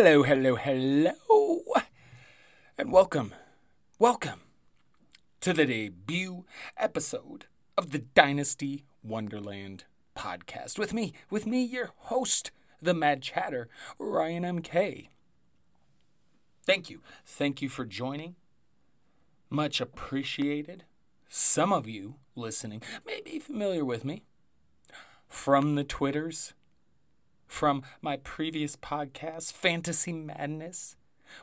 Hello, 0.00 0.22
hello, 0.22 0.54
hello, 0.54 1.64
and 2.78 2.92
welcome, 2.92 3.34
welcome 3.98 4.42
to 5.40 5.52
the 5.52 5.66
debut 5.66 6.44
episode 6.76 7.46
of 7.76 7.90
the 7.90 7.98
Dynasty 7.98 8.84
Wonderland 9.02 9.86
podcast 10.16 10.78
with 10.78 10.94
me, 10.94 11.14
with 11.30 11.48
me, 11.48 11.64
your 11.64 11.90
host, 11.96 12.52
the 12.80 12.94
Mad 12.94 13.22
Chatter, 13.22 13.68
Ryan 13.98 14.44
MK. 14.44 15.08
Thank 16.64 16.88
you, 16.88 17.02
thank 17.26 17.60
you 17.60 17.68
for 17.68 17.84
joining. 17.84 18.36
Much 19.50 19.80
appreciated. 19.80 20.84
Some 21.28 21.72
of 21.72 21.88
you 21.88 22.14
listening 22.36 22.82
may 23.04 23.20
be 23.20 23.40
familiar 23.40 23.84
with 23.84 24.04
me 24.04 24.22
from 25.28 25.74
the 25.74 25.82
Twitters 25.82 26.54
from 27.48 27.82
my 28.00 28.18
previous 28.18 28.76
podcast, 28.76 29.52
Fantasy 29.52 30.12
Madness, 30.12 30.96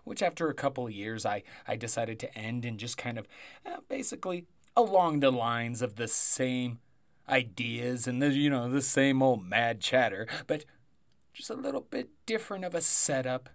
which 0.03 0.21
after 0.21 0.49
a 0.49 0.53
couple 0.53 0.85
of 0.85 0.93
years 0.93 1.25
I, 1.25 1.43
I 1.67 1.75
decided 1.75 2.19
to 2.19 2.37
end 2.37 2.63
and 2.63 2.79
just 2.79 2.97
kind 2.97 3.17
of 3.17 3.27
uh, 3.65 3.77
basically 3.89 4.45
along 4.77 5.19
the 5.19 5.31
lines 5.31 5.81
of 5.81 5.95
the 5.95 6.07
same 6.07 6.79
ideas 7.27 8.07
and 8.07 8.21
the 8.21 8.29
you 8.29 8.49
know 8.49 8.69
the 8.69 8.81
same 8.81 9.21
old 9.21 9.43
mad 9.43 9.81
chatter, 9.81 10.27
but 10.47 10.65
just 11.33 11.49
a 11.49 11.55
little 11.55 11.81
bit 11.81 12.09
different 12.25 12.63
of 12.63 12.75
a 12.75 12.81
setup, 12.81 13.49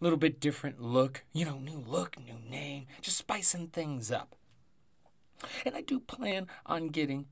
a 0.00 0.04
little 0.04 0.18
bit 0.18 0.40
different 0.40 0.80
look, 0.80 1.24
you 1.32 1.44
know, 1.44 1.58
new 1.58 1.84
look, 1.86 2.16
new 2.18 2.38
name, 2.48 2.86
just 3.02 3.18
spicing 3.18 3.66
things 3.66 4.10
up. 4.10 4.36
And 5.66 5.74
I 5.74 5.80
do 5.80 5.98
plan 5.98 6.46
on 6.64 6.88
getting 6.88 7.26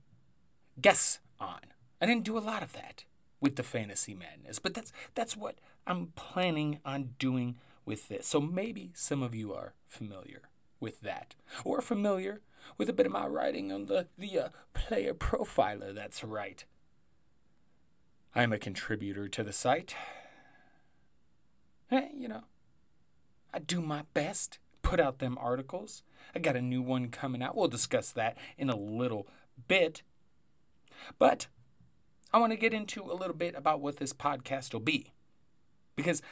guests 0.80 1.20
on. 1.38 1.60
I 2.00 2.06
didn't 2.06 2.24
do 2.24 2.36
a 2.36 2.40
lot 2.40 2.62
of 2.62 2.72
that 2.72 3.04
with 3.40 3.56
the 3.56 3.62
fantasy 3.62 4.14
madness. 4.14 4.58
But 4.58 4.74
that's 4.74 4.92
that's 5.14 5.36
what 5.36 5.56
I'm 5.86 6.08
planning 6.14 6.80
on 6.84 7.14
doing 7.18 7.56
with 7.84 8.08
this. 8.08 8.26
So 8.26 8.40
maybe 8.40 8.90
some 8.94 9.22
of 9.22 9.34
you 9.34 9.52
are 9.52 9.74
familiar 9.86 10.42
with 10.78 11.00
that, 11.00 11.34
or 11.64 11.80
familiar 11.80 12.40
with 12.78 12.88
a 12.88 12.92
bit 12.92 13.06
of 13.06 13.12
my 13.12 13.26
writing 13.26 13.72
on 13.72 13.86
the 13.86 14.08
the 14.18 14.38
uh, 14.38 14.48
player 14.74 15.14
profiler. 15.14 15.94
That's 15.94 16.22
right. 16.22 16.64
I'm 18.34 18.52
a 18.52 18.58
contributor 18.58 19.28
to 19.28 19.42
the 19.42 19.52
site. 19.52 19.94
Hey, 21.88 22.10
you 22.14 22.28
know, 22.28 22.44
I 23.52 23.58
do 23.58 23.80
my 23.80 24.04
best, 24.14 24.60
put 24.82 25.00
out 25.00 25.18
them 25.18 25.36
articles. 25.40 26.04
I 26.32 26.38
got 26.38 26.54
a 26.54 26.62
new 26.62 26.80
one 26.80 27.08
coming 27.08 27.42
out. 27.42 27.56
We'll 27.56 27.66
discuss 27.66 28.12
that 28.12 28.36
in 28.56 28.70
a 28.70 28.76
little 28.76 29.26
bit. 29.66 30.02
But 31.18 31.48
I 32.32 32.38
want 32.38 32.52
to 32.52 32.58
get 32.58 32.72
into 32.72 33.02
a 33.02 33.14
little 33.14 33.34
bit 33.34 33.54
about 33.54 33.80
what 33.80 33.96
this 33.96 34.12
podcast 34.12 34.72
will 34.72 34.80
be. 34.80 35.12
Because 35.96 36.22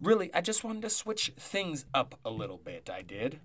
really, 0.00 0.32
I 0.32 0.40
just 0.40 0.64
wanted 0.64 0.82
to 0.82 0.90
switch 0.90 1.32
things 1.38 1.84
up 1.92 2.18
a 2.24 2.30
little 2.30 2.56
bit. 2.58 2.90
I 2.90 3.02
did. 3.02 3.40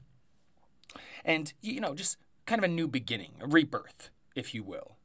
And, 1.25 1.53
you 1.62 1.81
know, 1.81 1.94
just 1.94 2.17
kind 2.46 2.59
of 2.59 2.63
a 2.63 2.73
new 2.73 2.88
beginning, 2.88 3.34
a 3.41 3.47
rebirth, 3.47 4.09
if 4.35 4.53
you 4.53 4.63
will. 4.63 4.96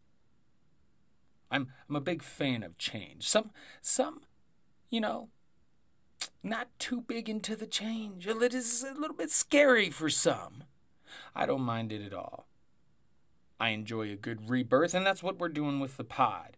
I'm, 1.51 1.69
I'm 1.89 1.97
a 1.97 2.01
big 2.01 2.23
fan 2.23 2.62
of 2.62 2.79
change. 2.79 3.29
Some, 3.29 3.51
some, 3.83 4.23
you 4.89 5.01
know, 5.01 5.29
not 6.43 6.69
too 6.79 7.01
big 7.01 7.29
into 7.29 7.57
the 7.57 7.67
change. 7.67 8.27
It 8.27 8.55
is 8.55 8.83
a 8.85 8.99
little 8.99 9.17
bit 9.17 9.31
scary 9.31 9.91
for 9.91 10.09
some. 10.09 10.65
I 11.35 11.47
don't 11.47 11.62
mind 11.62 11.93
it 11.93 12.05
at 12.05 12.15
all. 12.15 12.47
I 13.61 13.71
enjoy 13.71 14.11
a 14.11 14.17
good 14.17 14.49
rebirth, 14.49 14.95
and 14.95 15.05
that's 15.05 15.23
what 15.23 15.39
we're 15.39 15.49
doing 15.49 15.79
with 15.79 15.97
the 15.97 16.05
pod. 16.05 16.57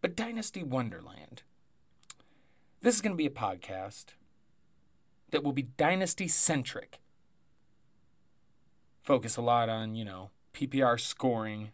But 0.00 0.16
Dynasty 0.16 0.62
Wonderland. 0.62 1.42
This 2.80 2.94
is 2.94 3.00
going 3.00 3.12
to 3.12 3.16
be 3.16 3.26
a 3.26 3.30
podcast 3.30 4.14
that 5.30 5.42
will 5.42 5.52
be 5.52 5.62
dynasty 5.62 6.28
centric. 6.28 7.00
Focus 9.02 9.36
a 9.36 9.42
lot 9.42 9.68
on, 9.68 9.94
you 9.94 10.04
know, 10.04 10.30
PPR 10.54 10.98
scoring, 11.00 11.72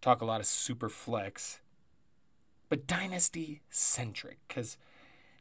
talk 0.00 0.20
a 0.20 0.24
lot 0.24 0.40
of 0.40 0.46
super 0.46 0.88
flex, 0.88 1.60
but 2.68 2.86
dynasty 2.86 3.62
centric 3.70 4.38
because 4.46 4.76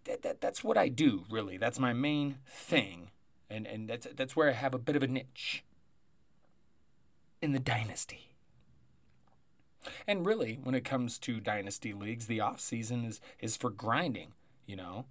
that, 0.06 0.22
that, 0.24 0.42
that's 0.42 0.64
what 0.64 0.78
I 0.78 0.88
do, 0.88 1.26
really. 1.30 1.58
That's 1.58 1.80
my 1.80 1.94
main 1.94 2.38
thing. 2.48 3.12
And, 3.50 3.66
and 3.66 3.90
that's, 3.90 4.08
that's 4.16 4.36
where 4.36 4.50
I 4.50 4.54
have 4.54 4.74
a 4.74 4.80
bit 4.80 4.96
of 4.96 5.04
a 5.04 5.08
niche 5.08 5.64
in 7.42 7.52
the 7.54 7.60
dynasty. 7.60 8.32
And 10.08 10.26
really, 10.26 10.60
when 10.64 10.76
it 10.76 10.86
comes 10.86 11.18
to 11.20 11.40
dynasty 11.40 11.94
leagues, 11.94 12.28
the 12.28 12.42
off 12.42 12.60
season 12.60 13.06
is 13.06 13.22
is 13.40 13.58
for 13.58 13.70
grinding, 13.70 14.34
you 14.66 14.76
know. 14.76 15.06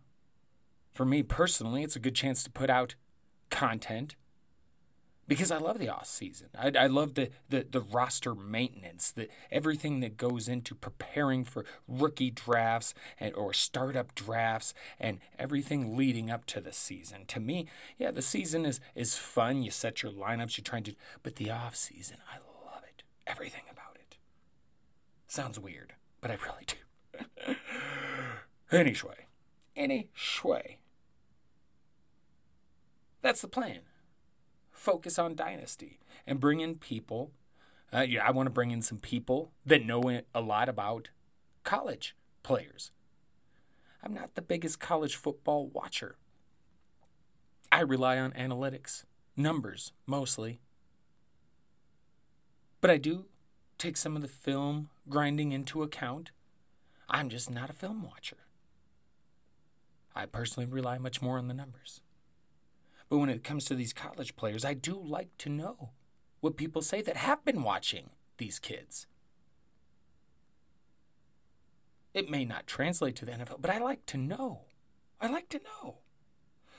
For 0.93 1.05
me 1.05 1.23
personally, 1.23 1.83
it's 1.83 1.97
a 1.97 2.01
good 2.01 2.15
chance 2.15 2.43
to 2.45 2.51
put 2.51 2.71
out 2.71 2.95
content 3.51 4.17
because 5.29 5.51
I 5.51 5.59
love 5.59 5.79
the 5.79 5.89
off 5.89 6.07
season. 6.07 6.49
I, 6.57 6.73
I 6.79 6.87
love 6.87 7.15
the, 7.15 7.31
the, 7.49 7.67
the 7.69 7.81
roster 7.81 8.35
maintenance, 8.35 9.11
the 9.11 9.29
everything 9.51 10.01
that 10.01 10.17
goes 10.17 10.49
into 10.49 10.75
preparing 10.75 11.45
for 11.45 11.65
rookie 11.89 12.31
drafts 12.31 12.95
and 13.19 13.35
or 13.35 13.53
startup 13.53 14.15
drafts 14.15 14.73
and 15.01 15.19
everything 15.39 15.97
leading 15.97 16.31
up 16.31 16.47
to 16.47 16.61
the 16.61 16.73
season. 16.73 17.25
To 17.29 17.41
me, 17.41 17.67
yeah, 17.99 18.11
the 18.11 18.23
season 18.23 18.65
is 18.65 18.81
is 18.95 19.17
fun. 19.17 19.63
You 19.63 19.71
set 19.71 20.03
your 20.03 20.13
lineups, 20.13 20.59
you're 20.59 20.65
trying 20.65 20.85
to, 20.85 20.95
but 21.23 21.37
the 21.37 21.51
off 21.51 21.77
season, 21.77 22.19
I 22.33 22.37
love 22.65 22.85
it. 22.87 23.03
Everything 23.27 23.65
about 23.71 23.86
Sounds 25.37 25.61
weird, 25.61 25.93
but 26.23 26.31
I 26.31 26.39
really 26.43 26.65
do. 26.67 27.57
anyway, 28.73 29.27
anyway, 29.77 30.79
that's 33.21 33.43
the 33.43 33.47
plan. 33.47 33.81
Focus 34.71 35.19
on 35.19 35.35
Dynasty 35.35 35.99
and 36.27 36.41
bring 36.41 36.61
in 36.61 36.77
people. 36.77 37.33
Uh, 37.93 38.01
yeah, 38.01 38.27
I 38.27 38.31
want 38.31 38.47
to 38.47 38.51
bring 38.51 38.71
in 38.71 38.81
some 38.81 38.97
people 38.97 39.53
that 39.67 39.85
know 39.85 40.23
a 40.35 40.41
lot 40.41 40.71
about 40.71 41.11
college 41.65 42.17
players. 42.43 42.91
I'm 44.03 44.15
not 44.15 44.37
the 44.37 44.43
biggest 44.43 44.81
college 44.81 45.17
football 45.17 45.67
watcher. 45.67 46.17
I 47.71 47.81
rely 47.81 48.19
on 48.19 48.33
analytics, 48.33 49.05
numbers 49.37 49.93
mostly. 50.07 50.63
But 52.81 52.91
I 52.91 52.97
do 52.97 53.27
take 53.78 53.97
some 53.97 54.17
of 54.17 54.23
the 54.23 54.28
film 54.28 54.89
grinding 55.09 55.53
into 55.53 55.83
account. 55.83 56.31
I'm 57.09 57.28
just 57.28 57.51
not 57.51 57.71
a 57.71 57.75
film 57.75 58.03
watcher. 58.03 58.39
I 60.15 60.27
personally 60.27 60.69
rely 60.69 60.99
much 60.99 61.21
more 61.21 61.39
on 61.39 61.49
the 61.49 61.55
numbers. 61.55 62.01
But 63.09 63.19
when 63.19 63.28
it 63.28 63.45
comes 63.45 63.65
to 63.67 63.75
these 63.75 63.93
college 63.93 64.34
players, 64.34 64.65
I 64.65 64.75
do 64.75 64.99
like 64.99 65.37
to 65.39 65.49
know 65.49 65.91
what 66.41 66.57
people 66.57 66.83
say 66.83 67.03
that 67.03 67.17
have 67.17 67.45
been 67.45 67.63
watching 67.63 68.11
these 68.39 68.59
kids. 68.59 69.07
It 72.15 72.31
may 72.31 72.45
not 72.45 72.67
translate 72.67 73.15
to 73.17 73.27
the 73.27 73.33
NFL, 73.33 73.61
but 73.61 73.71
I 73.71 73.79
like 73.79 74.07
to 74.07 74.17
know. 74.17 74.63
I 75.21 75.29
like 75.29 75.49
to 75.51 75.61
know. 75.61 75.99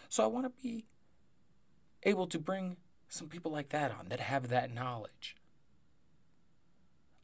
So 0.09 0.23
I 0.23 0.27
want 0.27 0.45
to 0.45 0.63
be 0.63 0.85
able 2.03 2.27
to 2.27 2.39
bring 2.39 2.77
some 3.07 3.29
people 3.29 3.51
like 3.51 3.69
that 3.69 3.91
on 3.91 4.09
that 4.09 4.19
have 4.19 4.49
that 4.49 4.73
knowledge 4.73 5.35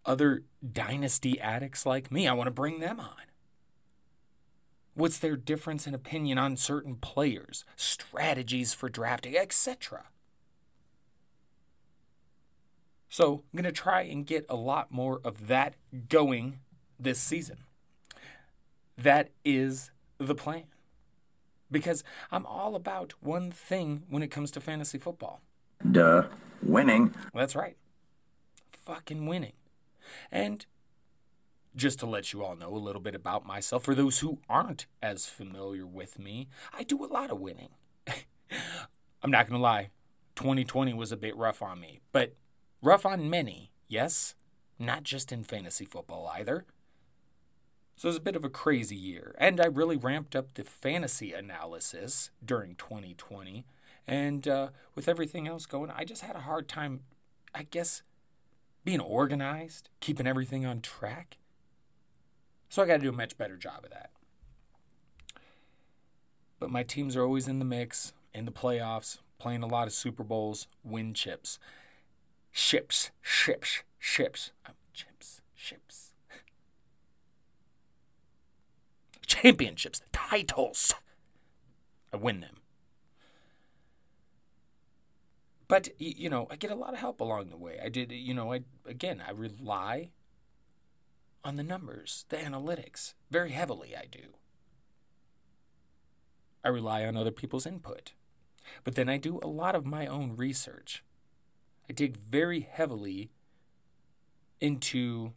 other 0.06 0.44
dynasty 0.72 1.40
addicts 1.40 1.86
like 1.86 2.12
me. 2.12 2.28
I 2.28 2.34
want 2.34 2.48
to 2.48 2.52
bring 2.52 2.80
them 2.80 3.00
on. 3.00 3.28
What's 4.96 5.18
their 5.18 5.36
difference 5.36 5.88
in 5.88 5.96
opinion 5.96 6.38
on 6.38 6.56
certain 6.56 6.96
players, 6.96 7.66
strategies 7.76 8.74
for 8.74 8.90
drafting, 8.90 9.36
etc. 9.36 10.06
So, 13.10 13.44
I'm 13.54 13.58
going 13.58 13.64
to 13.66 13.72
try 13.72 14.02
and 14.02 14.26
get 14.26 14.46
a 14.50 14.56
lot 14.56 14.92
more 14.92 15.20
of 15.24 15.48
that 15.48 15.76
going 16.10 16.60
this 17.00 17.20
season. 17.20 17.58
That 18.98 19.30
is 19.46 19.92
the 20.18 20.36
plan. 20.36 20.66
Because 21.72 22.04
I'm 22.32 22.46
all 22.46 22.76
about 22.76 23.14
one 23.20 23.52
thing 23.52 24.04
when 24.10 24.24
it 24.24 24.30
comes 24.32 24.52
to 24.52 24.60
fantasy 24.62 24.98
football. 24.98 25.42
Duh. 25.92 26.28
Winning. 26.62 27.14
That's 27.34 27.56
right. 27.56 27.78
Fucking 28.86 29.26
winning. 29.26 29.54
And 30.32 30.66
just 31.76 32.00
to 32.00 32.06
let 32.06 32.34
you 32.34 32.44
all 32.44 32.56
know 32.56 32.76
a 32.76 32.78
little 32.78 33.02
bit 33.02 33.16
about 33.16 33.46
myself, 33.46 33.84
for 33.84 33.96
those 33.96 34.20
who 34.20 34.40
aren't 34.50 34.86
as 35.02 35.26
familiar 35.26 35.86
with 35.86 36.20
me, 36.20 36.48
I 36.72 36.84
do 36.84 37.04
a 37.04 37.08
lot 37.08 37.32
of 37.32 37.40
winning. 37.40 37.70
I'm 39.24 39.32
not 39.32 39.48
going 39.48 39.58
to 39.58 39.64
lie, 39.64 39.90
2020 40.36 40.94
was 40.94 41.12
a 41.12 41.18
bit 41.18 41.36
rough 41.36 41.62
on 41.62 41.80
me, 41.80 42.02
but 42.12 42.36
rough 42.82 43.06
on 43.06 43.30
many, 43.30 43.72
yes? 43.88 44.36
Not 44.78 45.04
just 45.04 45.32
in 45.32 45.44
fantasy 45.44 45.86
football 45.86 46.32
either. 46.36 46.66
So 47.96 48.08
it 48.08 48.10
was 48.10 48.18
a 48.18 48.22
bit 48.22 48.36
of 48.36 48.44
a 48.44 48.50
crazy 48.50 48.96
year, 48.96 49.36
and 49.38 49.62
I 49.62 49.66
really 49.66 49.96
ramped 49.96 50.36
up 50.36 50.56
the 50.56 50.64
fantasy 50.64 51.32
analysis 51.32 52.32
during 52.44 52.76
2020. 52.76 53.66
And 54.08 54.48
uh, 54.48 54.70
with 54.96 55.08
everything 55.08 55.48
else 55.48 55.66
going, 55.66 55.92
I 55.92 56.04
just 56.04 56.24
had 56.24 56.36
a 56.36 56.42
hard 56.42 56.68
time, 56.68 57.02
I 57.54 57.64
guess, 57.64 58.02
being 58.84 59.00
organized, 59.00 59.90
keeping 60.00 60.28
everything 60.28 60.66
on 60.66 60.82
track. 60.82 61.38
So 62.70 62.82
I 62.82 62.86
got 62.88 62.98
to 62.98 63.04
do 63.04 63.10
a 63.10 63.14
much 63.14 63.38
better 63.38 63.58
job 63.58 63.84
of 63.84 63.92
that. 63.92 64.10
but 66.60 66.70
my 66.72 66.84
teams 66.84 67.16
are 67.18 67.24
always 67.24 67.48
in 67.48 67.60
the 67.60 67.66
mix, 67.66 68.14
in 68.34 68.46
the 68.46 68.52
playoffs, 68.52 69.18
playing 69.38 69.64
a 69.64 69.68
lot 69.68 69.88
of 69.88 69.94
Super 69.94 70.24
Bowls, 70.24 70.68
win 70.84 71.14
chips. 71.14 71.60
Ships, 72.52 73.12
ships, 73.22 73.84
ships. 74.00 74.52
Oh, 74.68 74.72
chips, 74.94 75.42
ships. 75.56 76.14
Championships, 79.26 80.02
titles. 80.14 80.94
I 82.14 82.18
win 82.18 82.40
them. 82.40 82.58
But 85.68 85.90
you 85.98 86.30
know, 86.30 86.48
I 86.50 86.56
get 86.56 86.72
a 86.72 86.76
lot 86.76 86.94
of 86.94 87.00
help 87.00 87.22
along 87.22 87.50
the 87.50 87.58
way. 87.58 87.80
I 87.84 87.90
did, 87.90 88.12
you 88.12 88.34
know, 88.34 88.54
I 88.54 88.62
again, 88.86 89.22
I 89.26 89.32
rely 89.32 90.12
on 91.44 91.56
the 91.56 91.64
numbers, 91.64 92.26
the 92.30 92.38
analytics, 92.38 93.14
very 93.30 93.52
heavily 93.52 93.96
I 93.96 94.06
do. 94.10 94.36
I 96.64 96.70
rely 96.70 97.06
on 97.06 97.18
other 97.18 97.32
people's 97.32 97.66
input. 97.66 98.14
But 98.84 98.96
then 98.96 99.10
I 99.10 99.18
do 99.18 99.40
a 99.42 99.48
lot 99.48 99.76
of 99.76 99.86
my 99.86 100.08
own 100.08 100.36
research. 100.38 101.04
I 101.90 101.94
dig 101.94 102.16
very 102.16 102.62
heavily 102.62 103.32
into 104.62 105.34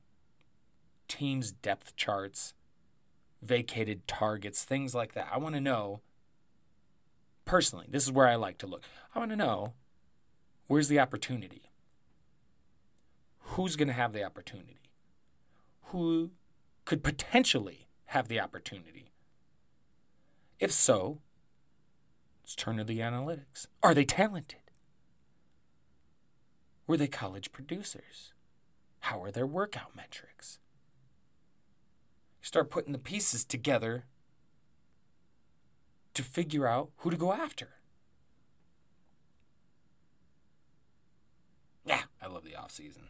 teams' 1.08 1.50
depth 1.50 1.96
charts, 1.96 2.55
vacated 3.43 4.06
targets, 4.06 4.64
things 4.64 4.94
like 4.94 5.14
that. 5.14 5.29
I 5.32 5.38
want 5.38 5.56
to 5.56 5.61
know, 5.61 6.02
personally, 7.44 7.87
this 7.88 8.05
is 8.05 8.12
where 8.12 8.29
I 8.29 8.37
like 8.37 8.58
to 8.58 8.69
look. 8.69 8.84
I 9.12 9.19
want 9.19 9.32
to 9.32 9.37
know 9.37 9.72
where's 10.67 10.89
the 10.89 11.01
opportunity? 11.01 11.71
Who's 13.41 13.77
going 13.77 13.89
to 13.89 13.95
have 13.95 14.13
the 14.13 14.25
opportunity? 14.25 14.81
Who 15.87 16.31
could 16.85 17.03
potentially 17.03 17.89
have 18.07 18.29
the 18.29 18.41
opportunity? 18.41 19.13
If 20.59 20.73
so, 20.73 21.21
let's 22.43 22.57
turn 22.57 22.77
to 22.79 22.85
the 22.85 23.01
analytics. 23.01 23.67
Are 23.83 23.95
they 23.95 24.05
talented? 24.05 24.61
Were 26.87 26.97
they 26.97 27.09
college 27.09 27.53
producers? 27.53 28.33
How 29.01 29.23
are 29.23 29.31
their 29.31 29.47
workout 29.47 29.95
metrics? 29.95 30.59
Start 32.41 32.71
putting 32.71 32.93
the 32.93 32.99
pieces 32.99 33.45
together 33.45 34.05
to 36.15 36.23
figure 36.23 36.67
out 36.67 36.91
who 36.99 37.11
to 37.11 37.17
go 37.17 37.33
after. 37.33 37.75
Yeah, 41.87 42.03
I 42.21 42.27
love 42.27 42.44
the 42.44 42.56
off 42.56 42.73
season. 42.73 43.05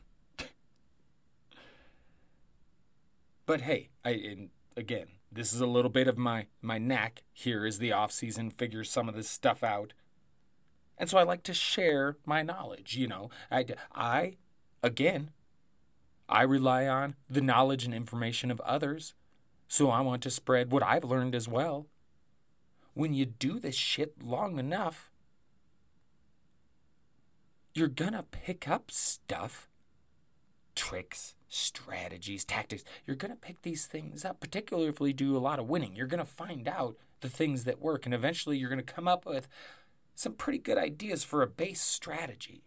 but 3.47 3.63
hey, 3.63 3.89
I 4.05 4.49
again, 4.77 5.07
this 5.33 5.53
is 5.53 5.61
a 5.61 5.67
little 5.67 5.91
bit 5.91 6.09
of 6.09 6.19
my 6.19 6.47
my 6.61 6.79
knack. 6.79 7.23
Here 7.33 7.65
is 7.65 7.79
the 7.79 7.93
off 7.93 8.13
season 8.13 8.51
figure 8.51 8.85
some 8.85 9.09
of 9.09 9.15
this 9.15 9.29
stuff 9.29 9.65
out. 9.65 9.95
And 10.99 11.11
so 11.11 11.19
i 11.19 11.23
like 11.23 11.43
to 11.45 11.55
share 11.55 12.17
my 12.25 12.43
knowledge 12.43 12.97
you 12.97 13.07
know. 13.07 13.31
I 13.51 13.67
i 13.95 14.37
again 14.83 15.31
i 16.29 16.43
rely 16.43 16.87
on 16.87 17.17
the 17.31 17.41
knowledge 17.41 17.85
and 17.85 17.95
information 17.95 18.51
of 18.51 18.61
others 18.61 19.15
so 19.69 19.91
i 19.91 20.01
want 20.01 20.23
to 20.23 20.31
spread 20.31 20.71
what 20.71 20.83
i've 20.83 21.05
learned 21.05 21.35
as 21.35 21.49
well. 21.49 21.87
When 22.95 23.13
you 23.13 23.27
do 23.27 23.59
this 23.59 23.75
shit 23.75 24.23
long 24.23 24.59
enough 24.59 25.11
you're 27.77 27.89
gonna 27.89 28.25
pick 28.25 28.69
up 28.69 28.91
stuff 28.91 29.69
tricks, 30.77 31.35
strategies, 31.49 32.45
tactics. 32.45 32.85
You're 33.05 33.17
going 33.17 33.33
to 33.33 33.37
pick 33.37 33.63
these 33.63 33.87
things 33.87 34.25
up, 34.25 34.39
particularly 34.39 34.89
if 34.89 35.01
we 35.01 35.13
do 35.13 35.37
a 35.37 35.39
lot 35.39 35.59
of 35.59 35.67
winning. 35.67 35.97
You're 35.97 36.07
going 36.07 36.25
to 36.25 36.31
find 36.31 36.69
out 36.69 36.97
the 37.23 37.29
things 37.29 37.65
that 37.65 37.81
work, 37.81 38.05
and 38.05 38.15
eventually 38.15 38.59
you're 38.59 38.69
going 38.69 38.85
to 38.85 38.95
come 38.95 39.09
up 39.09 39.27
with 39.27 39.49
some 40.15 40.35
pretty 40.35 40.59
good 40.59 40.79
ideas 40.79 41.25
for 41.25 41.43
a 41.43 41.47
base 41.49 41.81
strategy. 41.81 42.63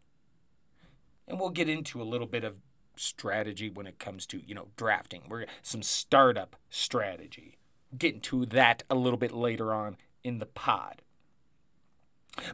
And 1.27 1.39
we'll 1.39 1.51
get 1.51 1.69
into 1.69 2.01
a 2.01 2.03
little 2.03 2.27
bit 2.27 2.43
of 2.43 2.55
strategy 2.97 3.69
when 3.69 3.87
it 3.87 3.99
comes 3.99 4.25
to, 4.27 4.41
you 4.45 4.55
know, 4.55 4.69
drafting. 4.75 5.23
We're 5.29 5.45
some 5.61 5.83
startup 5.83 6.55
strategy. 6.69 7.59
Get 7.97 8.15
into 8.15 8.45
that 8.47 8.83
a 8.89 8.95
little 8.95 9.17
bit 9.17 9.31
later 9.31 9.73
on 9.73 9.97
in 10.23 10.39
the 10.39 10.45
pod. 10.45 11.03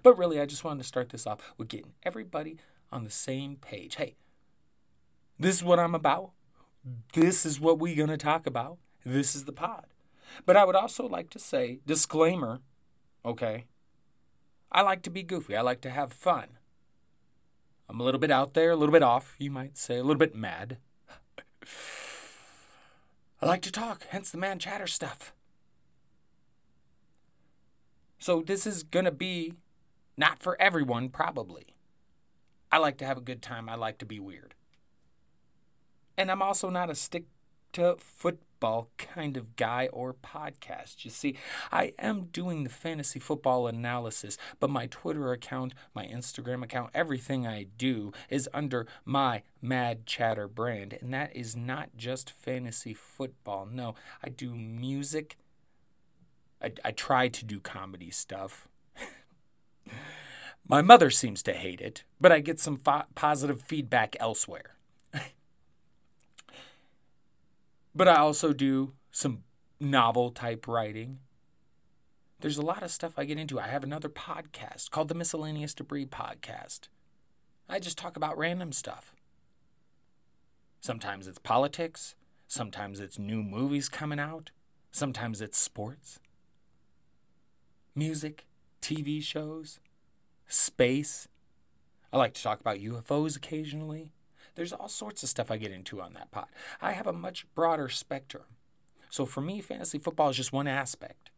But 0.04 0.18
really, 0.18 0.40
I 0.40 0.46
just 0.46 0.64
wanted 0.64 0.82
to 0.84 0.88
start 0.88 1.10
this 1.10 1.28
off 1.28 1.54
with 1.58 1.68
getting 1.68 1.94
everybody 2.04 2.58
on 2.92 3.04
the 3.04 3.10
same 3.10 3.56
page. 3.56 3.96
Hey, 3.96 4.16
this 5.40 5.56
is 5.56 5.64
what 5.64 5.80
I'm 5.80 5.96
about. 5.96 6.32
This 7.14 7.46
is 7.46 7.60
what 7.60 7.80
we're 7.80 7.96
going 7.96 8.10
to 8.10 8.18
talk 8.18 8.46
about. 8.46 8.78
This 9.06 9.36
is 9.36 9.46
the 9.46 9.52
pod. 9.52 9.88
But 10.46 10.58
I 10.58 10.66
would 10.66 10.76
also 10.76 11.08
like 11.08 11.30
to 11.32 11.40
say, 11.40 11.80
disclaimer, 11.86 12.62
okay? 13.24 13.66
I 14.72 14.82
like 14.82 15.02
to 15.04 15.10
be 15.10 15.24
goofy. 15.24 15.56
I 15.56 15.62
like 15.62 15.82
to 15.82 15.90
have 15.90 16.12
fun. 16.12 16.58
I'm 17.88 18.00
a 18.00 18.04
little 18.04 18.20
bit 18.20 18.32
out 18.32 18.54
there, 18.54 18.72
a 18.72 18.76
little 18.76 18.94
bit 18.94 19.04
off, 19.04 19.36
you 19.38 19.52
might 19.52 19.78
say, 19.78 19.98
a 19.98 20.04
little 20.04 20.20
bit 20.20 20.36
mad. 20.36 20.78
I 23.42 23.46
like 23.46 23.62
to 23.64 23.72
talk, 23.72 24.06
hence 24.10 24.32
the 24.32 24.38
mad 24.38 24.60
chatter 24.60 24.88
stuff. 24.88 25.34
So 28.18 28.42
this 28.42 28.66
is 28.66 28.82
going 28.82 29.06
to 29.06 29.12
be 29.12 29.54
not 30.18 30.42
for 30.42 30.60
everyone, 30.62 31.10
probably. 31.10 31.76
I 32.72 32.78
like 32.78 32.98
to 32.98 33.06
have 33.06 33.18
a 33.18 33.22
good 33.22 33.42
time. 33.42 33.70
I 33.70 33.76
like 33.76 33.98
to 34.00 34.06
be 34.06 34.20
weird. 34.20 34.56
And 36.18 36.32
I'm 36.32 36.42
also 36.42 36.70
not 36.70 36.90
a 36.90 36.96
stick 36.96 37.26
to 37.74 37.98
football 37.98 38.90
kind 38.98 39.36
of 39.36 39.58
guy 39.58 39.88
or 39.92 40.14
podcast. 40.14 41.04
You 41.04 41.12
see, 41.12 41.36
I 41.74 41.92
am 42.00 42.28
doing 42.32 42.64
the 42.64 42.70
fantasy 42.70 43.20
football 43.20 43.68
analysis, 43.68 44.38
but 44.62 44.70
my 44.70 44.88
Twitter 44.88 45.34
account, 45.34 45.74
my 45.94 46.06
Instagram 46.06 46.64
account, 46.64 46.92
everything 46.94 47.46
I 47.46 47.68
do 47.78 48.14
is 48.30 48.50
under 48.54 48.88
my 49.04 49.44
Mad 49.62 50.06
Chatter 50.06 50.48
brand. 50.48 50.98
And 51.02 51.14
that 51.14 51.36
is 51.36 51.56
not 51.56 51.98
just 51.98 52.32
fantasy 52.32 52.94
football. 52.94 53.68
No, 53.70 53.96
I 54.24 54.30
do 54.30 54.56
music. 54.56 55.38
I, 56.62 56.72
I 56.84 56.92
try 56.92 57.28
to 57.28 57.46
do 57.46 57.60
comedy 57.60 58.10
stuff. 58.10 58.70
My 60.68 60.82
mother 60.82 61.10
seems 61.10 61.44
to 61.44 61.54
hate 61.54 61.82
it, 61.82 62.04
but 62.20 62.32
I 62.32 62.40
get 62.40 62.60
some 62.60 62.78
fo- 62.78 63.06
positive 63.16 63.62
feedback 63.62 64.16
elsewhere. 64.20 64.76
But 67.98 68.10
I 68.10 68.18
also 68.18 68.52
do 68.52 68.92
some 69.10 69.44
novel 69.80 70.30
type 70.32 70.68
writing. 70.68 71.20
There's 72.42 72.58
a 72.58 72.62
lot 72.62 72.84
of 72.84 72.92
stuff 72.92 73.14
I 73.16 73.24
get 73.24 73.40
into. 73.40 73.58
I 73.58 73.68
have 73.68 73.86
another 73.86 74.10
podcast 74.10 74.92
called 74.92 75.08
the 75.08 75.16
Miscellaneous 75.16 75.74
Debris 75.74 76.08
Podcast. 76.08 76.90
I 77.70 77.80
just 77.80 77.98
talk 77.98 78.18
about 78.18 78.38
random 78.38 78.74
stuff. 78.74 79.16
Sometimes 80.82 81.26
it's 81.26 81.40
politics, 81.40 82.16
sometimes 82.48 83.00
it's 83.00 83.18
new 83.18 83.42
movies 83.42 83.90
coming 83.90 84.20
out, 84.20 84.52
sometimes 84.92 85.42
it's 85.42 85.58
sports, 85.58 86.20
music, 87.96 88.46
TV 88.86 89.24
shows, 89.24 89.80
space. 90.48 91.28
I 92.14 92.18
like 92.18 92.36
to 92.36 92.44
talk 92.44 92.60
about 92.60 92.78
UFOs 92.78 93.36
occasionally. 93.36 94.14
There's 94.54 94.72
all 94.72 94.88
sorts 94.88 95.24
of 95.24 95.30
stuff 95.30 95.50
I 95.50 95.58
get 95.58 95.72
into 95.72 96.00
on 96.00 96.14
that 96.14 96.30
pod. 96.30 96.46
I 96.80 96.92
have 96.92 97.08
a 97.08 97.14
much 97.14 97.48
broader 97.56 97.90
spectrum. 97.90 98.46
So 99.10 99.26
for 99.26 99.42
me, 99.42 99.60
fantasy 99.60 99.98
football 99.98 100.30
is 100.30 100.38
just 100.38 100.54
one 100.54 100.68
aspect. 100.68 101.32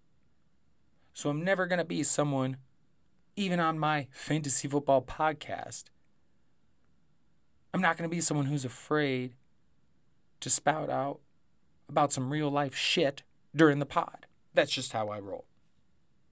So 1.14 1.30
I'm 1.30 1.42
never 1.42 1.66
going 1.68 1.80
to 1.80 1.86
be 1.86 2.04
someone, 2.04 2.58
even 3.38 3.62
on 3.62 3.80
my 3.80 4.08
fantasy 4.12 4.68
football 4.68 5.02
podcast, 5.02 5.86
I'm 7.74 7.82
not 7.82 7.98
going 7.98 8.10
to 8.10 8.14
be 8.16 8.22
someone 8.22 8.48
who's 8.48 8.66
afraid 8.66 9.36
to 10.42 10.50
spout 10.50 10.90
out 10.90 11.22
about 11.88 12.12
some 12.12 12.30
real 12.30 12.50
life 12.50 12.76
shit 12.76 13.24
during 13.56 13.80
the 13.80 13.86
pod. 13.86 14.26
That's 14.54 14.72
just 14.72 14.92
how 14.92 15.08
I 15.08 15.20
roll. 15.20 15.46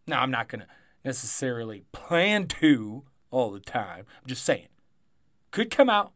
Now, 0.07 0.21
I'm 0.21 0.31
not 0.31 0.49
going 0.49 0.61
to 0.61 0.67
necessarily 1.05 1.85
plan 1.93 2.47
to 2.47 3.03
all 3.29 3.51
the 3.51 3.59
time. 3.61 4.05
I'm 4.21 4.27
just 4.27 4.43
saying. 4.43 4.67
Could 5.51 5.69
come 5.71 5.89
out, 5.89 6.11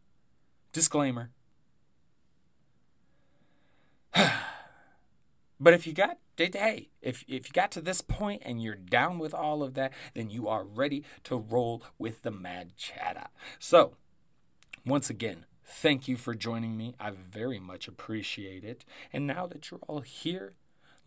Disclaimer. 0.73 1.29
but 4.13 5.73
if 5.73 5.87
you 5.87 5.93
got 5.93 6.17
hey, 6.37 6.89
if 7.01 7.23
if 7.27 7.47
you 7.47 7.53
got 7.53 7.71
to 7.71 7.81
this 7.81 8.01
point 8.01 8.41
and 8.45 8.61
you're 8.61 8.75
down 8.75 9.19
with 9.19 9.33
all 9.33 9.61
of 9.61 9.73
that, 9.75 9.93
then 10.13 10.29
you 10.29 10.47
are 10.47 10.63
ready 10.63 11.03
to 11.23 11.35
roll 11.35 11.83
with 11.97 12.23
the 12.23 12.31
mad 12.31 12.77
chatter. 12.77 13.27
So, 13.59 13.95
once 14.85 15.09
again, 15.09 15.45
thank 15.65 16.07
you 16.07 16.15
for 16.15 16.33
joining 16.33 16.77
me. 16.77 16.95
I 16.99 17.11
very 17.11 17.59
much 17.59 17.87
appreciate 17.87 18.63
it. 18.63 18.85
And 19.11 19.27
now 19.27 19.47
that 19.47 19.69
you're 19.69 19.81
all 19.87 20.01
here, 20.01 20.53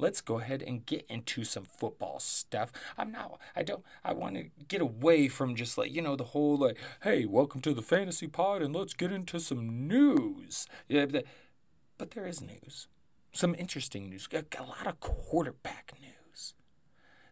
let's 0.03 0.21
go 0.21 0.41
ahead 0.41 0.63
and 0.63 0.85
get 0.85 1.07
into 1.09 1.45
some 1.45 1.65
football 1.65 2.19
stuff. 2.19 2.73
I'm 2.99 3.13
not, 3.13 3.39
I 3.55 3.63
don't 3.63 3.85
I 4.05 4.13
want 4.13 4.35
to 4.35 4.47
get 4.67 4.81
away 4.81 5.29
from 5.29 5.55
just 5.55 5.79
like, 5.79 5.95
you 5.95 6.03
know, 6.03 6.17
the 6.17 6.25
whole 6.25 6.57
like, 6.57 6.77
hey, 7.05 7.25
welcome 7.25 7.61
to 7.63 7.73
the 7.73 7.83
fantasy 7.83 8.27
pod 8.27 8.63
and 8.63 8.75
let's 8.75 8.95
get 8.95 9.13
into 9.13 9.39
some 9.39 9.87
news. 9.87 10.67
Yeah, 10.89 11.07
but, 11.07 11.25
but 11.99 12.11
there 12.11 12.27
is 12.27 12.43
news. 12.43 12.89
Some 13.33 13.55
interesting 13.55 14.11
news. 14.11 14.29
A, 14.33 14.45
a 14.59 14.65
lot 14.65 14.89
of 14.89 14.99
quarterback 14.99 15.93
news. 16.01 16.55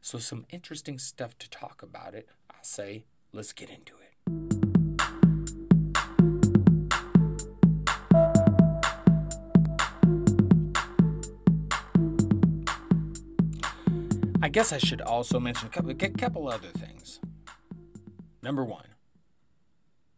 So, 0.00 0.18
some 0.18 0.46
interesting 0.48 0.98
stuff 0.98 1.36
to 1.40 1.50
talk 1.50 1.82
about 1.82 2.14
it. 2.14 2.26
I 2.50 2.54
say, 2.62 3.04
let's 3.32 3.52
get 3.52 3.68
into 3.68 3.94
it. 3.96 4.59
I 14.42 14.48
guess 14.48 14.72
I 14.72 14.78
should 14.78 15.02
also 15.02 15.38
mention 15.38 15.66
a 15.66 15.70
couple, 15.70 15.90
a 15.90 15.94
couple 15.94 16.48
other 16.48 16.68
things. 16.68 17.20
Number 18.42 18.64
one, 18.64 18.86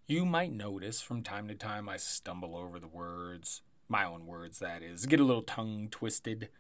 you 0.07 0.25
might 0.25 0.53
notice 0.53 1.01
from 1.01 1.23
time 1.23 1.49
to 1.49 1.57
time 1.57 1.89
I 1.89 1.97
stumble 1.97 2.57
over 2.57 2.79
the 2.79 2.87
words, 2.87 3.63
my 3.89 4.05
own 4.05 4.27
words, 4.27 4.61
that 4.61 4.81
is, 4.81 5.07
get 5.07 5.19
a 5.19 5.25
little 5.25 5.43
tongue 5.43 5.89
twisted. 5.91 6.51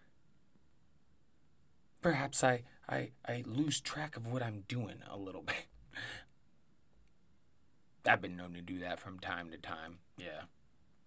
Perhaps 2.00 2.42
I, 2.42 2.64
I, 2.88 3.10
I 3.26 3.44
lose 3.46 3.80
track 3.80 4.16
of 4.16 4.26
what 4.26 4.42
I'm 4.42 4.64
doing 4.66 4.96
a 5.08 5.16
little 5.16 5.42
bit. 5.46 5.66
I've 8.04 8.20
been 8.20 8.36
known 8.36 8.54
to 8.54 8.62
do 8.62 8.80
that 8.80 8.98
from 8.98 9.20
time 9.20 9.50
to 9.52 9.56
time. 9.56 9.98
Yeah. 10.18 10.42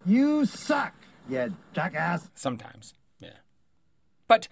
You 0.06 0.46
suck, 0.46 0.94
you 1.28 1.54
jackass. 1.74 2.30
Sometimes. 2.34 2.94
Yeah. 3.20 3.40
But 4.26 4.48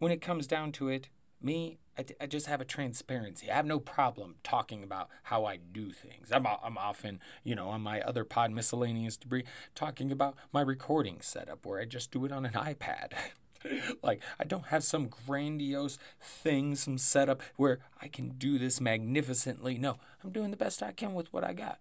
when 0.00 0.10
it 0.10 0.20
comes 0.20 0.48
down 0.48 0.72
to 0.72 0.88
it, 0.88 1.08
me, 1.40 1.78
I, 1.96 2.04
I 2.22 2.26
just 2.26 2.46
have 2.46 2.60
a 2.60 2.64
transparency. 2.64 3.50
I 3.50 3.54
have 3.54 3.66
no 3.66 3.78
problem 3.78 4.36
talking 4.42 4.82
about 4.82 5.08
how 5.24 5.44
I 5.44 5.58
do 5.58 5.92
things. 5.92 6.32
I'm, 6.32 6.46
I'm 6.46 6.76
often, 6.76 7.20
you 7.44 7.54
know, 7.54 7.68
on 7.68 7.82
my 7.82 8.00
other 8.00 8.24
pod, 8.24 8.50
Miscellaneous 8.50 9.16
Debris, 9.16 9.44
talking 9.74 10.10
about 10.10 10.36
my 10.52 10.62
recording 10.62 11.20
setup 11.20 11.64
where 11.64 11.80
I 11.80 11.84
just 11.84 12.10
do 12.10 12.24
it 12.24 12.32
on 12.32 12.46
an 12.46 12.52
iPad. 12.54 13.12
like, 14.02 14.22
I 14.38 14.44
don't 14.44 14.66
have 14.66 14.82
some 14.82 15.08
grandiose 15.08 15.98
thing, 16.20 16.74
some 16.74 16.98
setup 16.98 17.42
where 17.56 17.78
I 18.00 18.08
can 18.08 18.30
do 18.30 18.58
this 18.58 18.80
magnificently. 18.80 19.78
No, 19.78 19.98
I'm 20.24 20.30
doing 20.30 20.50
the 20.50 20.56
best 20.56 20.82
I 20.82 20.92
can 20.92 21.14
with 21.14 21.32
what 21.32 21.44
I 21.44 21.52
got. 21.52 21.78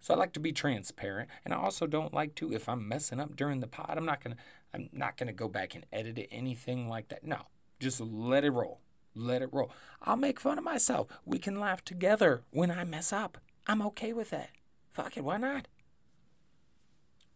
So 0.00 0.14
I 0.14 0.16
like 0.16 0.32
to 0.32 0.40
be 0.40 0.52
transparent, 0.52 1.28
and 1.44 1.52
I 1.52 1.58
also 1.58 1.86
don't 1.86 2.14
like 2.14 2.34
to 2.36 2.54
if 2.54 2.68
I'm 2.68 2.88
messing 2.88 3.20
up 3.20 3.36
during 3.36 3.60
the 3.60 3.66
pod. 3.66 3.98
I'm 3.98 4.06
not 4.06 4.24
gonna 4.24 4.36
I'm 4.72 4.88
not 4.92 5.16
gonna 5.16 5.32
go 5.32 5.48
back 5.48 5.74
and 5.74 5.86
edit 5.92 6.18
it 6.18 6.28
anything 6.30 6.88
like 6.88 7.08
that. 7.08 7.24
No, 7.24 7.46
just 7.78 8.00
let 8.00 8.44
it 8.44 8.50
roll, 8.50 8.80
let 9.14 9.42
it 9.42 9.50
roll. 9.52 9.72
I'll 10.02 10.16
make 10.16 10.40
fun 10.40 10.58
of 10.58 10.64
myself. 10.64 11.08
We 11.24 11.38
can 11.38 11.58
laugh 11.58 11.84
together 11.84 12.42
when 12.50 12.70
I 12.70 12.84
mess 12.84 13.12
up. 13.12 13.38
I'm 13.66 13.82
okay 13.82 14.12
with 14.12 14.30
that. 14.30 14.50
Fuck 14.90 15.16
it, 15.16 15.24
why 15.24 15.38
not? 15.38 15.68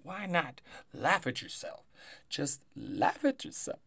Why 0.03 0.27
not 0.27 0.61
laugh 0.93 1.27
at 1.27 1.41
yourself? 1.41 1.85
Just 2.29 2.63
laugh 2.77 3.25
at 3.25 3.45
yourself. 3.45 3.79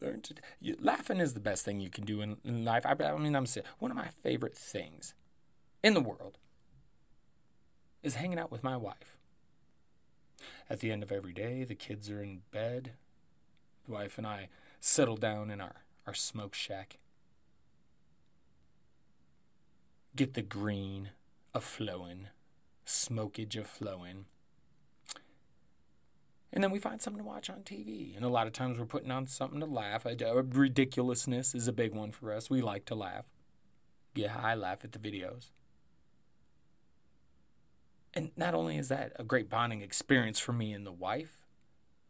Learn 0.00 0.20
to. 0.22 0.34
You, 0.60 0.76
laughing 0.78 1.18
is 1.18 1.32
the 1.32 1.40
best 1.40 1.64
thing 1.64 1.80
you 1.80 1.88
can 1.88 2.04
do 2.04 2.20
in, 2.20 2.36
in 2.44 2.64
life. 2.64 2.84
I, 2.84 2.92
I 2.92 3.16
mean, 3.16 3.34
I'm 3.34 3.46
one 3.78 3.90
of 3.90 3.96
my 3.96 4.08
favorite 4.08 4.56
things 4.56 5.14
in 5.82 5.94
the 5.94 6.00
world 6.00 6.36
is 8.02 8.16
hanging 8.16 8.38
out 8.38 8.50
with 8.50 8.62
my 8.62 8.76
wife. 8.76 9.16
At 10.68 10.80
the 10.80 10.90
end 10.90 11.02
of 11.02 11.12
every 11.12 11.32
day, 11.32 11.64
the 11.64 11.74
kids 11.74 12.10
are 12.10 12.22
in 12.22 12.42
bed. 12.50 12.92
The 13.86 13.92
wife 13.92 14.18
and 14.18 14.26
I 14.26 14.48
settle 14.80 15.16
down 15.16 15.50
in 15.50 15.60
our, 15.60 15.82
our 16.06 16.14
smoke 16.14 16.54
shack. 16.54 16.98
Get 20.14 20.34
the 20.34 20.42
green 20.42 21.10
a 21.54 21.60
flowing, 21.60 22.28
smokage 22.86 23.56
a 23.56 23.64
flowing. 23.64 24.26
And 26.52 26.62
then 26.62 26.70
we 26.70 26.78
find 26.78 27.00
something 27.00 27.22
to 27.22 27.28
watch 27.28 27.48
on 27.48 27.60
TV. 27.60 28.14
And 28.14 28.24
a 28.24 28.28
lot 28.28 28.46
of 28.46 28.52
times 28.52 28.78
we're 28.78 28.84
putting 28.84 29.10
on 29.10 29.26
something 29.26 29.60
to 29.60 29.66
laugh. 29.66 30.04
Ridiculousness 30.04 31.54
is 31.54 31.66
a 31.66 31.72
big 31.72 31.94
one 31.94 32.12
for 32.12 32.32
us. 32.32 32.50
We 32.50 32.60
like 32.60 32.84
to 32.86 32.94
laugh. 32.94 33.24
Get 34.14 34.30
high, 34.30 34.54
laugh 34.54 34.84
at 34.84 34.92
the 34.92 34.98
videos. 34.98 35.50
And 38.14 38.30
not 38.36 38.54
only 38.54 38.76
is 38.76 38.88
that 38.88 39.12
a 39.16 39.24
great 39.24 39.48
bonding 39.48 39.80
experience 39.80 40.38
for 40.38 40.52
me 40.52 40.72
and 40.72 40.86
the 40.86 40.92
wife, 40.92 41.46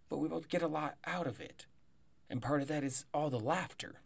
but 0.09 0.19
we 0.19 0.29
both 0.29 0.49
get 0.49 0.63
a 0.63 0.69
lot 0.69 0.97
out 1.07 1.27
of 1.27 1.41
it. 1.41 1.67
And 2.29 2.43
part 2.43 2.63
of 2.63 2.69
that 2.69 2.83
is 2.83 3.05
all 3.15 3.31
the 3.31 3.39
laughter. 3.39 4.01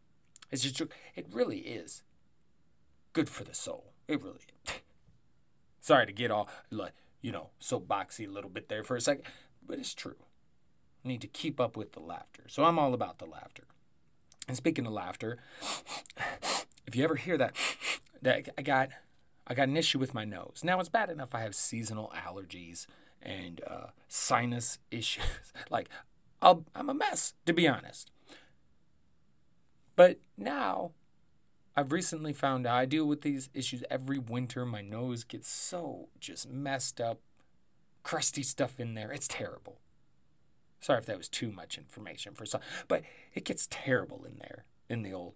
It's 0.51 0.63
just, 0.63 0.83
it 1.15 1.27
really 1.33 1.59
is 1.59 2.03
good 3.13 3.29
for 3.29 3.45
the 3.45 3.55
soul. 3.55 3.93
It 4.07 4.23
really 4.23 4.41
is. 4.67 4.75
Sorry 5.81 6.07
to 6.07 6.13
get 6.13 6.31
all, 6.31 6.49
you 7.23 7.33
know, 7.33 7.51
soapboxy 7.61 8.29
a 8.29 8.31
little 8.31 8.51
bit 8.51 8.69
there 8.69 8.83
for 8.83 8.97
a 8.97 9.01
second, 9.01 9.25
but 9.67 9.79
it's 9.79 9.95
true. 9.95 10.17
I 11.05 11.09
need 11.09 11.21
to 11.23 11.29
keep 11.29 11.61
up 11.61 11.77
with 11.77 11.93
the 11.93 12.01
laughter. 12.01 12.45
So 12.49 12.65
I'm 12.65 12.79
all 12.79 12.93
about 12.93 13.19
the 13.19 13.27
laughter. 13.27 13.65
And 14.49 14.57
speaking 14.57 14.87
of 14.87 14.93
laughter, 14.93 15.39
if 16.87 16.95
you 16.95 17.05
ever 17.05 17.17
hear 17.17 17.39
that, 17.39 17.55
that 18.23 18.49
I 18.59 18.63
got 18.63 18.91
I 19.47 19.55
got 19.55 19.69
an 19.69 19.77
issue 19.77 19.99
with 19.99 20.15
my 20.15 20.25
nose. 20.25 20.63
Now 20.65 20.81
it's 20.81 20.89
bad 20.89 21.11
enough 21.11 21.35
I 21.35 21.41
have 21.41 21.55
seasonal 21.55 22.13
allergies 22.17 22.87
and 23.23 23.61
uh, 23.67 23.87
sinus 24.09 24.79
issues. 24.91 25.25
like 25.71 25.89
I'll, 26.43 26.65
I'm 26.75 26.89
a 26.89 26.95
mess, 26.95 27.35
to 27.47 27.53
be 27.53 27.69
honest. 27.69 28.11
But 29.95 30.19
now 30.37 30.93
I've 31.77 31.93
recently 31.93 32.33
found 32.33 32.67
out 32.67 32.77
I 32.77 32.85
deal 32.87 33.07
with 33.07 33.23
these 33.23 33.49
issues 33.55 33.85
every 33.91 34.19
winter. 34.19 34.67
My 34.67 34.83
nose 34.83 35.25
gets 35.25 35.49
so 35.49 36.09
just 36.21 36.49
messed 36.49 37.01
up, 37.01 37.21
crusty 38.03 38.43
stuff 38.43 38.81
in 38.81 38.95
there. 38.95 39.13
It's 39.13 39.29
terrible. 39.29 39.79
Sorry 40.81 40.99
if 40.99 41.07
that 41.07 41.19
was 41.19 41.29
too 41.29 41.51
much 41.51 41.79
information 41.79 42.35
for 42.35 42.47
some, 42.47 42.61
but 42.87 43.03
it 43.35 43.45
gets 43.45 43.67
terrible 43.71 44.25
in 44.25 44.39
there 44.39 44.65
in 44.89 45.03
the 45.03 45.13
old 45.13 45.35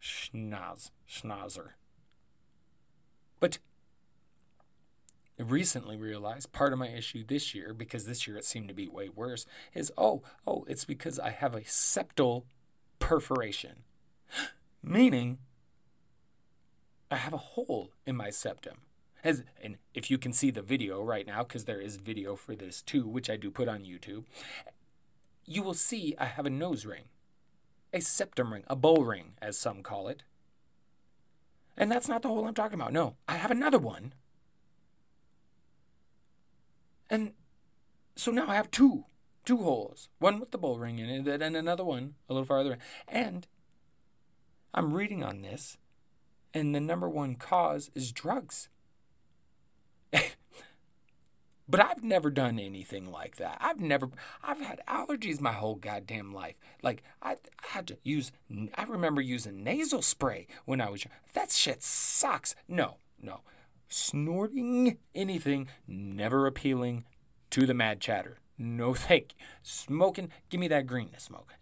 schnoz 0.00 0.90
schnauzer. 1.08 1.70
But 3.40 3.58
I 5.38 5.42
recently 5.42 5.96
realized 5.96 6.52
part 6.52 6.74
of 6.74 6.78
my 6.78 6.88
issue 6.88 7.24
this 7.26 7.54
year, 7.54 7.72
because 7.72 8.04
this 8.04 8.26
year 8.26 8.36
it 8.36 8.44
seemed 8.44 8.68
to 8.68 8.74
be 8.74 8.88
way 8.88 9.08
worse, 9.08 9.46
is 9.74 9.90
oh, 9.96 10.22
oh, 10.46 10.64
it's 10.68 10.84
because 10.84 11.18
I 11.18 11.30
have 11.30 11.54
a 11.54 11.62
septal 11.62 12.44
perforation. 12.98 13.84
Meaning, 14.82 15.38
I 17.10 17.16
have 17.16 17.32
a 17.32 17.38
hole 17.38 17.90
in 18.06 18.16
my 18.16 18.30
septum. 18.30 18.82
As, 19.24 19.44
and 19.62 19.78
if 19.94 20.10
you 20.10 20.18
can 20.18 20.32
see 20.32 20.50
the 20.50 20.62
video 20.62 21.02
right 21.02 21.26
now, 21.26 21.42
because 21.42 21.64
there 21.64 21.80
is 21.80 21.96
video 21.96 22.36
for 22.36 22.54
this 22.54 22.82
too, 22.82 23.08
which 23.08 23.28
I 23.28 23.36
do 23.36 23.50
put 23.50 23.68
on 23.68 23.80
YouTube, 23.80 24.24
you 25.44 25.62
will 25.62 25.74
see 25.74 26.14
I 26.18 26.26
have 26.26 26.46
a 26.46 26.50
nose 26.50 26.86
ring, 26.86 27.04
a 27.92 28.00
septum 28.00 28.52
ring, 28.52 28.64
a 28.66 28.76
bull 28.76 29.04
ring, 29.04 29.32
as 29.42 29.58
some 29.58 29.82
call 29.82 30.08
it. 30.08 30.22
And 31.80 31.90
that's 31.90 32.08
not 32.08 32.20
the 32.20 32.28
hole 32.28 32.46
I'm 32.46 32.52
talking 32.52 32.78
about. 32.78 32.92
No, 32.92 33.16
I 33.26 33.36
have 33.36 33.50
another 33.50 33.78
one. 33.78 34.12
And 37.08 37.32
so 38.14 38.30
now 38.30 38.46
I 38.48 38.56
have 38.56 38.70
two, 38.70 39.06
two 39.46 39.56
holes. 39.56 40.10
One 40.18 40.38
with 40.38 40.50
the 40.50 40.58
bull 40.58 40.78
ring 40.78 40.98
in 40.98 41.08
it, 41.08 41.40
and 41.40 41.56
another 41.56 41.82
one 41.82 42.16
a 42.28 42.34
little 42.34 42.44
farther. 42.44 42.76
And 43.08 43.46
I'm 44.74 44.92
reading 44.92 45.24
on 45.24 45.40
this, 45.40 45.78
and 46.52 46.74
the 46.74 46.80
number 46.80 47.08
one 47.08 47.34
cause 47.36 47.90
is 47.94 48.12
drugs. 48.12 48.68
but 51.70 51.80
I've 51.80 52.02
never 52.02 52.30
done 52.30 52.58
anything 52.58 53.10
like 53.10 53.36
that. 53.36 53.58
I've 53.60 53.80
never, 53.80 54.10
I've 54.42 54.60
had 54.60 54.80
allergies 54.88 55.40
my 55.40 55.52
whole 55.52 55.76
goddamn 55.76 56.32
life. 56.32 56.56
Like, 56.82 57.02
I, 57.22 57.32
I 57.32 57.68
had 57.68 57.86
to 57.88 57.98
use, 58.02 58.32
I 58.74 58.84
remember 58.84 59.20
using 59.20 59.62
nasal 59.62 60.02
spray 60.02 60.48
when 60.64 60.80
I 60.80 60.90
was 60.90 61.04
young. 61.04 61.12
That 61.34 61.52
shit 61.52 61.82
sucks. 61.82 62.56
No, 62.66 62.96
no. 63.22 63.42
Snorting 63.88 64.98
anything, 65.14 65.68
never 65.86 66.46
appealing 66.46 67.04
to 67.50 67.66
the 67.66 67.74
mad 67.74 68.00
chatter. 68.00 68.38
No 68.58 68.92
thank 68.94 69.34
you. 69.38 69.46
Smoking, 69.62 70.30
give 70.48 70.60
me 70.60 70.68
that 70.68 70.86
green 70.86 71.10
to 71.10 71.20
smoke. 71.20 71.52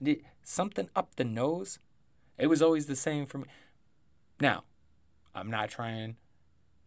Something 0.42 0.88
up 0.96 1.16
the 1.16 1.24
nose, 1.24 1.78
it 2.38 2.46
was 2.46 2.62
always 2.62 2.86
the 2.86 2.96
same 2.96 3.26
for 3.26 3.38
me. 3.38 3.46
Now, 4.40 4.64
I'm 5.34 5.50
not 5.50 5.68
trying 5.68 6.16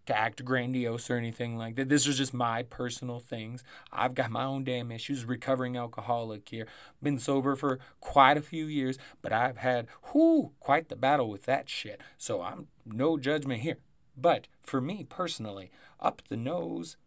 to 0.06 0.18
act 0.18 0.44
grandiose 0.44 1.10
or 1.10 1.16
anything 1.16 1.58
like 1.58 1.76
that. 1.76 1.90
This 1.90 2.08
is 2.08 2.18
just 2.18 2.34
my 2.34 2.64
personal 2.64 3.20
things. 3.20 3.64
I've 3.92 4.16
got 4.16 4.32
my 4.32 4.44
own 4.44 4.64
damn 4.64 4.92
issues, 4.92 5.26
recovering 5.26 5.78
alcoholic 5.78 6.50
here. 6.50 6.68
Been 7.02 7.20
sober 7.20 7.56
for 7.56 7.80
quite 8.00 8.38
a 8.38 8.42
few 8.42 8.66
years, 8.66 8.98
but 9.22 9.32
I've 9.32 9.58
had 9.58 9.88
whoo 10.14 10.52
quite 10.60 10.90
the 10.90 10.96
battle 10.96 11.30
with 11.30 11.46
that 11.46 11.70
shit. 11.70 12.02
So 12.18 12.42
I'm 12.42 12.68
no 12.86 13.18
judgment 13.18 13.62
here. 13.62 13.78
But 14.18 14.48
for 14.62 14.82
me 14.82 15.06
personally, 15.08 15.72
up 16.00 16.22
the 16.28 16.38
nose 16.38 16.98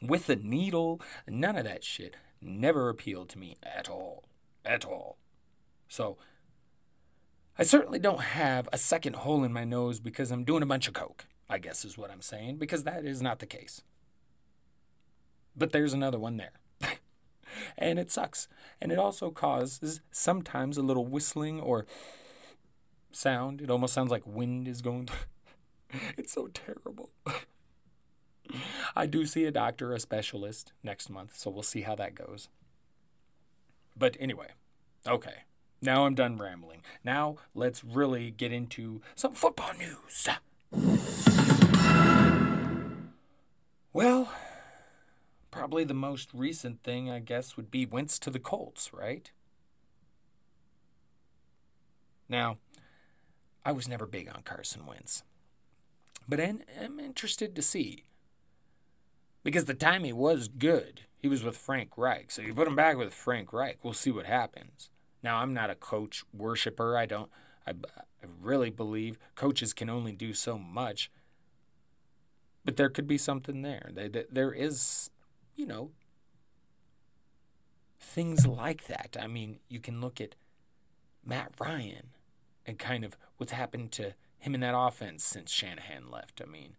with 0.00 0.28
a 0.28 0.36
needle, 0.36 1.00
none 1.26 1.56
of 1.56 1.64
that 1.64 1.84
shit 1.84 2.16
never 2.40 2.88
appealed 2.88 3.28
to 3.30 3.38
me 3.38 3.56
at 3.62 3.88
all. 3.88 4.24
At 4.64 4.84
all. 4.84 5.18
So 5.88 6.16
I 7.58 7.62
certainly 7.62 7.98
don't 7.98 8.20
have 8.20 8.68
a 8.72 8.78
second 8.78 9.16
hole 9.16 9.44
in 9.44 9.52
my 9.52 9.64
nose 9.64 10.00
because 10.00 10.30
I'm 10.30 10.44
doing 10.44 10.62
a 10.62 10.66
bunch 10.66 10.88
of 10.88 10.94
coke. 10.94 11.26
I 11.50 11.58
guess 11.58 11.84
is 11.84 11.98
what 11.98 12.12
I'm 12.12 12.22
saying, 12.22 12.58
because 12.58 12.84
that 12.84 13.04
is 13.04 13.20
not 13.20 13.40
the 13.40 13.46
case. 13.46 13.82
But 15.56 15.72
there's 15.72 15.92
another 15.92 16.18
one 16.18 16.36
there. 16.36 16.52
and 17.76 17.98
it 17.98 18.10
sucks. 18.10 18.46
And 18.80 18.92
it 18.92 18.98
also 18.98 19.32
causes 19.32 20.00
sometimes 20.12 20.78
a 20.78 20.82
little 20.82 21.04
whistling 21.04 21.60
or 21.60 21.86
sound. 23.10 23.60
It 23.60 23.68
almost 23.68 23.92
sounds 23.92 24.12
like 24.12 24.22
wind 24.24 24.68
is 24.68 24.80
going 24.80 25.06
through. 25.06 26.00
it's 26.16 26.32
so 26.32 26.46
terrible. 26.46 27.10
I 28.96 29.06
do 29.06 29.26
see 29.26 29.44
a 29.44 29.50
doctor, 29.50 29.92
a 29.92 29.98
specialist 29.98 30.72
next 30.84 31.10
month, 31.10 31.36
so 31.36 31.50
we'll 31.50 31.64
see 31.64 31.82
how 31.82 31.96
that 31.96 32.14
goes. 32.14 32.48
But 33.96 34.16
anyway, 34.20 34.48
okay. 35.06 35.44
Now 35.82 36.06
I'm 36.06 36.14
done 36.14 36.36
rambling. 36.36 36.82
Now 37.04 37.36
let's 37.54 37.82
really 37.82 38.30
get 38.30 38.52
into 38.52 39.00
some 39.16 39.32
football 39.32 39.72
news. 39.78 40.28
Well, 43.92 44.32
probably 45.50 45.82
the 45.84 45.94
most 45.94 46.30
recent 46.32 46.82
thing, 46.82 47.10
I 47.10 47.18
guess, 47.18 47.56
would 47.56 47.70
be 47.70 47.86
Wentz 47.86 48.18
to 48.20 48.30
the 48.30 48.38
Colts, 48.38 48.92
right? 48.92 49.30
Now, 52.28 52.58
I 53.64 53.72
was 53.72 53.88
never 53.88 54.06
big 54.06 54.28
on 54.28 54.42
Carson 54.42 54.86
Wentz, 54.86 55.24
but 56.28 56.40
I'm 56.40 57.00
interested 57.00 57.56
to 57.56 57.62
see 57.62 58.04
because 59.42 59.64
the 59.64 59.74
timing 59.74 60.16
was 60.16 60.46
good. 60.46 61.02
He 61.18 61.26
was 61.26 61.42
with 61.42 61.56
Frank 61.56 61.98
Reich, 61.98 62.30
so 62.30 62.42
you 62.42 62.54
put 62.54 62.68
him 62.68 62.76
back 62.76 62.96
with 62.96 63.12
Frank 63.12 63.52
Reich. 63.52 63.78
We'll 63.82 63.92
see 63.92 64.12
what 64.12 64.26
happens. 64.26 64.90
Now, 65.22 65.38
I'm 65.38 65.52
not 65.52 65.68
a 65.68 65.74
coach 65.74 66.24
worshiper. 66.32 66.96
I 66.96 67.06
don't. 67.06 67.30
I, 67.66 67.72
I 67.72 68.26
really 68.40 68.70
believe 68.70 69.18
coaches 69.34 69.74
can 69.74 69.90
only 69.90 70.12
do 70.12 70.32
so 70.32 70.56
much, 70.56 71.10
but 72.64 72.76
there 72.76 72.88
could 72.88 73.06
be 73.06 73.18
something 73.18 73.62
there. 73.62 73.90
There 74.30 74.52
is, 74.52 75.10
you 75.56 75.66
know, 75.66 75.90
things 77.98 78.46
like 78.46 78.86
that. 78.86 79.16
I 79.20 79.26
mean, 79.26 79.60
you 79.68 79.80
can 79.80 80.00
look 80.00 80.20
at 80.20 80.34
Matt 81.24 81.52
Ryan 81.58 82.10
and 82.66 82.78
kind 82.78 83.04
of 83.04 83.16
what's 83.36 83.52
happened 83.52 83.92
to 83.92 84.14
him 84.38 84.54
in 84.54 84.60
that 84.60 84.74
offense 84.76 85.24
since 85.24 85.50
Shanahan 85.50 86.10
left. 86.10 86.40
I 86.42 86.50
mean, 86.50 86.76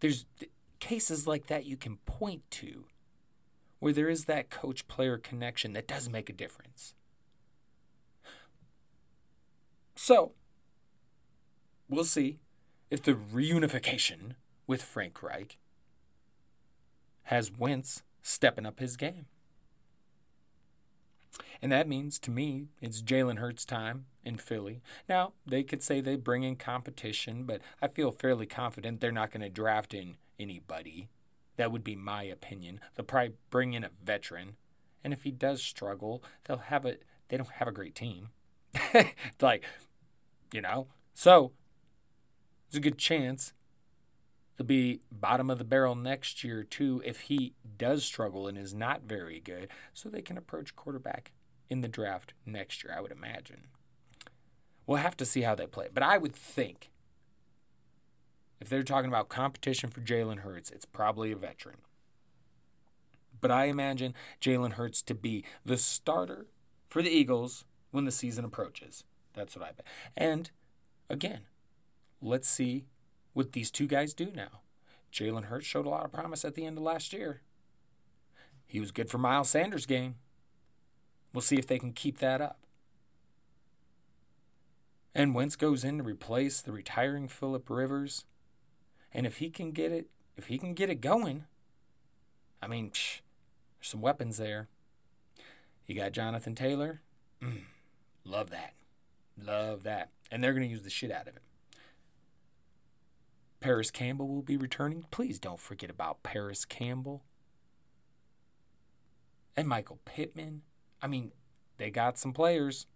there's 0.00 0.26
cases 0.80 1.26
like 1.26 1.46
that 1.46 1.64
you 1.66 1.76
can 1.76 1.96
point 2.06 2.42
to 2.50 2.84
where 3.78 3.92
there 3.92 4.08
is 4.08 4.24
that 4.24 4.50
coach 4.50 4.86
player 4.88 5.18
connection 5.18 5.72
that 5.74 5.86
does 5.86 6.08
make 6.08 6.30
a 6.30 6.32
difference. 6.32 6.94
So, 9.94 10.32
we'll 11.88 12.04
see 12.04 12.38
if 12.94 13.02
the 13.02 13.14
reunification 13.14 14.36
with 14.68 14.80
Frank 14.80 15.20
Reich 15.20 15.58
has 17.24 17.50
Wentz 17.50 18.04
stepping 18.22 18.64
up 18.64 18.78
his 18.78 18.96
game. 18.96 19.26
And 21.60 21.72
that 21.72 21.88
means 21.88 22.20
to 22.20 22.30
me, 22.30 22.68
it's 22.80 23.02
Jalen 23.02 23.38
Hurts' 23.38 23.64
time 23.64 24.04
in 24.24 24.36
Philly. 24.36 24.80
Now, 25.08 25.32
they 25.44 25.64
could 25.64 25.82
say 25.82 26.00
they 26.00 26.14
bring 26.14 26.44
in 26.44 26.54
competition, 26.54 27.42
but 27.42 27.60
I 27.82 27.88
feel 27.88 28.12
fairly 28.12 28.46
confident 28.46 29.00
they're 29.00 29.10
not 29.10 29.32
going 29.32 29.40
to 29.40 29.48
draft 29.48 29.92
in 29.92 30.14
anybody. 30.38 31.08
That 31.56 31.72
would 31.72 31.82
be 31.82 31.96
my 31.96 32.22
opinion. 32.22 32.78
They'll 32.94 33.06
probably 33.06 33.34
bring 33.50 33.72
in 33.72 33.82
a 33.82 33.90
veteran. 34.04 34.54
And 35.02 35.12
if 35.12 35.24
he 35.24 35.32
does 35.32 35.60
struggle, 35.60 36.22
they'll 36.44 36.58
have 36.58 36.86
a 36.86 36.98
they 37.26 37.38
don't 37.38 37.50
have 37.50 37.66
a 37.66 37.72
great 37.72 37.96
team. 37.96 38.28
like, 39.40 39.64
you 40.52 40.60
know. 40.60 40.86
So 41.12 41.52
there's 42.74 42.80
a 42.80 42.90
good 42.90 42.98
chance 42.98 43.52
they'll 44.56 44.66
be 44.66 45.00
bottom 45.12 45.48
of 45.48 45.58
the 45.58 45.64
barrel 45.64 45.94
next 45.94 46.42
year 46.42 46.64
too 46.64 47.00
if 47.04 47.20
he 47.20 47.54
does 47.78 48.04
struggle 48.04 48.48
and 48.48 48.58
is 48.58 48.74
not 48.74 49.02
very 49.02 49.38
good. 49.38 49.68
So 49.92 50.08
they 50.08 50.22
can 50.22 50.36
approach 50.36 50.74
quarterback 50.74 51.30
in 51.70 51.82
the 51.82 51.88
draft 51.88 52.34
next 52.44 52.82
year, 52.82 52.92
I 52.96 53.00
would 53.00 53.12
imagine. 53.12 53.68
We'll 54.88 54.98
have 54.98 55.16
to 55.18 55.24
see 55.24 55.42
how 55.42 55.54
they 55.54 55.68
play. 55.68 55.86
But 55.92 56.02
I 56.02 56.18
would 56.18 56.34
think 56.34 56.90
if 58.60 58.68
they're 58.68 58.82
talking 58.82 59.08
about 59.08 59.28
competition 59.28 59.88
for 59.90 60.00
Jalen 60.00 60.40
Hurts, 60.40 60.70
it's 60.70 60.84
probably 60.84 61.30
a 61.30 61.36
veteran. 61.36 61.76
But 63.40 63.52
I 63.52 63.66
imagine 63.66 64.14
Jalen 64.40 64.72
Hurts 64.72 65.00
to 65.02 65.14
be 65.14 65.44
the 65.64 65.76
starter 65.76 66.46
for 66.88 67.02
the 67.02 67.10
Eagles 67.10 67.66
when 67.92 68.04
the 68.04 68.10
season 68.10 68.44
approaches. 68.44 69.04
That's 69.32 69.54
what 69.54 69.64
I 69.64 69.72
bet. 69.72 69.86
And 70.16 70.50
again, 71.08 71.42
let's 72.24 72.48
see 72.48 72.86
what 73.34 73.52
these 73.52 73.70
two 73.70 73.86
guys 73.86 74.14
do 74.14 74.30
now. 74.34 74.60
Jalen 75.12 75.44
Hurts 75.44 75.66
showed 75.66 75.86
a 75.86 75.90
lot 75.90 76.04
of 76.04 76.12
promise 76.12 76.44
at 76.44 76.54
the 76.54 76.64
end 76.64 76.78
of 76.78 76.82
last 76.82 77.12
year. 77.12 77.42
He 78.66 78.80
was 78.80 78.90
good 78.90 79.10
for 79.10 79.18
Miles 79.18 79.50
Sanders' 79.50 79.86
game. 79.86 80.16
We'll 81.32 81.42
see 81.42 81.56
if 81.56 81.66
they 81.66 81.78
can 81.78 81.92
keep 81.92 82.18
that 82.18 82.40
up. 82.40 82.58
And 85.14 85.34
Wentz 85.34 85.54
goes 85.54 85.84
in 85.84 85.98
to 85.98 86.04
replace 86.04 86.60
the 86.60 86.72
retiring 86.72 87.28
Philip 87.28 87.70
Rivers. 87.70 88.24
And 89.12 89.26
if 89.26 89.36
he 89.36 89.50
can 89.50 89.70
get 89.70 89.92
it, 89.92 90.08
if 90.36 90.46
he 90.46 90.58
can 90.58 90.74
get 90.74 90.90
it 90.90 91.00
going, 91.00 91.44
I 92.60 92.66
mean, 92.66 92.90
psh, 92.90 93.20
there's 93.78 93.88
some 93.88 94.00
weapons 94.00 94.38
there. 94.38 94.68
You 95.86 95.94
got 95.94 96.12
Jonathan 96.12 96.54
Taylor. 96.54 97.02
Mm, 97.40 97.62
love 98.24 98.50
that. 98.50 98.72
Love 99.40 99.84
that. 99.84 100.10
And 100.30 100.42
they're 100.42 100.54
going 100.54 100.66
to 100.66 100.72
use 100.72 100.82
the 100.82 100.90
shit 100.90 101.12
out 101.12 101.28
of 101.28 101.34
him. 101.34 101.42
Parris 103.64 103.90
Campbell 103.90 104.28
will 104.28 104.42
be 104.42 104.58
returning. 104.58 105.06
Please 105.10 105.38
don't 105.38 105.58
forget 105.58 105.88
about 105.88 106.22
Parris 106.22 106.66
Campbell. 106.66 107.24
And 109.56 109.66
Michael 109.66 110.00
Pittman. 110.04 110.60
I 111.00 111.06
mean, 111.06 111.32
they 111.78 111.88
got 111.88 112.18
some 112.18 112.34
players 112.34 112.86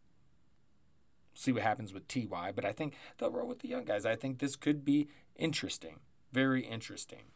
see 1.32 1.52
what 1.52 1.62
happens 1.62 1.94
with 1.94 2.06
TY, 2.06 2.52
but 2.54 2.66
I 2.66 2.72
think 2.72 2.96
they'll 3.16 3.30
roll 3.30 3.48
with 3.48 3.60
the 3.60 3.68
young 3.68 3.86
guys. 3.86 4.04
I 4.04 4.14
think 4.14 4.40
this 4.40 4.56
could 4.56 4.84
be 4.84 5.08
interesting, 5.36 6.00
very 6.34 6.66
interesting. 6.66 7.30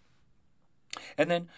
And 1.16 1.30
then, 1.30 1.48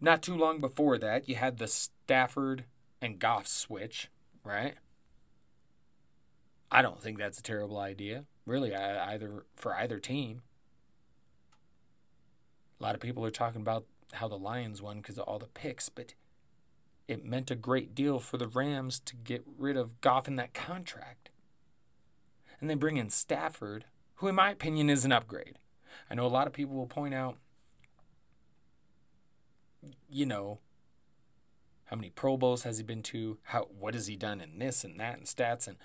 not 0.00 0.22
too 0.22 0.34
long 0.34 0.58
before 0.58 0.98
that, 0.98 1.28
you 1.28 1.36
had 1.36 1.58
the 1.58 1.68
Stafford 1.68 2.64
and 3.00 3.20
Goff 3.20 3.46
switch, 3.46 4.10
right? 4.42 4.74
I 6.68 6.82
don't 6.82 7.00
think 7.00 7.18
that's 7.18 7.38
a 7.38 7.44
terrible 7.44 7.78
idea, 7.78 8.24
really, 8.44 8.74
either 8.74 9.46
for 9.54 9.72
either 9.72 10.00
team. 10.00 10.42
A 12.78 12.82
lot 12.82 12.94
of 12.94 13.00
people 13.00 13.24
are 13.24 13.30
talking 13.30 13.60
about 13.60 13.84
how 14.14 14.28
the 14.28 14.38
Lions 14.38 14.82
won 14.82 14.98
because 14.98 15.18
of 15.18 15.24
all 15.24 15.38
the 15.38 15.46
picks, 15.46 15.88
but 15.88 16.14
it 17.08 17.24
meant 17.24 17.50
a 17.50 17.56
great 17.56 17.94
deal 17.94 18.18
for 18.18 18.36
the 18.36 18.48
Rams 18.48 19.00
to 19.00 19.16
get 19.16 19.44
rid 19.58 19.76
of 19.76 20.00
Goff 20.00 20.28
in 20.28 20.36
that 20.36 20.54
contract 20.54 21.30
and 22.60 22.70
they 22.70 22.74
bring 22.74 22.96
in 22.96 23.10
Stafford, 23.10 23.84
who, 24.16 24.28
in 24.28 24.34
my 24.34 24.50
opinion, 24.50 24.88
is 24.88 25.04
an 25.04 25.12
upgrade. 25.12 25.58
I 26.10 26.14
know 26.14 26.26
a 26.26 26.28
lot 26.28 26.46
of 26.46 26.52
people 26.52 26.74
will 26.74 26.86
point 26.86 27.14
out, 27.14 27.36
you 30.08 30.26
know, 30.26 30.60
how 31.86 31.96
many 31.96 32.10
Pro 32.10 32.36
Bowls 32.36 32.64
has 32.64 32.78
he 32.78 32.84
been 32.84 33.02
to? 33.04 33.38
How 33.44 33.68
what 33.78 33.94
has 33.94 34.06
he 34.06 34.16
done 34.16 34.40
in 34.40 34.58
this 34.58 34.82
and 34.84 34.98
that 34.98 35.18
and 35.18 35.26
stats 35.26 35.68
and 35.68 35.76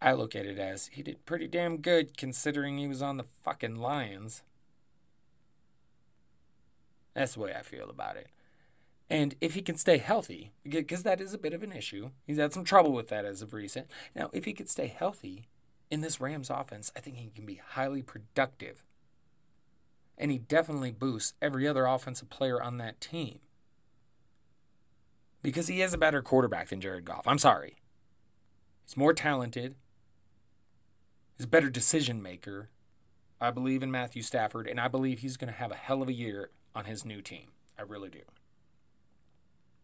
I 0.00 0.12
look 0.14 0.34
at 0.34 0.46
it 0.46 0.58
as 0.58 0.88
he 0.88 1.02
did 1.02 1.24
pretty 1.26 1.46
damn 1.46 1.76
good 1.76 2.16
considering 2.16 2.78
he 2.78 2.88
was 2.88 3.02
on 3.02 3.18
the 3.18 3.24
fucking 3.44 3.76
Lions. 3.76 4.42
That's 7.14 7.34
the 7.34 7.40
way 7.40 7.54
I 7.54 7.62
feel 7.62 7.90
about 7.90 8.16
it. 8.16 8.28
And 9.10 9.34
if 9.40 9.54
he 9.54 9.60
can 9.60 9.76
stay 9.76 9.98
healthy, 9.98 10.52
because 10.64 11.02
that 11.02 11.20
is 11.20 11.34
a 11.34 11.38
bit 11.38 11.52
of 11.52 11.62
an 11.62 11.72
issue, 11.72 12.10
he's 12.26 12.38
had 12.38 12.54
some 12.54 12.64
trouble 12.64 12.92
with 12.92 13.08
that 13.08 13.26
as 13.26 13.42
of 13.42 13.52
recent. 13.52 13.88
Now, 14.16 14.30
if 14.32 14.46
he 14.46 14.54
could 14.54 14.70
stay 14.70 14.86
healthy 14.86 15.48
in 15.90 16.00
this 16.00 16.20
Rams 16.20 16.48
offense, 16.48 16.90
I 16.96 17.00
think 17.00 17.16
he 17.16 17.28
can 17.28 17.44
be 17.44 17.60
highly 17.62 18.02
productive. 18.02 18.84
And 20.16 20.30
he 20.30 20.38
definitely 20.38 20.92
boosts 20.92 21.34
every 21.42 21.68
other 21.68 21.84
offensive 21.84 22.30
player 22.30 22.62
on 22.62 22.78
that 22.78 23.00
team. 23.00 23.40
Because 25.42 25.68
he 25.68 25.82
is 25.82 25.92
a 25.92 25.98
better 25.98 26.22
quarterback 26.22 26.68
than 26.68 26.80
Jared 26.80 27.04
Goff. 27.04 27.26
I'm 27.26 27.38
sorry. 27.38 27.76
He's 28.84 28.96
more 28.96 29.12
talented. 29.12 29.74
He's 31.36 31.44
a 31.44 31.48
better 31.48 31.68
decision 31.68 32.22
maker. 32.22 32.70
I 33.40 33.50
believe 33.50 33.82
in 33.82 33.90
Matthew 33.90 34.22
Stafford, 34.22 34.68
and 34.68 34.80
I 34.80 34.88
believe 34.88 35.18
he's 35.18 35.36
going 35.36 35.52
to 35.52 35.58
have 35.58 35.72
a 35.72 35.76
hell 35.76 36.00
of 36.00 36.08
a 36.08 36.14
year 36.14 36.50
on 36.74 36.84
his 36.84 37.04
new 37.04 37.20
team. 37.20 37.48
I 37.78 37.82
really 37.82 38.10
do. 38.10 38.22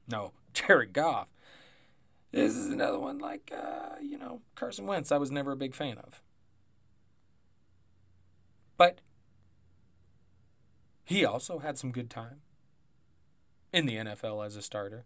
No, 0.09 0.33
Jared 0.53 0.92
Goff. 0.92 1.29
This 2.33 2.55
is 2.55 2.66
another 2.68 2.98
one 2.98 3.18
like, 3.18 3.53
uh, 3.57 3.96
you 4.03 4.18
know, 4.18 4.42
Carson 4.55 4.87
Wentz, 4.87 5.11
I 5.11 5.16
was 5.16 5.31
never 5.31 5.53
a 5.53 5.57
big 5.57 5.74
fan 5.74 5.98
of. 5.98 6.22
But 8.77 9.01
he 11.05 11.24
also 11.24 11.59
had 11.59 11.79
some 11.79 11.90
good 11.90 12.11
time 12.11 12.42
in 13.72 13.87
the 13.87 13.96
NFL 13.96 14.44
as 14.44 14.57
a 14.57 14.62
starter. 14.62 15.05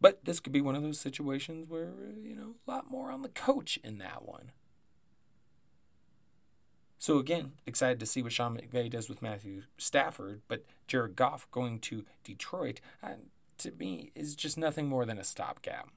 But 0.00 0.24
this 0.24 0.40
could 0.40 0.52
be 0.52 0.62
one 0.62 0.74
of 0.74 0.82
those 0.82 0.98
situations 0.98 1.68
where, 1.68 1.92
you 2.22 2.34
know, 2.34 2.54
a 2.66 2.70
lot 2.70 2.90
more 2.90 3.10
on 3.10 3.22
the 3.22 3.28
coach 3.28 3.78
in 3.84 3.98
that 3.98 4.24
one. 4.24 4.52
So 7.00 7.18
again, 7.18 7.52
excited 7.66 7.98
to 8.00 8.06
see 8.06 8.22
what 8.22 8.30
Sean 8.32 8.58
McVay 8.58 8.90
does 8.90 9.08
with 9.08 9.22
Matthew 9.22 9.62
Stafford, 9.78 10.42
but 10.48 10.66
Jared 10.86 11.16
Goff 11.16 11.50
going 11.50 11.78
to 11.80 12.04
Detroit, 12.22 12.82
uh, 13.02 13.14
to 13.56 13.72
me, 13.72 14.12
is 14.14 14.34
just 14.34 14.58
nothing 14.58 14.86
more 14.86 15.06
than 15.06 15.16
a 15.16 15.24
stopgap. 15.24 15.88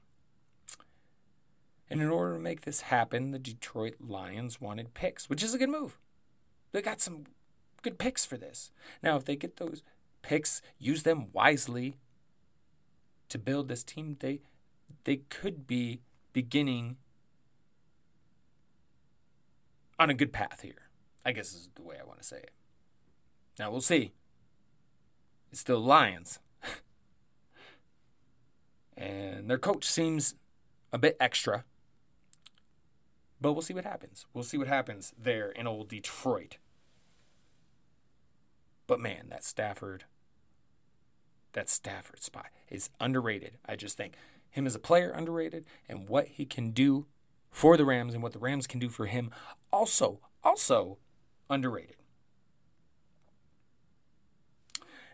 And 1.90 2.00
in 2.00 2.08
order 2.08 2.36
to 2.36 2.40
make 2.40 2.62
this 2.62 2.80
happen, 2.80 3.32
the 3.32 3.38
Detroit 3.38 3.96
Lions 4.00 4.62
wanted 4.62 4.94
picks, 4.94 5.28
which 5.28 5.42
is 5.42 5.52
a 5.52 5.58
good 5.58 5.68
move. 5.68 5.98
They 6.72 6.80
got 6.80 7.02
some 7.02 7.24
good 7.82 7.98
picks 7.98 8.24
for 8.24 8.38
this. 8.38 8.72
Now, 9.02 9.16
if 9.16 9.26
they 9.26 9.36
get 9.36 9.58
those 9.58 9.82
picks, 10.22 10.62
use 10.78 11.02
them 11.02 11.26
wisely 11.34 11.96
to 13.28 13.38
build 13.38 13.68
this 13.68 13.84
team, 13.84 14.16
they 14.20 14.40
they 15.04 15.18
could 15.28 15.66
be 15.66 16.00
beginning 16.32 16.96
on 19.98 20.08
a 20.08 20.14
good 20.14 20.32
path 20.32 20.62
here. 20.62 20.83
I 21.24 21.32
guess 21.32 21.52
is 21.52 21.68
the 21.74 21.82
way 21.82 21.96
I 22.00 22.04
want 22.04 22.18
to 22.18 22.24
say 22.24 22.38
it. 22.38 22.52
Now 23.58 23.70
we'll 23.70 23.80
see. 23.80 24.12
It's 25.50 25.60
still 25.60 25.80
Lions. 25.80 26.40
and 28.96 29.48
their 29.48 29.58
coach 29.58 29.84
seems 29.84 30.34
a 30.92 30.98
bit 30.98 31.16
extra. 31.18 31.64
But 33.40 33.52
we'll 33.52 33.62
see 33.62 33.74
what 33.74 33.84
happens. 33.84 34.26
We'll 34.32 34.44
see 34.44 34.58
what 34.58 34.68
happens 34.68 35.12
there 35.20 35.50
in 35.50 35.66
old 35.66 35.88
Detroit. 35.88 36.58
But 38.86 39.00
man, 39.00 39.28
that 39.30 39.44
Stafford, 39.44 40.04
that 41.52 41.68
Stafford 41.68 42.22
spot 42.22 42.46
is 42.68 42.90
underrated. 43.00 43.58
I 43.66 43.76
just 43.76 43.96
think 43.96 44.14
him 44.50 44.66
as 44.66 44.74
a 44.74 44.80
player 44.80 45.10
underrated, 45.10 45.66
and 45.88 46.08
what 46.08 46.28
he 46.28 46.46
can 46.46 46.70
do 46.70 47.06
for 47.50 47.76
the 47.76 47.84
Rams 47.84 48.14
and 48.14 48.22
what 48.22 48.32
the 48.32 48.38
Rams 48.38 48.66
can 48.66 48.78
do 48.78 48.88
for 48.88 49.06
him 49.06 49.30
also 49.72 50.20
also 50.44 50.98
underrated. 51.48 51.96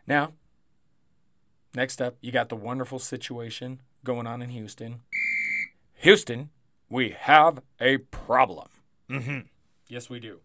Now, 0.06 0.32
next 1.74 2.00
up, 2.02 2.16
you 2.20 2.32
got 2.32 2.48
the 2.48 2.56
wonderful 2.56 2.98
situation 2.98 3.80
going 4.04 4.26
on 4.26 4.42
in 4.42 4.50
Houston. 4.50 5.02
Houston, 5.94 6.50
we 6.88 7.10
have 7.10 7.60
a 7.80 7.98
problem. 7.98 8.68
Mm-hmm. 9.08 9.40
Yes, 9.88 10.08
we 10.08 10.18
do. 10.18 10.40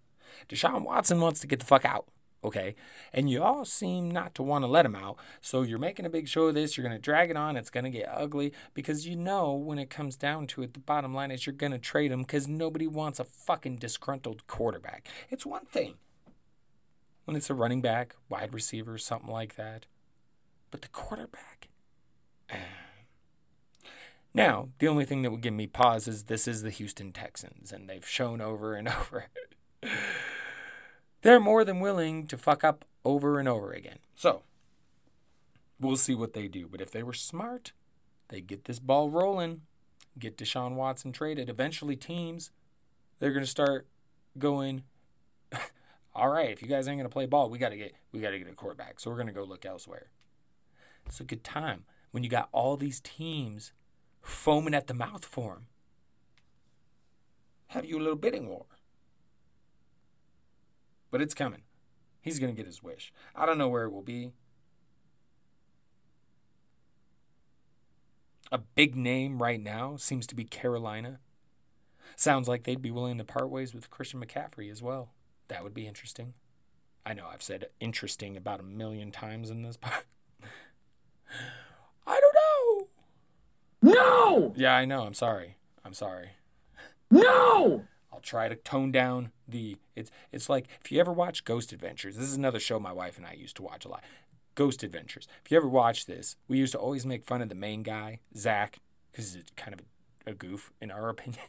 Deshaun 0.50 0.84
Watson 0.84 1.22
wants 1.22 1.40
to 1.40 1.48
get 1.48 1.60
the 1.60 1.66
fuck 1.66 1.86
out 1.86 2.08
okay? 2.46 2.76
And 3.14 3.30
you 3.30 3.44
all 3.44 3.66
seem 3.66 4.10
not 4.10 4.36
to 4.36 4.44
want 4.44 4.64
to 4.64 4.68
let 4.68 4.86
him 4.86 4.96
out. 4.96 5.18
So 5.42 5.64
you're 5.64 5.80
making 5.80 6.06
a 6.06 6.10
big 6.10 6.28
show 6.28 6.46
of 6.46 6.56
this. 6.56 6.78
You're 6.78 6.88
going 6.88 6.98
to 6.98 7.02
drag 7.02 7.30
it 7.30 7.38
on. 7.38 7.58
It's 7.58 7.70
going 7.70 7.84
to 7.84 7.90
get 7.90 8.10
ugly 8.10 8.54
because 8.74 9.08
you 9.08 9.16
know 9.16 9.54
when 9.54 9.80
it 9.80 9.90
comes 9.90 10.16
down 10.16 10.48
to 10.48 10.62
it, 10.62 10.74
the 10.74 10.80
bottom 10.80 11.14
line 11.14 11.32
is 11.32 11.46
you're 11.46 11.54
going 11.54 11.72
to 11.72 11.80
trade 11.80 12.12
him 12.12 12.22
because 12.22 12.48
nobody 12.48 12.88
wants 12.88 13.20
a 13.20 13.24
fucking 13.24 13.78
disgruntled 13.78 14.48
quarterback. 14.48 15.08
It's 15.30 15.46
one 15.46 15.66
thing 15.66 15.96
when 17.26 17.36
it's 17.36 17.50
a 17.50 17.56
running 17.56 17.82
back, 17.82 18.16
wide 18.30 18.54
receiver, 18.54 18.98
something 18.98 19.32
like 19.32 19.56
that. 19.56 19.86
But 20.72 20.82
the 20.82 20.88
quarterback. 20.90 21.70
Eh. 22.50 22.58
Now, 24.34 24.70
the 24.80 24.90
only 24.90 25.06
thing 25.06 25.22
that 25.22 25.32
would 25.32 25.42
give 25.42 25.54
me 25.54 25.66
pause 25.66 26.08
is 26.10 26.24
this 26.24 26.46
is 26.46 26.62
the 26.62 26.70
Houston 26.70 27.14
Texans, 27.14 27.72
and 27.72 27.90
they've 27.90 28.06
shown 28.06 28.42
over 28.42 28.76
and 28.76 28.88
over 28.90 29.28
they're 31.26 31.40
more 31.40 31.66
than 31.66 31.80
willing 31.80 32.28
to 32.28 32.38
fuck 32.38 32.64
up 32.64 32.86
over 33.04 33.40
and 33.40 33.48
over 33.48 33.72
again. 33.72 33.98
So, 34.14 34.44
we'll 35.80 35.98
see 35.98 36.14
what 36.14 36.34
they 36.34 36.48
do. 36.48 36.68
But 36.68 36.82
if 36.82 36.92
they 36.92 37.02
were 37.02 37.14
smart, 37.14 37.72
they'd 38.28 38.46
get 38.46 38.66
this 38.66 38.78
ball 38.78 39.10
rolling, 39.10 39.62
get 40.20 40.38
Deshaun 40.38 40.76
Watson 40.76 41.12
traded. 41.12 41.50
Eventually, 41.50 41.96
teams, 41.96 42.52
they're 43.18 43.32
going 43.32 43.44
to 43.44 43.50
start 43.50 43.88
going, 44.38 44.84
all 46.14 46.30
right, 46.30 46.52
if 46.52 46.62
you 46.62 46.68
guys 46.68 46.88
ain't 46.88 47.00
going 47.00 47.10
to 47.10 47.14
play 47.14 47.26
ball, 47.26 47.50
we 47.50 47.58
got 47.58 47.70
to 47.70 47.78
get 47.78 47.96
we 48.12 48.20
got 48.20 48.30
to 48.30 48.38
get 48.38 48.48
a 48.48 48.54
quarterback. 48.54 49.00
So 49.00 49.10
we're 49.10 49.18
going 49.18 49.26
to 49.26 49.34
go 49.34 49.44
look 49.44 49.66
elsewhere. 49.66 50.12
It's 51.08 51.20
a 51.20 51.24
good 51.24 51.44
time 51.44 51.86
when 52.12 52.24
you 52.24 52.30
got 52.30 52.50
all 52.52 52.78
these 52.78 53.00
teams 53.00 53.74
foaming 54.22 54.76
at 54.76 54.86
the 54.86 54.94
mouth 54.94 55.26
for 55.26 55.54
him. 55.54 55.66
Have 57.70 57.84
you 57.84 57.98
a 57.98 58.04
little 58.04 58.16
bidding 58.16 58.48
war? 58.48 58.68
But 61.16 61.22
it's 61.22 61.34
coming. 61.34 61.62
He's 62.22 62.40
going 62.40 62.54
to 62.54 62.58
get 62.58 62.66
his 62.66 62.84
wish. 62.84 63.14
I 63.34 63.46
don't 63.46 63.58
know 63.58 63.70
where 63.70 63.86
it 63.86 63.92
will 63.94 64.02
be. 64.02 64.34
A 68.52 68.58
big 68.58 68.98
name 68.98 69.42
right 69.42 69.64
now 69.64 69.96
seems 69.96 70.28
to 70.28 70.36
be 70.36 70.44
Carolina. 70.44 71.22
Sounds 72.18 72.50
like 72.50 72.64
they'd 72.64 72.82
be 72.82 72.92
willing 72.92 73.18
to 73.18 73.24
part 73.24 73.50
ways 73.50 73.74
with 73.74 73.90
Christian 73.90 74.20
McCaffrey 74.20 74.70
as 74.70 74.84
well. 74.84 75.14
That 75.48 75.64
would 75.64 75.74
be 75.74 75.88
interesting. 75.88 76.34
I 77.06 77.14
know 77.14 77.28
I've 77.32 77.42
said 77.42 77.70
interesting 77.80 78.36
about 78.36 78.60
a 78.60 78.64
million 78.64 79.14
times 79.14 79.50
in 79.50 79.62
this 79.62 79.78
part. 79.82 80.04
I 82.06 82.20
don't 82.20 82.36
know. 83.84 83.94
No! 83.94 84.54
Yeah, 84.58 84.76
I 84.76 84.84
know. 84.84 85.04
I'm 85.04 85.14
sorry. 85.14 85.56
I'm 85.86 85.94
sorry. 85.94 86.32
No! 87.10 87.86
I'll 88.16 88.22
try 88.22 88.48
to 88.48 88.56
tone 88.56 88.94
down 88.94 89.32
the 89.46 89.78
it's 89.94 90.10
it's 90.32 90.50
like 90.50 90.68
if 90.84 90.90
you 90.90 91.02
ever 91.02 91.12
watch 91.12 91.44
Ghost 91.44 91.74
Adventures. 91.74 92.16
This 92.16 92.30
is 92.30 92.38
another 92.38 92.62
show 92.62 92.80
my 92.80 92.94
wife 92.94 93.18
and 93.18 93.26
I 93.26 93.34
used 93.34 93.58
to 93.58 93.62
watch 93.62 93.84
a 93.84 93.90
lot. 93.90 94.04
Ghost 94.56 94.84
Adventures. 94.84 95.28
If 95.44 95.52
you 95.52 95.58
ever 95.58 95.68
watch 95.68 96.06
this, 96.06 96.38
we 96.48 96.58
used 96.58 96.72
to 96.72 96.80
always 96.80 97.06
make 97.06 97.26
fun 97.26 97.42
of 97.42 97.50
the 97.50 97.56
main 97.56 97.84
guy, 97.84 98.22
Zach, 98.38 98.80
because 99.12 99.34
he's 99.34 99.44
kind 99.58 99.74
of 99.74 99.82
a, 99.82 100.32
a 100.32 100.34
goof 100.34 100.72
in 100.80 100.92
our 100.92 101.10
opinion. 101.16 101.44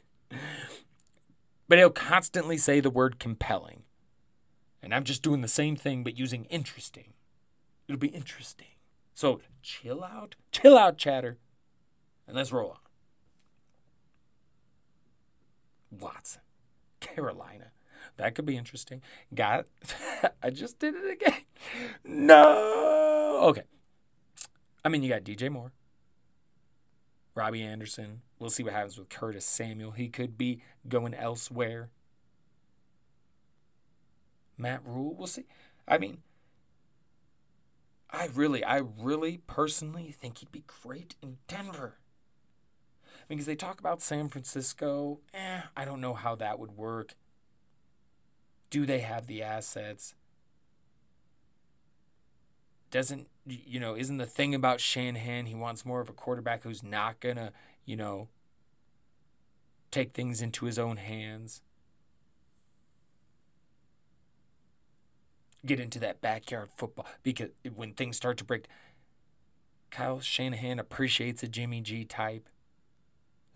but 1.68 1.78
he'll 1.78 1.90
constantly 1.90 2.58
say 2.58 2.80
the 2.80 2.90
word 2.90 3.20
compelling. 3.20 3.84
And 4.82 4.92
I'm 4.92 5.04
just 5.04 5.22
doing 5.22 5.42
the 5.42 5.48
same 5.48 5.76
thing 5.76 6.02
but 6.02 6.18
using 6.18 6.46
interesting. 6.46 7.12
It'll 7.86 8.00
be 8.00 8.08
interesting. 8.08 8.74
So 9.14 9.40
chill 9.62 10.02
out, 10.02 10.34
chill 10.50 10.76
out, 10.76 10.98
chatter, 10.98 11.38
and 12.26 12.36
let's 12.36 12.50
roll 12.50 12.70
on. 12.70 12.78
Watson. 16.00 16.42
Carolina. 17.00 17.72
That 18.16 18.34
could 18.34 18.46
be 18.46 18.56
interesting. 18.56 19.02
Got 19.34 19.66
I 20.42 20.50
just 20.50 20.78
did 20.78 20.94
it 20.94 21.12
again. 21.12 21.42
No. 22.04 23.40
Okay. 23.44 23.64
I 24.84 24.88
mean, 24.88 25.02
you 25.02 25.08
got 25.08 25.24
DJ 25.24 25.50
Moore, 25.50 25.72
Robbie 27.34 27.62
Anderson. 27.62 28.22
We'll 28.38 28.50
see 28.50 28.62
what 28.62 28.72
happens 28.72 28.96
with 28.98 29.08
Curtis 29.08 29.44
Samuel. 29.44 29.90
He 29.92 30.08
could 30.08 30.38
be 30.38 30.62
going 30.88 31.12
elsewhere. 31.14 31.90
Matt 34.56 34.82
Rhule, 34.86 35.14
We'll 35.14 35.26
see. 35.26 35.46
I 35.88 35.98
mean, 35.98 36.18
I 38.10 38.28
really, 38.32 38.64
I 38.64 38.82
really 38.98 39.38
personally 39.46 40.12
think 40.12 40.38
he'd 40.38 40.52
be 40.52 40.64
great 40.82 41.16
in 41.22 41.38
Denver 41.48 41.96
because 43.28 43.46
they 43.46 43.56
talk 43.56 43.80
about 43.80 44.02
San 44.02 44.28
Francisco. 44.28 45.20
Eh, 45.34 45.60
I 45.76 45.84
don't 45.84 46.00
know 46.00 46.14
how 46.14 46.34
that 46.36 46.58
would 46.58 46.72
work. 46.72 47.14
Do 48.70 48.86
they 48.86 49.00
have 49.00 49.26
the 49.26 49.42
assets? 49.42 50.14
Doesn't, 52.90 53.28
you 53.46 53.80
know, 53.80 53.96
isn't 53.96 54.18
the 54.18 54.26
thing 54.26 54.54
about 54.54 54.80
Shanahan, 54.80 55.46
he 55.46 55.54
wants 55.54 55.84
more 55.84 56.00
of 56.00 56.08
a 56.08 56.12
quarterback 56.12 56.62
who's 56.62 56.82
not 56.82 57.20
to, 57.20 57.52
you 57.84 57.96
know, 57.96 58.28
take 59.90 60.12
things 60.12 60.40
into 60.40 60.66
his 60.66 60.78
own 60.78 60.96
hands? 60.96 61.62
Get 65.64 65.80
into 65.80 65.98
that 65.98 66.20
backyard 66.20 66.68
football 66.76 67.06
because 67.24 67.50
when 67.74 67.92
things 67.92 68.16
start 68.16 68.36
to 68.38 68.44
break, 68.44 68.66
Kyle 69.90 70.20
Shanahan 70.20 70.78
appreciates 70.78 71.42
a 71.42 71.48
Jimmy 71.48 71.80
G 71.80 72.04
type 72.04 72.48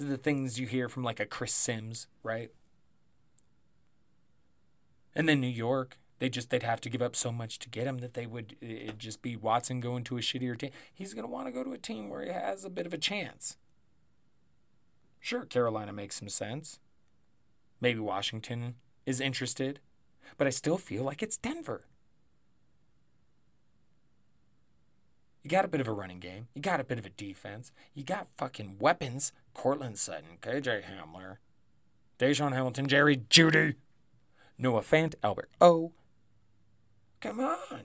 the 0.07 0.17
things 0.17 0.59
you 0.59 0.67
hear 0.67 0.89
from 0.89 1.03
like 1.03 1.21
a 1.21 1.27
Chris 1.27 1.55
Sims, 1.55 2.07
right? 2.23 2.51
And 5.15 5.29
then 5.29 5.41
New 5.41 5.47
York, 5.47 5.99
they 6.19 6.29
just 6.29 6.51
they'd 6.51 6.63
have 6.63 6.81
to 6.83 6.91
give 6.91 7.03
up 7.03 7.17
so 7.17 7.33
much 7.33 7.59
to 7.61 7.69
get 7.69 7.87
him 7.87 7.99
that 7.99 8.15
they 8.15 8.27
would 8.27 8.57
it 8.61 8.99
just 8.99 9.23
be 9.23 9.37
Watson 9.37 9.81
going 9.81 10.05
to 10.05 10.17
a 10.17 10.21
shittier 10.21 10.59
team. 10.59 10.71
He's 10.93 11.15
going 11.15 11.27
to 11.27 11.31
want 11.31 11.47
to 11.47 11.53
go 11.53 11.65
to 11.65 11.73
a 11.73 11.79
team 11.79 12.09
where 12.09 12.23
he 12.23 12.31
has 12.31 12.65
a 12.65 12.71
bit 12.71 12.87
of 12.87 12.95
a 12.95 12.99
chance. 12.99 13.57
Sure, 15.19 15.45
Carolina 15.45 15.93
makes 15.93 16.17
some 16.17 16.29
sense. 16.29 16.79
Maybe 17.81 17.99
Washington 17.99 18.77
is 19.07 19.21
interested, 19.21 19.81
but 20.37 20.47
I 20.47 20.51
still 20.51 20.79
feel 20.79 21.05
like 21.05 21.23
it's 21.23 21.37
Denver. 21.37 21.85
You 25.43 25.49
got 25.49 25.65
a 25.65 25.69
bit 25.69 25.81
of 25.81 25.89
a 25.89 25.93
running 25.93 26.21
game. 26.21 26.49
You 26.55 26.61
got 26.61 26.81
a 26.81 26.85
bit 26.85 26.99
of 26.99 27.07
a 27.07 27.11
defense. 27.11 27.73
You 27.95 28.05
got 28.05 28.29
fucking 28.37 28.77
weapons. 28.79 29.33
Courtland 29.61 29.99
Sutton, 29.99 30.39
KJ 30.41 30.85
Hamler, 30.85 31.37
DaeSean 32.19 32.55
Hamilton, 32.55 32.89
Jerry 32.89 33.19
Jeudy, 33.29 33.75
Noah 34.57 34.81
Fant, 34.81 35.17
Albert 35.23 35.51
O. 35.61 35.93
Come 37.21 37.41
on. 37.41 37.83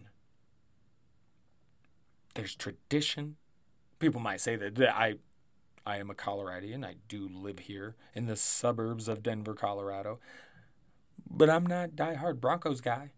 There's 2.33 2.55
tradition. 2.55 3.35
People 3.99 4.21
might 4.21 4.39
say 4.39 4.55
that, 4.55 4.75
that 4.75 4.95
I 4.95 5.15
I 5.85 5.97
am 5.97 6.09
a 6.09 6.13
Coloradian. 6.13 6.85
I 6.85 6.95
do 7.09 7.27
live 7.27 7.59
here 7.59 7.97
in 8.13 8.25
the 8.25 8.37
suburbs 8.37 9.09
of 9.09 9.21
Denver, 9.21 9.53
Colorado. 9.53 10.21
But 11.29 11.49
I'm 11.49 11.65
not 11.65 11.89
diehard 11.89 12.39
Broncos 12.39 12.79
guy. 12.79 13.11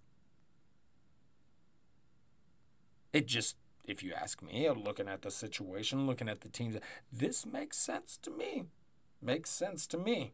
It 3.14 3.28
just 3.28 3.56
if 3.88 4.04
you 4.04 4.14
ask 4.14 4.44
me, 4.44 4.70
looking 4.70 5.08
at 5.08 5.22
the 5.22 5.32
situation, 5.32 6.06
looking 6.06 6.28
at 6.30 6.42
the 6.42 6.50
teams, 6.50 6.76
this 7.12 7.46
makes 7.46 7.78
sense 7.78 8.20
to 8.22 8.30
me. 8.30 8.66
Makes 9.22 9.50
sense 9.50 9.88
to 9.88 9.98
me. 9.98 10.34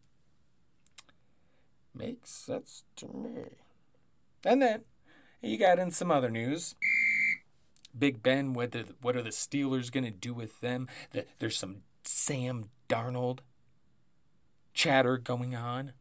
Makes 1.96 2.32
sense 2.32 2.84
to 2.98 3.08
me. 3.08 3.44
And 4.44 4.62
then 4.62 4.82
you 5.42 5.58
got 5.58 5.80
in 5.80 5.92
some 5.92 6.12
other 6.12 6.32
news. 6.32 6.76
Big 7.98 8.24
Ben, 8.24 8.54
what, 8.54 8.72
the, 8.72 8.88
what 9.02 9.16
are 9.16 9.22
the 9.22 9.30
Steelers 9.30 9.92
going 9.92 10.04
to 10.04 10.12
do 10.12 10.34
with 10.34 10.60
them? 10.62 10.88
The, 11.12 11.26
there's 11.38 11.58
some 11.58 11.84
Sam 12.04 12.70
Darnold 12.89 13.39
chatter 14.74 15.18
going 15.18 15.56
on. 15.56 15.94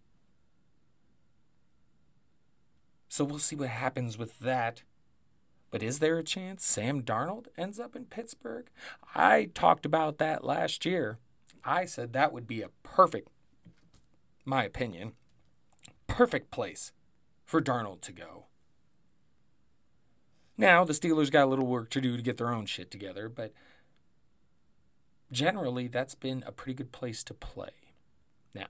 So 3.08 3.24
we'll 3.24 3.38
see 3.38 3.56
what 3.56 3.68
happens 3.68 4.16
with 4.16 4.38
that. 4.38 4.82
But 5.72 5.82
is 5.82 6.00
there 6.00 6.18
a 6.18 6.22
chance 6.22 6.66
Sam 6.66 7.02
Darnold 7.02 7.46
ends 7.56 7.80
up 7.80 7.96
in 7.96 8.04
Pittsburgh? 8.04 8.66
I 9.14 9.48
talked 9.54 9.86
about 9.86 10.18
that 10.18 10.44
last 10.44 10.84
year. 10.84 11.18
I 11.64 11.86
said 11.86 12.12
that 12.12 12.30
would 12.30 12.46
be 12.46 12.60
a 12.60 12.68
perfect, 12.82 13.28
my 14.44 14.64
opinion, 14.64 15.14
perfect 16.06 16.50
place 16.50 16.92
for 17.46 17.62
Darnold 17.62 18.02
to 18.02 18.12
go. 18.12 18.46
Now, 20.58 20.84
the 20.84 20.92
Steelers 20.92 21.30
got 21.30 21.44
a 21.44 21.50
little 21.50 21.66
work 21.66 21.88
to 21.90 22.02
do 22.02 22.18
to 22.18 22.22
get 22.22 22.36
their 22.36 22.52
own 22.52 22.66
shit 22.66 22.90
together, 22.90 23.30
but 23.30 23.54
generally, 25.32 25.88
that's 25.88 26.14
been 26.14 26.44
a 26.46 26.52
pretty 26.52 26.74
good 26.74 26.92
place 26.92 27.24
to 27.24 27.32
play. 27.32 27.94
Now, 28.54 28.66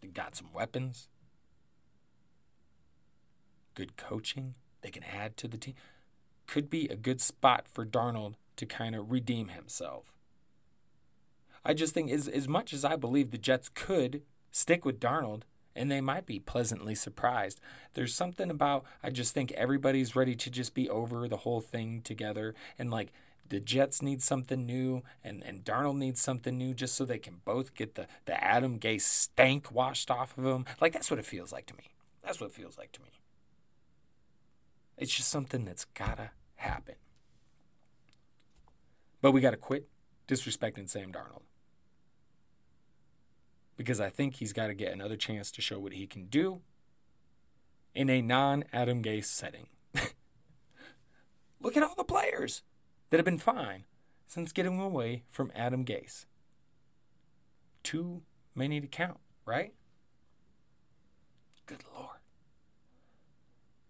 they 0.00 0.08
got 0.08 0.34
some 0.34 0.50
weapons, 0.54 1.08
good 3.74 3.98
coaching 3.98 4.54
they 4.82 4.90
can 4.90 5.04
add 5.04 5.36
to 5.38 5.48
the 5.48 5.56
team. 5.56 5.74
Could 6.46 6.68
be 6.68 6.86
a 6.88 6.96
good 6.96 7.20
spot 7.20 7.66
for 7.66 7.86
Darnold 7.86 8.34
to 8.56 8.66
kind 8.66 8.94
of 8.94 9.10
redeem 9.10 9.48
himself. 9.48 10.12
I 11.64 11.74
just 11.74 11.94
think, 11.94 12.10
as, 12.10 12.28
as 12.28 12.48
much 12.48 12.72
as 12.72 12.84
I 12.84 12.96
believe 12.96 13.30
the 13.30 13.38
Jets 13.38 13.68
could 13.68 14.22
stick 14.50 14.84
with 14.84 15.00
Darnold, 15.00 15.42
and 15.74 15.90
they 15.90 16.00
might 16.00 16.26
be 16.26 16.38
pleasantly 16.38 16.94
surprised. 16.94 17.60
There's 17.94 18.14
something 18.14 18.50
about 18.50 18.84
I 19.02 19.10
just 19.10 19.34
think 19.34 19.52
everybody's 19.52 20.16
ready 20.16 20.34
to 20.34 20.50
just 20.50 20.74
be 20.74 20.88
over 20.88 21.28
the 21.28 21.38
whole 21.38 21.60
thing 21.60 22.02
together 22.02 22.54
and 22.78 22.90
like 22.90 23.12
the 23.48 23.60
Jets 23.60 24.00
need 24.00 24.22
something 24.22 24.64
new 24.64 25.02
and, 25.22 25.42
and 25.42 25.64
Darnold 25.64 25.98
needs 25.98 26.20
something 26.20 26.56
new 26.56 26.72
just 26.74 26.94
so 26.94 27.04
they 27.04 27.18
can 27.18 27.40
both 27.44 27.74
get 27.74 27.94
the, 27.94 28.06
the 28.24 28.42
Adam 28.42 28.78
Gase 28.78 29.02
stank 29.02 29.70
washed 29.72 30.10
off 30.10 30.36
of 30.38 30.44
them. 30.44 30.64
Like 30.80 30.92
that's 30.92 31.10
what 31.10 31.18
it 31.18 31.26
feels 31.26 31.52
like 31.52 31.66
to 31.66 31.76
me. 31.76 31.90
That's 32.22 32.40
what 32.40 32.50
it 32.50 32.54
feels 32.54 32.78
like 32.78 32.92
to 32.92 33.02
me. 33.02 33.21
It's 34.96 35.14
just 35.14 35.28
something 35.28 35.64
that's 35.64 35.84
gotta 35.84 36.30
happen. 36.56 36.94
But 39.20 39.32
we 39.32 39.40
gotta 39.40 39.56
quit 39.56 39.88
disrespecting 40.28 40.88
Sam 40.88 41.12
Darnold 41.12 41.42
because 43.76 44.00
I 44.00 44.10
think 44.10 44.36
he's 44.36 44.52
got 44.52 44.68
to 44.68 44.74
get 44.74 44.92
another 44.92 45.16
chance 45.16 45.50
to 45.52 45.62
show 45.62 45.78
what 45.78 45.92
he 45.92 46.06
can 46.06 46.26
do 46.26 46.60
in 47.94 48.08
a 48.08 48.22
non 48.22 48.64
Adam 48.72 49.02
Gase 49.02 49.24
setting. 49.24 49.66
Look 51.60 51.76
at 51.76 51.82
all 51.82 51.94
the 51.96 52.04
players 52.04 52.62
that 53.10 53.18
have 53.18 53.24
been 53.24 53.38
fine 53.38 53.84
since 54.26 54.52
getting 54.52 54.80
away 54.80 55.24
from 55.28 55.52
Adam 55.54 55.84
Gase. 55.84 56.26
Too 57.82 58.22
many 58.54 58.80
to 58.80 58.86
count, 58.86 59.18
right? 59.44 59.74
Good 61.66 61.84
Lord. 61.94 62.18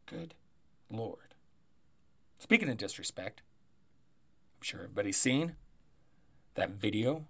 Good 0.06 0.34
Lord. 0.92 1.34
Speaking 2.38 2.68
of 2.68 2.76
disrespect, 2.76 3.42
I'm 4.58 4.64
sure 4.64 4.80
everybody's 4.80 5.16
seen 5.16 5.56
that 6.54 6.70
video 6.70 7.26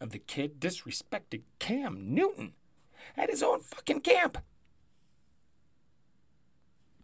of 0.00 0.10
the 0.10 0.18
kid 0.18 0.60
disrespected 0.60 1.42
Cam 1.58 2.14
Newton 2.14 2.54
at 3.16 3.30
his 3.30 3.42
own 3.42 3.60
fucking 3.60 4.00
camp. 4.00 4.38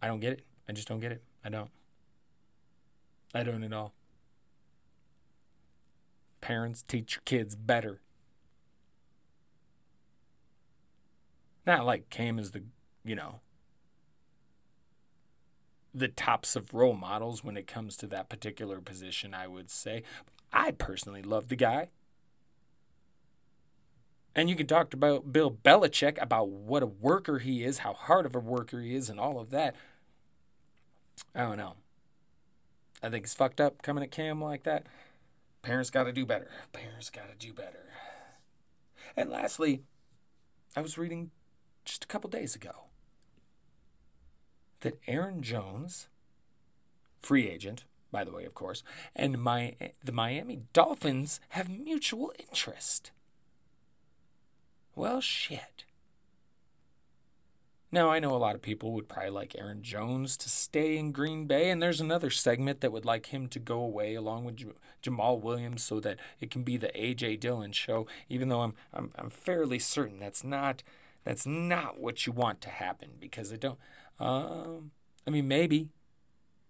I 0.01 0.07
don't 0.07 0.19
get 0.19 0.33
it. 0.33 0.41
I 0.69 0.73
just 0.73 0.87
don't 0.87 0.99
get 0.99 1.11
it. 1.11 1.23
I 1.43 1.49
don't. 1.49 1.69
I 3.33 3.43
don't 3.43 3.63
at 3.63 3.73
all. 3.73 3.93
Parents 6.41 6.83
teach 6.83 7.15
your 7.15 7.23
kids 7.25 7.55
better. 7.55 8.01
Not 11.65 11.85
like 11.85 12.09
Cam 12.09 12.37
is 12.37 12.51
the, 12.51 12.63
you 13.03 13.15
know, 13.15 13.39
the 15.95 16.07
tops 16.09 16.55
of 16.55 16.73
role 16.73 16.95
models 16.95 17.43
when 17.43 17.55
it 17.55 17.67
comes 17.67 17.95
to 17.97 18.07
that 18.07 18.29
particular 18.29 18.81
position, 18.81 19.33
I 19.33 19.47
would 19.47 19.69
say. 19.69 20.03
I 20.51 20.71
personally 20.71 21.21
love 21.21 21.47
the 21.47 21.55
guy. 21.55 21.89
And 24.35 24.49
you 24.49 24.57
can 24.57 24.67
talk 24.67 24.93
about 24.93 25.31
Bill 25.31 25.49
Belichick 25.49 26.21
about 26.21 26.49
what 26.49 26.83
a 26.83 26.87
worker 26.87 27.39
he 27.39 27.63
is, 27.63 27.79
how 27.79 27.93
hard 27.93 28.25
of 28.25 28.35
a 28.35 28.39
worker 28.39 28.81
he 28.81 28.93
is, 28.93 29.09
and 29.09 29.19
all 29.19 29.39
of 29.39 29.49
that. 29.51 29.75
I 31.33 31.43
don't 31.43 31.57
know. 31.57 31.75
I 33.01 33.09
think 33.09 33.23
it's 33.23 33.33
fucked 33.33 33.61
up 33.61 33.81
coming 33.81 34.03
at 34.03 34.11
Cam 34.11 34.41
like 34.41 34.63
that. 34.63 34.87
Parents 35.61 35.89
got 35.89 36.03
to 36.03 36.11
do 36.11 36.25
better. 36.25 36.49
Parents 36.73 37.09
got 37.09 37.29
to 37.29 37.35
do 37.35 37.53
better. 37.53 37.85
And 39.15 39.29
lastly, 39.29 39.83
I 40.75 40.81
was 40.81 40.97
reading 40.97 41.31
just 41.85 42.03
a 42.03 42.07
couple 42.07 42.29
days 42.29 42.55
ago 42.55 42.85
that 44.81 44.99
Aaron 45.07 45.41
Jones, 45.41 46.07
free 47.19 47.49
agent, 47.49 47.83
by 48.11 48.23
the 48.23 48.31
way, 48.31 48.45
of 48.45 48.53
course, 48.53 48.83
and 49.15 49.37
my 49.37 49.75
the 50.03 50.11
Miami 50.11 50.61
Dolphins 50.73 51.39
have 51.49 51.69
mutual 51.69 52.31
interest. 52.39 53.11
Well, 54.95 55.19
shit. 55.19 55.83
Now, 57.91 58.09
I 58.09 58.19
know 58.19 58.35
a 58.35 58.37
lot 58.37 58.55
of 58.55 58.61
people 58.61 58.91
would 58.91 59.07
probably 59.07 59.29
like 59.29 59.55
Aaron 59.57 59.81
Jones 59.81 60.35
to 60.37 60.49
stay 60.49 60.97
in 60.97 61.13
Green 61.13 61.45
Bay, 61.45 61.69
and 61.69 61.81
there's 61.81 62.01
another 62.01 62.29
segment 62.29 62.81
that 62.81 62.91
would 62.91 63.05
like 63.05 63.27
him 63.27 63.47
to 63.47 63.59
go 63.59 63.79
away 63.79 64.15
along 64.15 64.43
with 64.43 64.59
Jamaal 65.01 65.39
Williams 65.39 65.83
so 65.83 66.01
that 66.01 66.19
it 66.41 66.51
can 66.51 66.63
be 66.63 66.75
the 66.75 66.89
AJ 66.89 67.39
Dillon 67.39 67.71
show, 67.71 68.05
even 68.27 68.49
though 68.49 68.61
I'm, 68.61 68.73
I'm, 68.93 69.11
I'm 69.15 69.29
fairly 69.29 69.79
certain 69.79 70.19
that's 70.19 70.43
not, 70.43 70.83
that's 71.23 71.45
not 71.45 71.99
what 71.99 72.25
you 72.25 72.33
want 72.33 72.59
to 72.61 72.69
happen 72.69 73.11
because 73.17 73.53
I 73.53 73.55
don't, 73.55 73.79
um, 74.19 74.91
I 75.25 75.29
mean, 75.29 75.47
maybe 75.47 75.89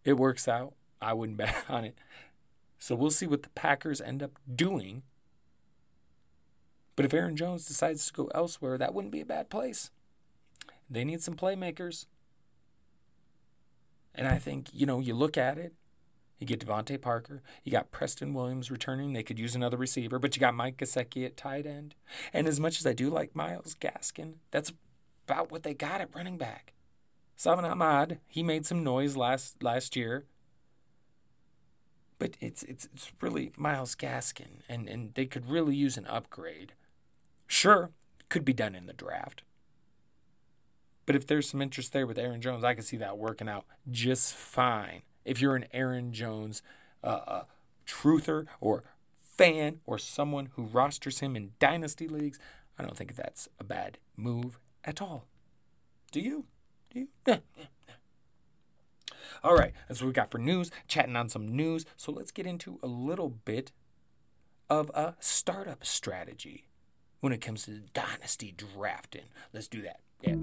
it 0.03 0.13
works 0.13 0.47
out. 0.47 0.73
I 1.01 1.13
wouldn't 1.13 1.37
bet 1.39 1.55
on 1.69 1.85
it. 1.85 1.97
So 2.77 2.95
we'll 2.95 3.11
see 3.11 3.27
what 3.27 3.43
the 3.43 3.49
Packers 3.49 4.01
end 4.01 4.21
up 4.21 4.37
doing 4.53 5.03
but 6.95 7.05
if 7.05 7.13
Aaron 7.13 7.35
Jones 7.35 7.65
decides 7.65 8.07
to 8.07 8.13
go 8.13 8.31
elsewhere, 8.33 8.77
that 8.77 8.93
wouldn't 8.93 9.11
be 9.11 9.21
a 9.21 9.25
bad 9.25 9.49
place. 9.49 9.91
They 10.89 11.03
need 11.03 11.21
some 11.21 11.35
playmakers. 11.35 12.05
And 14.13 14.27
I 14.27 14.37
think, 14.37 14.69
you 14.71 14.85
know, 14.85 14.99
you 14.99 15.13
look 15.13 15.37
at 15.37 15.57
it, 15.57 15.73
you 16.39 16.47
get 16.47 16.65
DeVante 16.65 17.01
Parker, 17.01 17.41
you 17.63 17.71
got 17.71 17.91
Preston 17.91 18.33
Williams 18.33 18.71
returning. 18.71 19.11
They 19.11 19.23
could 19.23 19.39
use 19.39 19.55
another 19.55 19.77
receiver, 19.77 20.19
but 20.19 20.35
you 20.35 20.39
got 20.39 20.53
Mike 20.53 20.77
Gesicki 20.77 21.25
at 21.25 21.35
tight 21.35 21.65
end. 21.65 21.95
And 22.31 22.47
as 22.47 22.59
much 22.59 22.79
as 22.79 22.85
I 22.85 22.93
do 22.93 23.09
like 23.09 23.35
Myles 23.35 23.75
Gaskin, 23.75 24.35
that's 24.51 24.71
about 25.27 25.51
what 25.51 25.63
they 25.63 25.73
got 25.73 26.01
at 26.01 26.15
running 26.15 26.37
back. 26.37 26.73
Salvon 27.35 27.65
Ahmed, 27.65 28.19
he 28.27 28.43
made 28.43 28.65
some 28.65 28.83
noise 28.83 29.15
last 29.15 29.61
last 29.61 29.95
year. 29.95 30.25
But 32.17 32.37
it's 32.39 32.63
it's 32.63 32.85
it's 32.93 33.11
really 33.21 33.51
Myles 33.57 33.95
Gaskin, 33.95 34.61
and, 34.69 34.87
and 34.87 35.13
they 35.15 35.25
could 35.25 35.49
really 35.49 35.75
use 35.75 35.97
an 35.97 36.07
upgrade. 36.07 36.73
Sure, 37.45 37.91
could 38.29 38.45
be 38.45 38.53
done 38.53 38.73
in 38.73 38.85
the 38.85 38.93
draft. 38.93 39.43
But 41.05 41.15
if 41.15 41.27
there's 41.27 41.49
some 41.49 41.61
interest 41.61 41.93
there 41.93 42.07
with 42.07 42.17
Aaron 42.17 42.41
Jones, 42.41 42.63
I 42.63 42.73
can 42.73 42.83
see 42.83 42.97
that 42.97 43.17
working 43.17 43.49
out 43.49 43.65
just 43.91 44.33
fine. 44.33 45.03
If 45.23 45.41
you're 45.41 45.55
an 45.55 45.65
Aaron 45.73 46.13
Jones 46.13 46.63
uh, 47.03 47.21
uh, 47.27 47.43
truther 47.85 48.45
or 48.59 48.83
fan 49.21 49.81
or 49.85 49.97
someone 49.99 50.49
who 50.55 50.63
rosters 50.63 51.19
him 51.19 51.35
in 51.35 51.51
dynasty 51.59 52.07
leagues, 52.07 52.39
I 52.79 52.83
don't 52.83 52.97
think 52.97 53.15
that's 53.15 53.49
a 53.59 53.63
bad 53.63 53.97
move 54.15 54.57
at 54.83 55.01
all. 55.01 55.27
Do 56.11 56.21
you? 56.21 56.45
All 59.43 59.55
right, 59.55 59.73
that's 59.87 60.01
what 60.01 60.07
we 60.07 60.13
got 60.13 60.31
for 60.31 60.39
news. 60.39 60.71
Chatting 60.87 61.15
on 61.15 61.29
some 61.29 61.47
news. 61.47 61.85
So 61.97 62.11
let's 62.11 62.31
get 62.31 62.47
into 62.47 62.79
a 62.81 62.87
little 62.87 63.29
bit 63.29 63.71
of 64.69 64.89
a 64.95 65.15
startup 65.19 65.85
strategy 65.85 66.67
when 67.19 67.31
it 67.31 67.41
comes 67.41 67.65
to 67.65 67.81
dynasty 67.93 68.53
drafting. 68.55 69.25
Let's 69.53 69.67
do 69.67 69.81
that. 69.83 69.99
Yeah. 70.21 70.35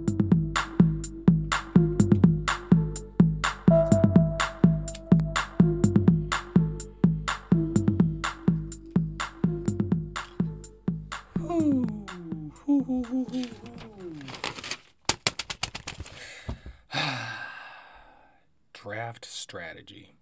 Draft 18.83 19.25
strategy. 19.25 20.17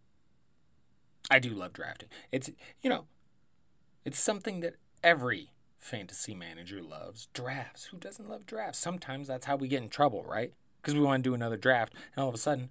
I 1.31 1.39
do 1.39 1.51
love 1.51 1.73
drafting. 1.73 2.11
It's, 2.31 2.51
you 2.83 2.91
know, 2.91 3.07
it's 4.05 4.19
something 4.19 4.61
that 4.61 4.75
every 5.03 5.53
fantasy 5.79 6.35
manager 6.35 6.83
loves 6.83 7.29
drafts. 7.33 7.87
Who 7.87 7.97
doesn't 7.97 8.29
love 8.29 8.45
drafts? 8.45 8.79
Sometimes 8.79 9.29
that's 9.29 9.47
how 9.47 9.57
we 9.57 9.67
get 9.67 9.83
in 9.83 9.89
trouble, 9.89 10.27
right? 10.29 10.53
Because 10.77 10.93
we 10.93 11.01
want 11.01 11.25
to 11.25 11.31
do 11.31 11.35
another 11.35 11.57
draft, 11.57 11.95
and 12.15 12.23
all 12.23 12.29
of 12.29 12.35
a 12.35 12.39
sudden, 12.39 12.69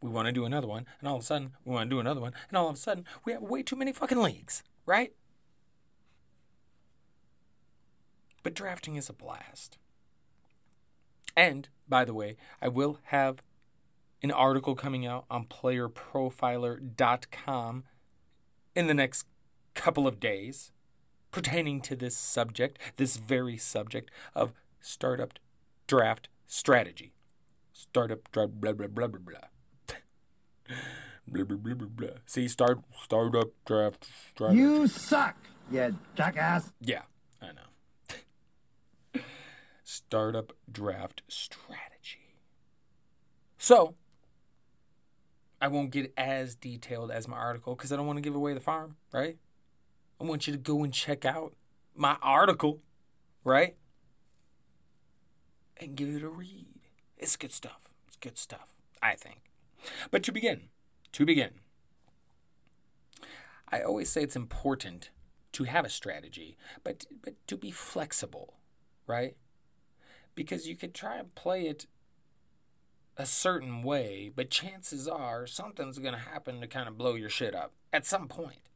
we 0.00 0.08
want 0.08 0.24
to 0.24 0.32
do 0.32 0.46
another 0.46 0.66
one, 0.66 0.86
and 1.00 1.08
all 1.08 1.16
of 1.16 1.22
a 1.22 1.26
sudden, 1.26 1.52
we 1.66 1.74
want 1.74 1.90
to 1.90 1.94
do 1.94 2.00
another 2.00 2.20
one, 2.20 2.32
and 2.48 2.56
all 2.56 2.70
of 2.70 2.76
a 2.76 2.78
sudden, 2.78 3.04
we 3.26 3.34
have 3.34 3.42
way 3.42 3.62
too 3.62 3.76
many 3.76 3.92
fucking 3.92 4.22
leagues, 4.22 4.62
right? 4.86 5.12
But 8.42 8.54
drafting 8.54 8.96
is 8.96 9.10
a 9.10 9.12
blast. 9.12 9.76
And, 11.36 11.68
by 11.86 12.06
the 12.06 12.14
way, 12.14 12.38
I 12.62 12.68
will 12.68 13.00
have 13.04 13.42
an 14.22 14.30
article 14.30 14.74
coming 14.74 15.06
out 15.06 15.24
on 15.30 15.46
playerprofiler.com 15.46 17.84
in 18.74 18.86
the 18.86 18.94
next 18.94 19.26
couple 19.74 20.06
of 20.06 20.18
days 20.20 20.72
pertaining 21.30 21.82
to 21.82 21.94
this 21.94 22.16
subject, 22.16 22.78
this 22.96 23.18
very 23.18 23.58
subject 23.58 24.10
of 24.34 24.54
startup 24.80 25.34
draft 25.86 26.30
strategy. 26.46 27.12
Startup 27.72 28.20
draft 28.32 28.60
blah 28.60 28.72
blah 28.72 28.86
blah 28.86 29.06
blah 29.06 29.20
blah. 29.20 29.40
blah 31.28 31.44
blah 31.44 31.56
blah 31.56 31.74
blah 31.74 31.88
blah. 31.88 32.08
See, 32.24 32.48
start 32.48 32.80
startup 33.02 33.50
draft 33.66 34.08
strategy. 34.30 34.60
You 34.60 34.86
suck, 34.86 35.36
you 35.70 35.94
jackass. 36.14 36.72
Yeah, 36.80 37.02
I 37.42 37.48
know. 37.52 37.68
Startup 39.84 40.54
draft 40.70 41.22
strategy. 41.28 42.40
So, 43.58 43.94
I 45.60 45.68
won't 45.68 45.90
get 45.90 46.12
as 46.16 46.54
detailed 46.54 47.10
as 47.10 47.26
my 47.26 47.36
article 47.36 47.74
because 47.74 47.92
I 47.92 47.96
don't 47.96 48.06
want 48.06 48.18
to 48.18 48.22
give 48.22 48.34
away 48.34 48.52
the 48.52 48.60
farm, 48.60 48.96
right? 49.12 49.38
I 50.20 50.24
want 50.24 50.46
you 50.46 50.52
to 50.52 50.58
go 50.58 50.82
and 50.82 50.92
check 50.92 51.24
out 51.24 51.54
my 51.94 52.16
article, 52.22 52.80
right? 53.44 53.76
And 55.78 55.96
give 55.96 56.08
it 56.08 56.22
a 56.22 56.28
read. 56.28 56.66
It's 57.16 57.36
good 57.36 57.52
stuff. 57.52 57.88
It's 58.06 58.16
good 58.16 58.38
stuff, 58.38 58.74
I 59.02 59.14
think. 59.14 59.40
But 60.10 60.22
to 60.24 60.32
begin, 60.32 60.68
to 61.12 61.24
begin, 61.24 61.50
I 63.70 63.80
always 63.80 64.10
say 64.10 64.22
it's 64.22 64.36
important 64.36 65.10
to 65.52 65.64
have 65.64 65.84
a 65.84 65.90
strategy, 65.90 66.56
but 66.84 67.06
but 67.22 67.34
to 67.46 67.56
be 67.56 67.70
flexible, 67.70 68.54
right? 69.06 69.36
Because 70.34 70.68
you 70.68 70.76
could 70.76 70.94
try 70.94 71.16
and 71.16 71.34
play 71.34 71.66
it 71.66 71.86
a 73.16 73.26
certain 73.26 73.82
way, 73.82 74.30
but 74.34 74.50
chances 74.50 75.08
are 75.08 75.46
something's 75.46 75.98
going 75.98 76.14
to 76.14 76.20
happen 76.20 76.60
to 76.60 76.66
kind 76.66 76.88
of 76.88 76.98
blow 76.98 77.14
your 77.14 77.30
shit 77.30 77.54
up 77.54 77.72
at 77.92 78.04
some 78.04 78.28
point. 78.28 78.68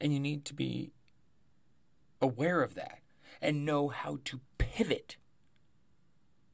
And 0.00 0.12
you 0.12 0.20
need 0.20 0.44
to 0.46 0.54
be 0.54 0.92
aware 2.20 2.62
of 2.62 2.74
that 2.74 3.00
and 3.40 3.64
know 3.64 3.88
how 3.88 4.18
to 4.24 4.40
pivot 4.58 5.16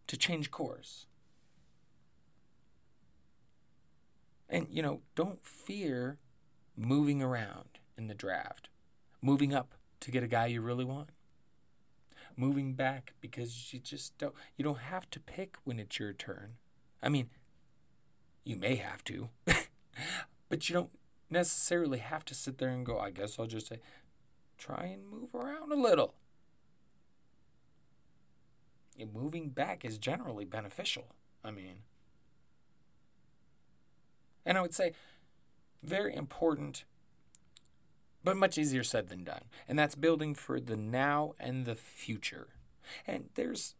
to 0.07 0.16
change 0.16 0.50
course. 0.50 1.07
And, 4.48 4.66
you 4.70 4.83
know, 4.83 5.00
don't 5.14 5.44
fear 5.44 6.18
moving 6.77 7.22
around 7.22 7.79
in 7.96 8.07
the 8.09 8.14
draft, 8.14 8.68
moving 9.22 9.55
up 9.55 9.74
to 10.00 10.11
get 10.11 10.22
a 10.22 10.29
guy 10.29 10.46
you 10.46 10.61
really 10.61 10.85
want, 10.85 11.11
moving 12.37 12.75
back 12.75 13.14
because 13.20 13.73
you 13.73 13.79
just 13.79 14.16
don't, 14.18 14.35
you 14.57 14.64
don't 14.64 14.81
have 14.81 15.09
to 15.11 15.20
pick 15.20 15.57
when 15.64 15.79
it's 15.79 15.99
your 15.99 16.12
turn. 16.12 16.55
I 17.03 17.09
mean, 17.09 17.31
you 18.44 18.57
may 18.57 18.77
have 18.77 19.05
to, 19.05 19.29
but 20.49 20.68
you 20.68 20.75
don't 20.75 20.90
necessarily 21.31 21.99
have 21.99 22.25
to 22.27 22.35
sit 22.35 22.59
there 22.59 22.70
and 22.70 22.85
go, 22.85 22.99
I 22.99 23.11
guess 23.11 23.38
I'll 23.38 23.47
just 23.47 23.68
say, 23.68 23.81
try 24.59 24.85
and 24.85 25.09
move 25.09 25.35
around 25.35 25.73
a 25.73 25.77
little. 25.77 26.14
And 28.99 29.12
moving 29.12 29.51
back 29.51 29.85
is 29.85 29.99
generally 29.99 30.44
beneficial. 30.44 31.14
I 31.44 31.51
mean, 31.51 31.83
and 34.47 34.57
I 34.57 34.62
would 34.62 34.75
say 34.75 34.92
very 35.83 36.14
important, 36.14 36.85
but 38.24 38.37
much 38.37 38.58
easier 38.58 38.82
said 38.82 39.08
than 39.08 39.22
done. 39.22 39.44
And 39.68 39.78
that's 39.78 39.94
building 39.94 40.34
for 40.34 40.58
the 40.58 40.76
now 40.76 41.34
and 41.38 41.66
the 41.66 41.74
future. 41.74 42.48
And 43.06 43.28
there's. 43.34 43.74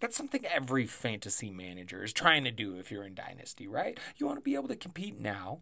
That's 0.00 0.16
something 0.16 0.44
every 0.46 0.86
fantasy 0.86 1.50
manager 1.50 2.02
is 2.02 2.12
trying 2.12 2.42
to 2.44 2.50
do 2.50 2.76
if 2.78 2.90
you're 2.90 3.04
in 3.04 3.14
Dynasty, 3.14 3.68
right? 3.68 3.98
You 4.16 4.26
want 4.26 4.38
to 4.38 4.42
be 4.42 4.56
able 4.56 4.68
to 4.68 4.76
compete 4.76 5.20
now 5.20 5.60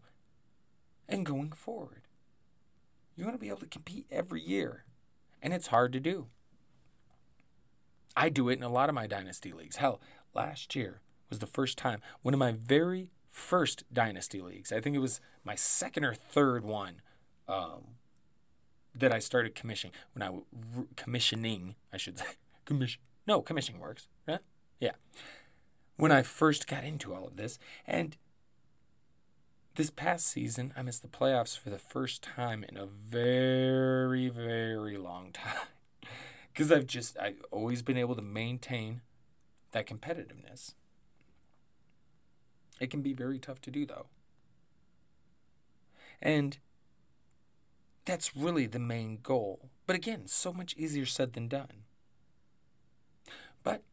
and 1.07 1.25
going 1.25 1.51
forward. 1.51 2.07
You 3.15 3.25
want 3.25 3.35
to 3.35 3.41
be 3.41 3.49
able 3.49 3.59
to 3.59 3.67
compete 3.67 4.07
every 4.09 4.41
year. 4.41 4.85
And 5.43 5.53
it's 5.53 5.67
hard 5.67 5.93
to 5.93 5.99
do. 5.99 6.27
I 8.15 8.29
do 8.29 8.49
it 8.49 8.57
in 8.57 8.63
a 8.63 8.69
lot 8.69 8.89
of 8.89 8.95
my 8.95 9.05
Dynasty 9.05 9.53
leagues. 9.53 9.75
Hell, 9.75 10.01
last 10.33 10.75
year 10.75 11.01
was 11.29 11.39
the 11.39 11.47
first 11.47 11.77
time, 11.77 12.01
one 12.23 12.33
of 12.33 12.39
my 12.39 12.51
very 12.51 13.09
first 13.31 13.83
Dynasty 13.91 14.41
leagues, 14.41 14.71
I 14.71 14.81
think 14.81 14.95
it 14.95 14.99
was 14.99 15.21
my 15.43 15.55
second 15.55 16.03
or 16.03 16.13
third 16.13 16.63
one 16.63 17.01
um, 17.47 17.95
that 18.93 19.11
I 19.11 19.19
started 19.19 19.55
commissioning. 19.55 19.93
When 20.13 20.21
I 20.21 20.31
commissioning, 20.95 21.75
I 21.91 21.97
should 21.97 22.19
say, 22.19 22.25
commission. 22.65 23.01
No, 23.25 23.41
commissioning 23.41 23.81
works. 23.81 24.07
Right? 24.27 24.39
Yeah. 24.79 24.93
When 25.95 26.11
I 26.11 26.21
first 26.21 26.67
got 26.67 26.83
into 26.83 27.13
all 27.13 27.27
of 27.27 27.37
this, 27.37 27.57
and 27.87 28.17
this 29.75 29.89
past 29.89 30.27
season, 30.27 30.73
I 30.75 30.81
missed 30.81 31.01
the 31.01 31.07
playoffs 31.07 31.57
for 31.57 31.69
the 31.69 31.77
first 31.77 32.21
time 32.21 32.65
in 32.67 32.75
a 32.75 32.85
very, 32.85 34.27
very 34.29 34.97
long 34.97 35.31
time. 35.33 35.67
Because 36.51 36.71
I've 36.71 36.87
just, 36.87 37.17
I've 37.17 37.41
always 37.51 37.81
been 37.81 37.97
able 37.97 38.15
to 38.15 38.21
maintain 38.21 39.01
that 39.71 39.87
competitiveness. 39.87 40.73
It 42.81 42.89
can 42.89 43.03
be 43.03 43.13
very 43.13 43.37
tough 43.37 43.61
to 43.61 43.71
do, 43.71 43.85
though. 43.85 44.07
And 46.19 46.57
that's 48.05 48.35
really 48.35 48.65
the 48.65 48.79
main 48.79 49.19
goal. 49.21 49.69
But 49.85 49.95
again, 49.95 50.25
so 50.25 50.51
much 50.51 50.75
easier 50.75 51.05
said 51.05 51.33
than 51.33 51.47
done. 51.47 51.83
But 53.61 53.83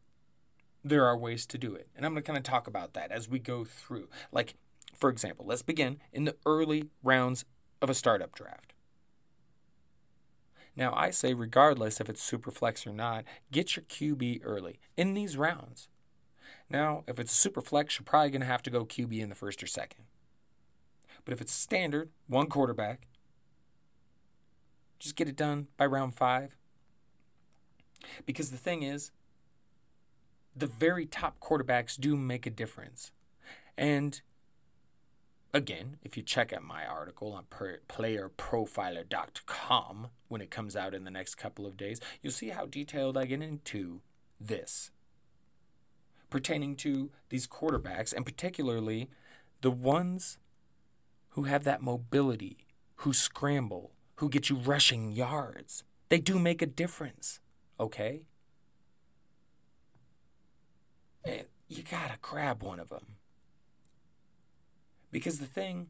there 0.83 1.05
are 1.05 1.15
ways 1.15 1.45
to 1.45 1.59
do 1.59 1.75
it. 1.75 1.87
And 1.95 2.03
I'm 2.03 2.13
going 2.13 2.23
to 2.23 2.27
kind 2.27 2.37
of 2.37 2.43
talk 2.43 2.65
about 2.65 2.93
that 2.93 3.11
as 3.11 3.29
we 3.29 3.37
go 3.37 3.63
through. 3.63 4.09
Like, 4.31 4.55
for 4.95 5.11
example, 5.11 5.45
let's 5.45 5.61
begin 5.61 5.99
in 6.11 6.25
the 6.25 6.35
early 6.47 6.89
rounds 7.03 7.45
of 7.83 7.91
a 7.91 7.93
startup 7.93 8.33
draft. 8.33 8.73
Now, 10.75 10.95
I 10.95 11.11
say, 11.11 11.35
regardless 11.35 12.01
if 12.01 12.09
it's 12.09 12.23
super 12.23 12.49
flex 12.49 12.87
or 12.87 12.93
not, 12.93 13.23
get 13.51 13.75
your 13.75 13.83
QB 13.83 14.41
early 14.43 14.79
in 14.97 15.13
these 15.13 15.37
rounds. 15.37 15.89
Now, 16.69 17.03
if 17.07 17.19
it's 17.19 17.31
a 17.31 17.35
super 17.35 17.61
flex, 17.61 17.97
you're 17.97 18.05
probably 18.05 18.29
going 18.29 18.41
to 18.41 18.47
have 18.47 18.63
to 18.63 18.69
go 18.69 18.85
QB 18.85 19.19
in 19.19 19.29
the 19.29 19.35
first 19.35 19.63
or 19.63 19.67
second. 19.67 20.03
But 21.25 21.33
if 21.33 21.41
it's 21.41 21.51
standard, 21.51 22.09
one 22.27 22.47
quarterback, 22.47 23.07
just 24.99 25.15
get 25.15 25.27
it 25.27 25.35
done 25.35 25.67
by 25.77 25.85
round 25.85 26.15
five. 26.15 26.57
Because 28.25 28.51
the 28.51 28.57
thing 28.57 28.83
is, 28.83 29.11
the 30.55 30.67
very 30.67 31.05
top 31.05 31.39
quarterbacks 31.39 31.99
do 31.99 32.15
make 32.15 32.45
a 32.45 32.51
difference. 32.51 33.11
And 33.77 34.21
again, 35.53 35.97
if 36.03 36.17
you 36.17 36.23
check 36.23 36.51
out 36.53 36.63
my 36.63 36.85
article 36.85 37.33
on 37.33 37.45
playerprofiler.com 37.89 40.07
when 40.27 40.41
it 40.41 40.51
comes 40.51 40.75
out 40.75 40.93
in 40.93 41.03
the 41.03 41.11
next 41.11 41.35
couple 41.35 41.65
of 41.65 41.77
days, 41.77 41.99
you'll 42.21 42.33
see 42.33 42.49
how 42.49 42.65
detailed 42.65 43.17
I 43.17 43.25
get 43.25 43.41
into 43.41 44.01
this 44.39 44.91
pertaining 46.29 46.75
to 46.77 47.09
these 47.29 47.47
quarterbacks, 47.47 48.13
and 48.13 48.25
particularly 48.25 49.09
the 49.61 49.71
ones 49.71 50.37
who 51.29 51.43
have 51.43 51.63
that 51.63 51.81
mobility, 51.81 52.65
who 52.97 53.13
scramble, 53.13 53.91
who 54.15 54.29
get 54.29 54.49
you 54.49 54.55
rushing 54.55 55.11
yards. 55.11 55.83
They 56.09 56.19
do 56.19 56.39
make 56.39 56.61
a 56.61 56.65
difference, 56.65 57.39
okay? 57.79 58.23
And 61.23 61.45
you 61.67 61.83
gotta 61.83 62.17
grab 62.21 62.63
one 62.63 62.79
of 62.79 62.89
them. 62.89 63.15
Because 65.11 65.39
the 65.39 65.45
thing 65.45 65.87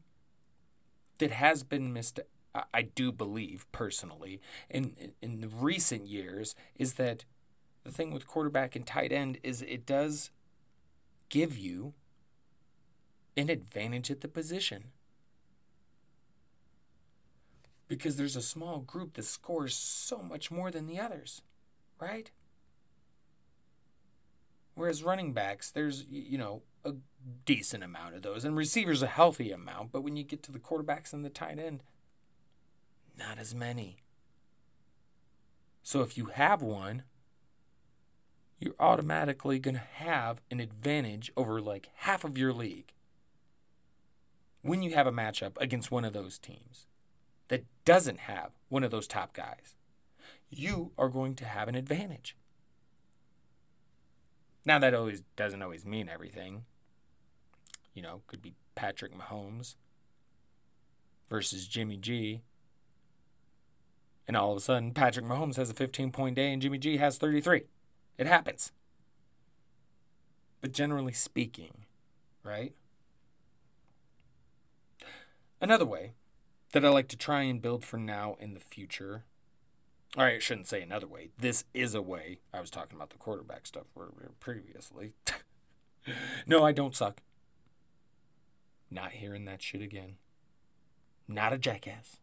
that 1.18 1.30
has 1.30 1.62
been 1.62 1.92
missed, 1.92 2.20
I 2.72 2.82
do 2.82 3.12
believe 3.12 3.66
personally, 3.72 4.40
in, 4.68 5.12
in 5.20 5.50
recent 5.58 6.06
years, 6.06 6.54
is 6.76 6.94
that 6.94 7.24
the 7.84 7.90
thing 7.90 8.12
with 8.12 8.26
quarterback 8.26 8.76
and 8.76 8.86
tight 8.86 9.12
end 9.12 9.38
is 9.42 9.62
it 9.62 9.86
does 9.86 10.30
give 11.28 11.56
you 11.56 11.94
an 13.36 13.48
advantage 13.48 14.10
at 14.10 14.20
the 14.20 14.28
position. 14.28 14.86
Because 17.88 18.16
there's 18.16 18.36
a 18.36 18.42
small 18.42 18.78
group 18.78 19.14
that 19.14 19.24
scores 19.24 19.74
so 19.74 20.18
much 20.18 20.50
more 20.50 20.70
than 20.70 20.86
the 20.86 20.98
others, 20.98 21.42
right? 21.98 22.30
Whereas 24.74 25.02
running 25.02 25.32
backs, 25.32 25.70
there's, 25.70 26.04
you 26.08 26.38
know, 26.38 26.62
a 26.84 26.94
decent 27.44 27.82
amount 27.82 28.14
of 28.14 28.22
those, 28.22 28.44
and 28.44 28.56
receivers 28.56 29.02
a 29.02 29.06
healthy 29.06 29.50
amount, 29.50 29.92
but 29.92 30.02
when 30.02 30.16
you 30.16 30.24
get 30.24 30.42
to 30.44 30.52
the 30.52 30.58
quarterbacks 30.58 31.12
and 31.12 31.24
the 31.24 31.30
tight 31.30 31.58
end, 31.58 31.82
not 33.18 33.38
as 33.38 33.54
many. 33.54 33.98
So 35.82 36.00
if 36.00 36.16
you 36.16 36.26
have 36.26 36.62
one, 36.62 37.02
you're 38.60 38.74
automatically 38.78 39.58
going 39.58 39.74
to 39.74 39.80
have 39.94 40.42
an 40.50 40.60
advantage 40.60 41.32
over 41.36 41.60
like 41.60 41.88
half 41.96 42.24
of 42.24 42.36
your 42.36 42.52
league 42.52 42.92
when 44.60 44.82
you 44.82 44.94
have 44.94 45.06
a 45.06 45.12
matchup 45.12 45.52
against 45.58 45.90
one 45.90 46.04
of 46.04 46.12
those 46.12 46.38
teams 46.38 46.86
that 47.48 47.64
doesn't 47.86 48.20
have 48.20 48.50
one 48.68 48.84
of 48.84 48.90
those 48.90 49.08
top 49.08 49.32
guys. 49.32 49.74
You 50.50 50.92
are 50.98 51.08
going 51.08 51.34
to 51.36 51.46
have 51.46 51.68
an 51.68 51.74
advantage. 51.74 52.36
Now 54.66 54.78
that 54.78 54.94
always 54.94 55.22
doesn't 55.36 55.62
always 55.62 55.86
mean 55.86 56.08
everything. 56.08 56.64
You 57.94 58.02
know, 58.02 58.22
could 58.26 58.42
be 58.42 58.54
Patrick 58.74 59.12
Mahomes 59.16 59.76
versus 61.30 61.66
Jimmy 61.66 61.96
G. 61.96 62.42
And 64.28 64.36
all 64.36 64.52
of 64.52 64.58
a 64.58 64.60
sudden, 64.60 64.92
Patrick 64.92 65.24
Mahomes 65.24 65.56
has 65.56 65.70
a 65.70 65.74
15 65.74 66.12
point 66.12 66.36
day 66.36 66.52
and 66.52 66.60
Jimmy 66.60 66.78
G 66.78 66.98
has 66.98 67.16
33. 67.16 67.62
It 68.20 68.26
happens. 68.26 68.70
But 70.60 70.72
generally 70.72 71.14
speaking, 71.14 71.86
right? 72.44 72.74
Another 75.58 75.86
way 75.86 76.12
that 76.74 76.84
I 76.84 76.90
like 76.90 77.08
to 77.08 77.16
try 77.16 77.42
and 77.44 77.62
build 77.62 77.82
for 77.82 77.96
now 77.96 78.36
in 78.38 78.52
the 78.52 78.60
future. 78.60 79.24
All 80.18 80.24
right, 80.24 80.34
I 80.34 80.38
shouldn't 80.38 80.68
say 80.68 80.82
another 80.82 81.06
way. 81.06 81.30
This 81.38 81.64
is 81.72 81.94
a 81.94 82.02
way. 82.02 82.40
I 82.52 82.60
was 82.60 82.68
talking 82.68 82.94
about 82.94 83.08
the 83.08 83.16
quarterback 83.16 83.66
stuff 83.66 83.86
previously. 84.38 85.14
no, 86.46 86.62
I 86.62 86.72
don't 86.72 86.94
suck. 86.94 87.22
Not 88.90 89.12
hearing 89.12 89.46
that 89.46 89.62
shit 89.62 89.80
again. 89.80 90.16
Not 91.26 91.54
a 91.54 91.58
jackass. 91.58 92.18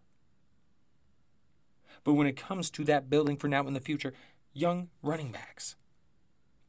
But 2.04 2.14
when 2.14 2.28
it 2.28 2.38
comes 2.38 2.70
to 2.70 2.84
that 2.84 3.10
building 3.10 3.36
for 3.36 3.48
now 3.48 3.66
in 3.66 3.74
the 3.74 3.80
future, 3.80 4.14
young 4.54 4.90
running 5.02 5.32
backs, 5.32 5.76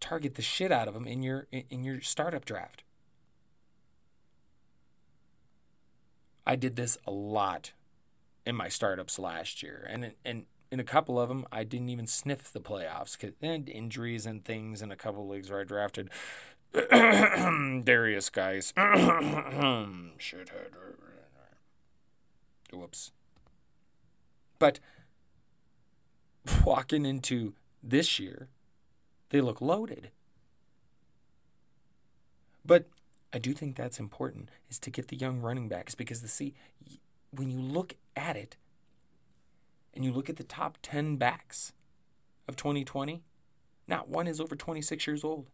target 0.01 0.35
the 0.35 0.43
shit 0.43 0.73
out 0.73 0.89
of 0.89 0.95
them 0.95 1.07
in 1.07 1.23
your 1.23 1.47
in 1.51 1.85
your 1.85 2.01
startup 2.01 2.45
draft. 2.45 2.83
I 6.47 6.57
did 6.57 6.77
this 6.77 6.97
a 7.07 7.11
lot 7.11 7.73
in 8.47 8.57
my 8.57 8.69
startups 8.69 9.19
last 9.19 9.63
year, 9.63 9.87
and 9.89 10.15
and 10.25 10.47
in 10.71 10.81
a 10.81 10.85
couple 10.85 11.19
of 11.19 11.29
them, 11.29 11.47
I 11.51 11.65
didn't 11.65 11.89
even 11.89 12.07
sniff 12.07 12.53
the 12.53 12.61
playoffs 12.61 13.19
because 13.19 13.35
eh, 13.43 13.59
injuries 13.67 14.27
and 14.27 14.45
things 14.45 14.83
in 14.83 14.91
a 14.91 14.97
couple 14.97 15.23
of 15.23 15.29
leagues 15.29 15.51
where 15.51 15.61
I 15.61 15.65
drafted 15.65 16.11
Darius 17.85 18.31
guys. 18.31 18.73
Shithead. 18.77 20.75
Whoops. 22.73 23.13
But 24.59 24.81
walking 26.65 27.07
into 27.07 27.55
this 27.83 28.19
year, 28.19 28.49
they 29.31 29.41
look 29.41 29.61
loaded. 29.61 30.11
But 32.65 32.89
I 33.33 33.39
do 33.39 33.53
think 33.53 33.77
that's 33.77 33.99
important 33.99 34.51
is 34.69 34.79
to 34.81 34.91
get 34.91 35.09
the 35.09 35.17
young 35.17 35.41
running 35.41 35.69
backs 35.69 35.95
because 35.95 36.23
the 36.23 36.29
see 36.29 36.55
when 37.31 37.51
you 37.51 37.61
look 37.61 37.95
at 38.17 38.37
it 38.37 38.57
and 39.95 40.05
you 40.05 40.13
look 40.13 40.31
at 40.31 40.37
the 40.37 40.45
top 40.45 40.79
10 40.83 41.17
backs 41.17 41.73
of 42.47 42.57
2020, 42.57 43.23
not 43.87 44.09
one 44.09 44.27
is 44.27 44.41
over 44.41 44.57
26 44.57 45.07
years 45.07 45.25
old. 45.25 45.49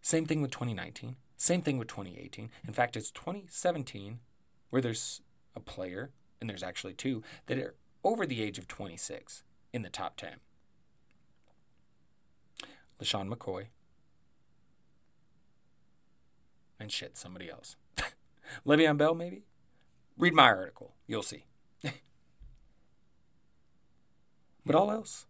Same 0.00 0.26
thing 0.26 0.42
with 0.42 0.50
2019. 0.50 1.16
Same 1.36 1.62
thing 1.62 1.78
with 1.78 1.88
2018. 1.88 2.50
In 2.66 2.72
fact, 2.72 2.96
it's 2.96 3.10
2017 3.10 4.20
where 4.70 4.82
there's 4.82 5.20
a 5.54 5.60
player, 5.60 6.10
and 6.40 6.48
there's 6.48 6.62
actually 6.62 6.94
two, 6.94 7.22
that 7.46 7.58
are 7.58 7.74
over 8.02 8.26
the 8.26 8.42
age 8.42 8.58
of 8.58 8.66
26 8.66 9.44
in 9.72 9.82
the 9.82 9.90
top 9.90 10.16
10. 10.16 10.36
LeSean 13.02 13.28
McCoy. 13.28 13.66
And 16.78 16.90
shit, 16.92 17.16
somebody 17.16 17.50
else. 17.50 17.76
Le'Veon 18.66 18.96
Bell, 18.96 19.14
maybe? 19.14 19.44
Read 20.16 20.34
my 20.34 20.44
article. 20.44 20.94
You'll 21.06 21.22
see. 21.22 21.44
but 24.64 24.74
all 24.74 24.90
else. 24.90 25.26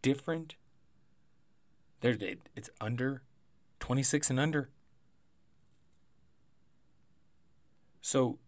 Different 0.00 0.54
there, 2.00 2.16
it's 2.56 2.70
under 2.80 3.22
26 3.80 4.30
and 4.30 4.40
under. 4.40 4.70
So 8.00 8.38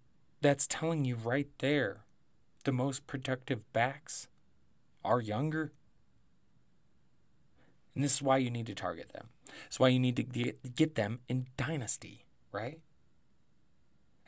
that's 0.40 0.66
telling 0.66 1.04
you 1.04 1.14
right 1.16 1.48
there 1.58 2.04
the 2.64 2.72
most 2.72 3.06
productive 3.06 3.70
backs 3.72 4.28
are 5.04 5.20
younger. 5.20 5.72
And 7.94 8.02
this 8.02 8.14
is 8.14 8.22
why 8.22 8.38
you 8.38 8.50
need 8.50 8.66
to 8.66 8.74
target 8.74 9.12
them. 9.12 9.28
It's 9.66 9.78
why 9.78 9.88
you 9.88 10.00
need 10.00 10.16
to 10.16 10.22
get 10.22 10.94
them 10.94 11.20
in 11.28 11.46
dynasty, 11.56 12.24
right? 12.50 12.80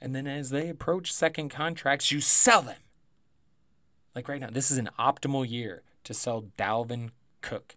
And 0.00 0.14
then 0.14 0.26
as 0.26 0.50
they 0.50 0.68
approach 0.68 1.12
second 1.12 1.48
contracts, 1.48 2.12
you 2.12 2.20
sell 2.20 2.62
them. 2.62 2.80
Like 4.14 4.28
right 4.28 4.40
now, 4.40 4.50
this 4.50 4.70
is 4.70 4.78
an 4.78 4.90
optimal 4.98 5.48
year 5.48 5.82
to 6.04 6.14
sell 6.14 6.44
Dalvin 6.56 7.10
Cook 7.40 7.76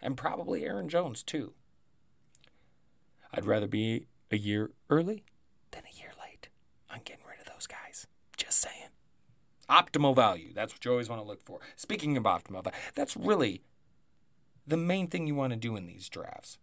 and 0.00 0.16
probably 0.16 0.64
Aaron 0.64 0.88
Jones 0.88 1.22
too. 1.22 1.54
I'd 3.32 3.46
rather 3.46 3.66
be 3.66 4.06
a 4.30 4.36
year 4.36 4.70
early 4.90 5.24
than 5.70 5.84
a 5.90 5.98
year 5.98 6.10
late 6.20 6.48
on 6.90 7.00
getting 7.04 7.24
rid 7.26 7.40
of 7.40 7.52
those 7.52 7.66
guys. 7.66 8.06
Just 8.36 8.60
saying. 8.60 8.90
Optimal 9.70 10.14
value. 10.14 10.52
That's 10.52 10.74
what 10.74 10.84
you 10.84 10.90
always 10.90 11.08
want 11.08 11.22
to 11.22 11.26
look 11.26 11.42
for. 11.42 11.60
Speaking 11.76 12.16
of 12.16 12.24
optimal 12.24 12.62
value, 12.62 12.78
that's 12.94 13.16
really 13.16 13.62
the 14.66 14.76
main 14.76 15.08
thing 15.08 15.26
you 15.26 15.34
want 15.34 15.52
to 15.52 15.58
do 15.58 15.76
in 15.76 15.86
these 15.86 16.08
drafts. 16.08 16.58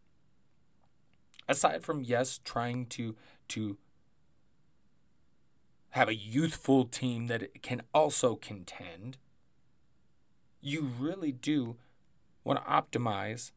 Aside 1.47 1.83
from 1.83 2.03
yes, 2.03 2.39
trying 2.43 2.85
to 2.87 3.15
to 3.49 3.77
have 5.91 6.07
a 6.07 6.15
youthful 6.15 6.85
team 6.85 7.27
that 7.27 7.63
can 7.63 7.81
also 7.93 8.35
contend, 8.35 9.17
you 10.61 10.91
really 10.99 11.31
do 11.31 11.77
want 12.43 12.63
to 12.63 12.71
optimize 12.71 13.51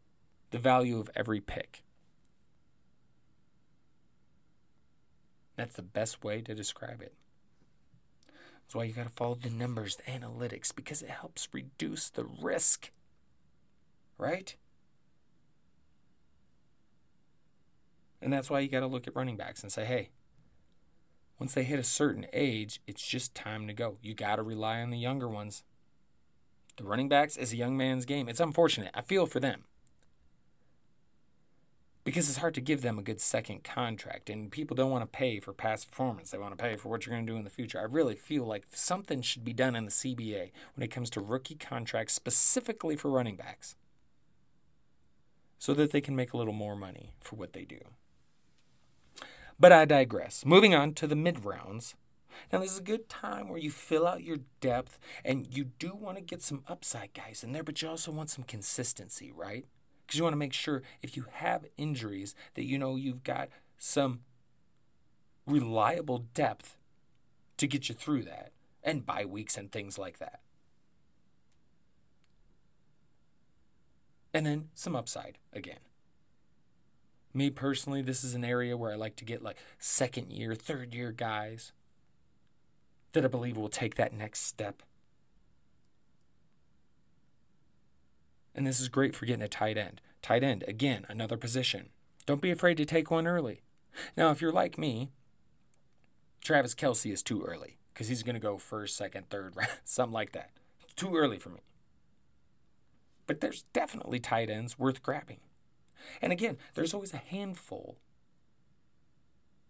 the 0.51 0.59
value 0.59 0.99
of 0.99 1.11
every 1.15 1.41
pick. 1.41 1.83
That's 5.57 5.77
the 5.77 5.83
best 5.83 6.25
way 6.25 6.41
to 6.41 6.55
describe 6.55 7.03
it. 7.03 7.15
That's 8.73 8.75
why 8.75 8.85
you 8.85 8.95
got 8.95 9.05
to 9.05 9.11
follow 9.11 9.35
the 9.35 9.51
numbers, 9.51 9.97
the 9.97 10.11
analytics, 10.11 10.75
because 10.75 11.03
it 11.03 11.11
helps 11.11 11.49
reduce 11.53 12.09
the 12.09 12.25
risk. 12.25 12.91
Right? 14.23 14.55
And 18.21 18.33
that's 18.33 18.49
why 18.49 18.61
you 18.61 18.69
got 18.69 18.81
to 18.81 18.87
look 18.87 19.09
at 19.09 19.17
running 19.17 19.37
backs 19.37 19.65
and 19.65 19.73
say, 19.73 19.85
hey, 19.85 20.11
once 21.41 21.55
they 21.55 21.65
hit 21.65 21.81
a 21.81 21.85
certain 21.85 22.27
age, 22.33 22.81
it's 22.87 23.05
just 23.05 23.35
time 23.35 23.67
to 23.67 23.73
go. 23.73 23.97
You 24.01 24.15
got 24.15 24.37
to 24.37 24.45
rely 24.45 24.81
on 24.81 24.91
the 24.91 24.97
younger 24.97 25.29
ones. 25.29 25.65
The 26.77 26.85
running 26.85 27.09
backs 27.09 27.37
is 27.37 27.53
a 27.53 27.57
young 27.57 27.77
man's 27.77 28.05
game. 28.05 28.29
It's 28.29 28.39
unfortunate. 28.39 28.93
I 28.95 29.01
feel 29.01 29.27
for 29.27 29.41
them. 29.41 29.65
Because 32.05 32.29
it's 32.29 32.39
hard 32.39 32.55
to 32.55 32.61
give 32.61 32.83
them 32.83 33.01
a 33.01 33.03
good 33.03 33.21
second 33.21 33.65
contract, 33.65 34.31
and 34.31 34.53
people 34.53 34.77
don't 34.77 34.91
want 34.93 35.03
to 35.03 35.19
pay 35.19 35.41
for 35.41 35.53
past 35.53 35.89
performance. 35.89 36.31
They 36.31 36.39
want 36.39 36.57
to 36.57 36.63
pay 36.63 36.77
for 36.77 36.91
what 36.91 37.05
you're 37.07 37.15
going 37.15 37.27
to 37.27 37.33
do 37.33 37.39
in 37.39 37.45
the 37.45 37.51
future. 37.51 37.81
I 37.81 37.85
really 37.85 38.15
feel 38.15 38.45
like 38.45 38.67
something 38.73 39.21
should 39.21 39.45
be 39.45 39.53
done 39.53 39.75
in 39.75 39.85
the 39.85 39.91
CBA 39.91 40.53
when 40.77 40.85
it 40.85 40.93
comes 40.93 41.11
to 41.11 41.21
rookie 41.21 41.57
contracts, 41.57 42.15
specifically 42.15 42.95
for 42.95 43.11
running 43.11 43.35
backs, 43.35 43.75
so 45.63 45.75
that 45.75 45.93
they 45.93 46.01
can 46.01 46.17
make 46.17 46.33
a 46.33 46.37
little 46.37 46.53
more 46.53 46.75
money 46.75 47.15
for 47.21 47.37
what 47.37 47.53
they 47.53 47.65
do. 47.65 47.79
But 49.61 49.71
I 49.71 49.85
digress. 49.85 50.45
Moving 50.45 50.75
on 50.75 50.93
to 50.95 51.07
the 51.07 51.15
mid 51.15 51.45
rounds. 51.45 51.95
Now, 52.53 52.59
this 52.59 52.73
is 52.73 52.79
a 52.79 52.83
good 52.83 53.09
time 53.09 53.49
where 53.49 53.61
you 53.61 53.71
fill 53.71 54.05
out 54.05 54.25
your 54.25 54.39
depth 54.61 54.99
and 55.25 55.47
you 55.57 55.63
do 55.63 55.95
want 55.95 56.17
to 56.17 56.21
get 56.21 56.43
some 56.43 56.65
upside 56.67 57.15
guys 57.15 57.45
in 57.45 57.53
there, 57.53 57.63
but 57.63 57.81
you 57.81 57.89
also 57.89 58.11
want 58.11 58.29
some 58.29 58.43
consistency, 58.43 59.31
right? 59.31 59.65
Because 60.05 60.19
you 60.19 60.25
want 60.25 60.33
to 60.33 60.39
make 60.39 60.53
sure 60.53 60.83
if 61.01 61.17
you 61.17 61.27
have 61.31 61.65
injuries 61.77 62.35
that 62.55 62.65
you 62.65 62.77
know 62.77 62.97
you've 62.97 63.23
got 63.23 63.49
some 63.79 64.23
reliable 65.47 66.27
depth 66.35 66.77
to 67.59 67.69
get 67.69 67.89
you 67.89 67.95
through 67.95 68.25
that 68.25 68.51
and 68.83 69.07
bye 69.07 69.25
weeks 69.25 69.57
and 69.57 69.71
things 69.71 69.97
like 69.97 70.19
that. 70.19 70.41
And 74.35 74.47
then 74.47 74.69
some 74.75 74.97
upside 74.97 75.39
again. 75.53 75.81
Me 77.35 77.51
personally, 77.51 78.03
this 78.03 78.23
is 78.25 78.35
an 78.35 78.45
area 78.45 78.77
where 78.77 78.93
I 78.93 78.97
like 78.97 79.17
to 79.17 79.25
get 79.25 79.43
like 79.43 79.57
second 79.79 80.31
year, 80.31 80.55
third 80.55 80.95
year 80.95 81.13
guys 81.13 81.73
that 83.13 83.25
I 83.25 83.29
believe 83.29 83.57
will 83.57 83.69
take 83.69 83.95
that 83.97 84.13
next 84.13 84.41
step. 84.41 84.83
And 88.55 88.67
this 88.67 88.81
is 88.81 88.89
great 88.89 89.15
for 89.15 89.27
getting 89.27 89.43
a 89.43 89.49
tight 89.49 89.79
end. 89.79 90.01
Tight 90.21 90.45
end, 90.45 90.65
again, 90.69 91.05
another 91.09 91.37
position. 91.37 91.89
Don't 92.27 92.41
be 92.41 92.51
afraid 92.51 92.77
to 92.77 92.85
take 92.85 93.11
one 93.11 93.27
early. 93.27 93.63
Now, 94.17 94.31
if 94.31 94.41
you're 94.41 94.53
like 94.53 94.79
me, 94.79 95.11
Travis 96.45 96.75
Kelce 96.75 97.13
is 97.13 97.23
too 97.23 97.43
early 97.43 97.79
because 97.93 98.09
he's 98.09 98.23
going 98.23 98.35
to 98.35 98.41
go 98.41 98.59
first, 98.59 98.97
second, 98.97 99.31
third, 99.31 99.55
something 99.85 100.13
like 100.13 100.33
that. 100.33 100.51
It's 100.85 100.95
too 100.95 101.17
early 101.17 101.39
for 101.39 101.51
me. 101.51 101.61
But 103.33 103.41
there's 103.41 103.63
definitely 103.73 104.21
tight 104.21 104.51
ends 104.51 104.79
worth 104.79 105.03
grabbing. 105.03 105.39
And 106.21 106.35
again, 106.35 106.59
there's 106.75 106.93
always 106.93 107.15
a 107.15 107.17
handful 107.17 107.97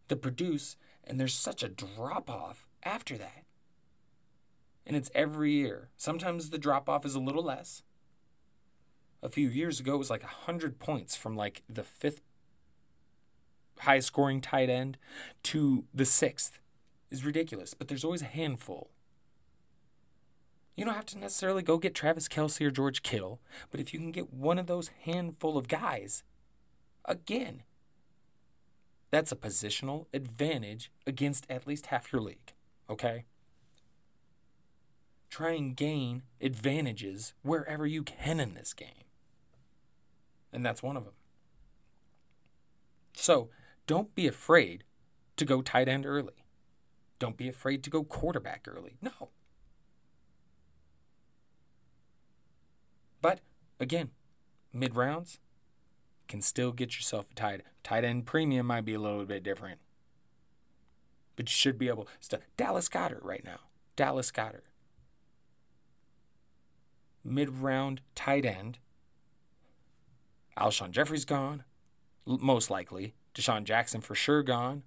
that 0.08 0.16
produce, 0.16 0.76
and 1.04 1.20
there's 1.20 1.32
such 1.32 1.62
a 1.62 1.68
drop 1.68 2.28
off 2.28 2.66
after 2.82 3.16
that. 3.18 3.44
And 4.84 4.96
it's 4.96 5.12
every 5.14 5.52
year. 5.52 5.90
Sometimes 5.96 6.50
the 6.50 6.58
drop 6.58 6.88
off 6.88 7.06
is 7.06 7.14
a 7.14 7.20
little 7.20 7.44
less. 7.44 7.84
A 9.22 9.28
few 9.28 9.48
years 9.48 9.78
ago, 9.78 9.94
it 9.94 9.98
was 9.98 10.10
like 10.10 10.24
100 10.24 10.80
points 10.80 11.14
from 11.14 11.36
like 11.36 11.62
the 11.68 11.84
fifth 11.84 12.20
high 13.78 14.00
scoring 14.00 14.40
tight 14.40 14.70
end 14.70 14.98
to 15.44 15.84
the 15.94 16.04
sixth 16.04 16.58
is 17.10 17.24
ridiculous, 17.24 17.74
but 17.74 17.86
there's 17.86 18.02
always 18.02 18.22
a 18.22 18.24
handful. 18.24 18.90
You 20.74 20.84
don't 20.84 20.94
have 20.94 21.06
to 21.06 21.18
necessarily 21.18 21.62
go 21.62 21.76
get 21.76 21.94
Travis 21.94 22.28
Kelce 22.28 22.64
or 22.66 22.70
George 22.70 23.02
Kittle, 23.02 23.40
but 23.70 23.80
if 23.80 23.92
you 23.92 24.00
can 24.00 24.10
get 24.10 24.32
one 24.32 24.58
of 24.58 24.66
those 24.66 24.90
handful 25.04 25.58
of 25.58 25.68
guys, 25.68 26.22
again, 27.04 27.62
that's 29.10 29.32
a 29.32 29.36
positional 29.36 30.06
advantage 30.14 30.90
against 31.06 31.46
at 31.50 31.66
least 31.66 31.86
half 31.86 32.10
your 32.12 32.22
league, 32.22 32.54
okay? 32.88 33.26
Try 35.28 35.52
and 35.52 35.76
gain 35.76 36.22
advantages 36.40 37.34
wherever 37.42 37.86
you 37.86 38.02
can 38.02 38.40
in 38.40 38.54
this 38.54 38.72
game. 38.72 39.04
And 40.52 40.64
that's 40.64 40.82
one 40.82 40.96
of 40.96 41.04
them. 41.04 41.14
So 43.14 43.50
don't 43.86 44.14
be 44.14 44.26
afraid 44.26 44.84
to 45.36 45.44
go 45.44 45.60
tight 45.60 45.88
end 45.88 46.06
early. 46.06 46.44
Don't 47.18 47.36
be 47.36 47.48
afraid 47.48 47.82
to 47.84 47.90
go 47.90 48.04
quarterback 48.04 48.66
early. 48.66 48.96
No. 49.00 49.30
But 53.22 53.40
again, 53.80 54.10
mid 54.72 54.94
rounds 54.94 55.38
can 56.28 56.42
still 56.42 56.72
get 56.72 56.96
yourself 56.96 57.30
a 57.30 57.34
tight 57.34 57.62
tight 57.82 58.04
end 58.04 58.26
premium 58.26 58.66
might 58.66 58.84
be 58.84 58.94
a 58.94 58.98
little 58.98 59.24
bit 59.24 59.42
different. 59.42 59.78
But 61.36 61.46
you 61.46 61.54
should 61.54 61.78
be 61.78 61.88
able 61.88 62.08
to 62.28 62.40
Dallas 62.56 62.88
Goedert 62.88 63.24
right 63.24 63.44
now. 63.44 63.60
Dallas 63.96 64.30
Goedert. 64.30 64.64
Mid 67.24 67.48
round 67.48 68.02
tight 68.14 68.44
end. 68.44 68.78
Alshon 70.58 70.90
Jeffery's 70.90 71.24
gone, 71.24 71.64
most 72.26 72.70
likely. 72.70 73.14
DeSean 73.34 73.64
Jackson 73.64 74.00
for 74.02 74.14
sure 74.14 74.42
gone. 74.42 74.82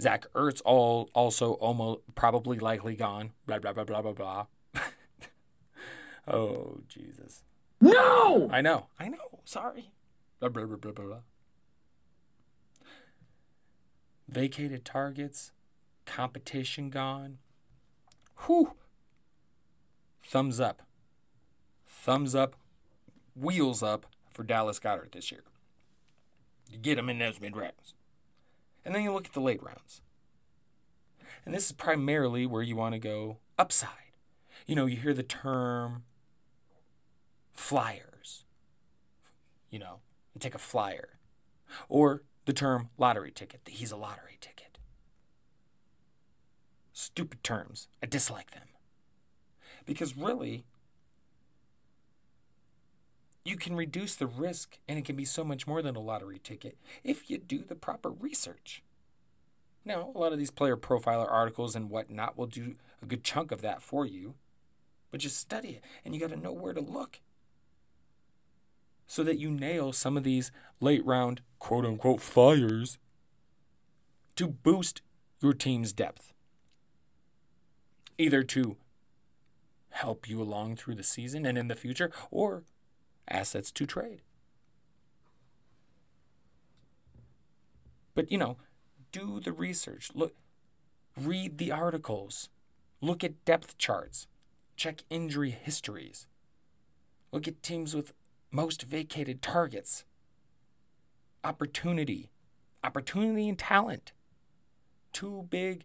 Zach 0.00 0.26
Ertz 0.32 0.62
all 0.64 1.10
also 1.14 1.52
almost 1.54 2.00
probably 2.14 2.58
likely 2.58 2.96
gone. 2.96 3.32
Blah 3.46 3.58
blah 3.58 3.72
blah 3.72 3.84
blah 3.84 4.02
blah 4.02 4.12
blah. 4.12 4.46
Oh 6.26 6.80
Jesus. 6.88 7.42
No! 7.80 8.48
I 8.52 8.60
know. 8.60 8.86
I 8.98 9.08
know. 9.08 9.40
Sorry. 9.44 9.92
Blah 10.40 10.50
blah 10.50 10.66
blah 10.66 10.76
blah 10.76 10.92
blah. 10.92 11.18
Vacated 14.28 14.84
targets, 14.84 15.52
competition 16.06 16.90
gone. 16.90 17.38
Whew. 18.46 18.72
Thumbs 20.24 20.58
up. 20.58 20.82
Thumbs 21.86 22.34
up, 22.34 22.56
wheels 23.36 23.82
up 23.82 24.06
for 24.30 24.42
Dallas 24.42 24.78
Goedert 24.80 25.12
this 25.12 25.30
year. 25.30 25.42
You 26.70 26.78
get 26.78 26.98
him 26.98 27.08
in 27.08 27.18
those 27.18 27.40
mid 27.40 27.56
rounds. 27.56 27.94
And 28.84 28.94
then 28.94 29.02
you 29.02 29.12
look 29.12 29.26
at 29.26 29.32
the 29.32 29.40
late 29.40 29.62
rounds. 29.62 30.00
And 31.44 31.54
this 31.54 31.66
is 31.66 31.72
primarily 31.72 32.46
where 32.46 32.62
you 32.62 32.76
want 32.76 32.94
to 32.94 32.98
go 32.98 33.38
upside. 33.58 33.90
You 34.66 34.74
know, 34.74 34.86
you 34.86 34.96
hear 34.96 35.14
the 35.14 35.22
term 35.22 36.04
flyers. 37.52 38.44
You 39.70 39.78
know, 39.78 40.00
and 40.34 40.42
take 40.42 40.54
a 40.54 40.58
flyer. 40.58 41.18
Or 41.88 42.22
the 42.44 42.52
term 42.52 42.90
lottery 42.98 43.30
ticket. 43.30 43.64
that 43.64 43.74
He's 43.74 43.92
a 43.92 43.96
lottery 43.96 44.38
ticket. 44.40 44.78
Stupid 46.92 47.42
terms. 47.42 47.88
I 48.02 48.06
dislike 48.06 48.50
them. 48.52 48.68
Because 49.84 50.16
really, 50.16 50.64
you 53.44 53.56
can 53.56 53.74
reduce 53.74 54.14
the 54.14 54.26
risk 54.26 54.78
and 54.88 54.98
it 54.98 55.04
can 55.04 55.16
be 55.16 55.24
so 55.24 55.42
much 55.42 55.66
more 55.66 55.82
than 55.82 55.96
a 55.96 56.00
lottery 56.00 56.38
ticket 56.42 56.76
if 57.02 57.28
you 57.28 57.38
do 57.38 57.64
the 57.64 57.74
proper 57.74 58.10
research. 58.10 58.82
Now, 59.84 60.12
a 60.14 60.18
lot 60.18 60.32
of 60.32 60.38
these 60.38 60.52
player 60.52 60.76
profiler 60.76 61.30
articles 61.30 61.74
and 61.74 61.90
whatnot 61.90 62.38
will 62.38 62.46
do 62.46 62.74
a 63.02 63.06
good 63.06 63.24
chunk 63.24 63.50
of 63.50 63.62
that 63.62 63.82
for 63.82 64.06
you, 64.06 64.34
but 65.10 65.20
just 65.20 65.38
study 65.38 65.70
it 65.70 65.84
and 66.04 66.14
you 66.14 66.20
got 66.20 66.30
to 66.30 66.36
know 66.36 66.52
where 66.52 66.72
to 66.72 66.80
look 66.80 67.20
so 69.06 69.22
that 69.22 69.38
you 69.38 69.50
nail 69.50 69.92
some 69.92 70.16
of 70.16 70.24
these 70.24 70.50
late 70.80 71.04
round 71.04 71.42
quote 71.58 71.84
unquote 71.84 72.20
fires 72.20 72.98
to 74.36 74.48
boost 74.48 75.02
your 75.40 75.52
team's 75.52 75.92
depth. 75.92 76.32
Either 78.18 78.42
to 78.42 78.76
help 79.90 80.28
you 80.28 80.40
along 80.40 80.76
through 80.76 80.94
the 80.94 81.02
season 81.02 81.44
and 81.44 81.58
in 81.58 81.68
the 81.68 81.74
future, 81.74 82.10
or 82.30 82.64
assets 83.28 83.70
to 83.72 83.86
trade. 83.86 84.22
But, 88.14 88.30
you 88.30 88.38
know, 88.38 88.56
do 89.10 89.40
the 89.40 89.52
research. 89.52 90.10
Look, 90.14 90.34
read 91.16 91.58
the 91.58 91.70
articles. 91.70 92.48
Look 93.00 93.24
at 93.24 93.44
depth 93.44 93.78
charts. 93.78 94.26
Check 94.76 95.02
injury 95.10 95.50
histories. 95.50 96.26
Look 97.30 97.48
at 97.48 97.62
teams 97.62 97.94
with 97.94 98.12
most 98.52 98.82
vacated 98.82 99.42
targets. 99.42 100.04
Opportunity. 101.42 102.30
Opportunity 102.84 103.48
and 103.48 103.58
talent. 103.58 104.12
Two 105.12 105.46
big 105.50 105.84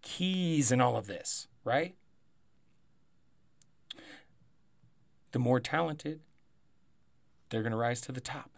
keys 0.00 0.72
in 0.72 0.80
all 0.80 0.96
of 0.96 1.06
this, 1.06 1.48
right? 1.64 1.96
The 5.32 5.38
more 5.38 5.60
talented, 5.60 6.20
they're 7.50 7.62
going 7.62 7.72
to 7.72 7.78
rise 7.78 8.00
to 8.02 8.12
the 8.12 8.20
top. 8.20 8.50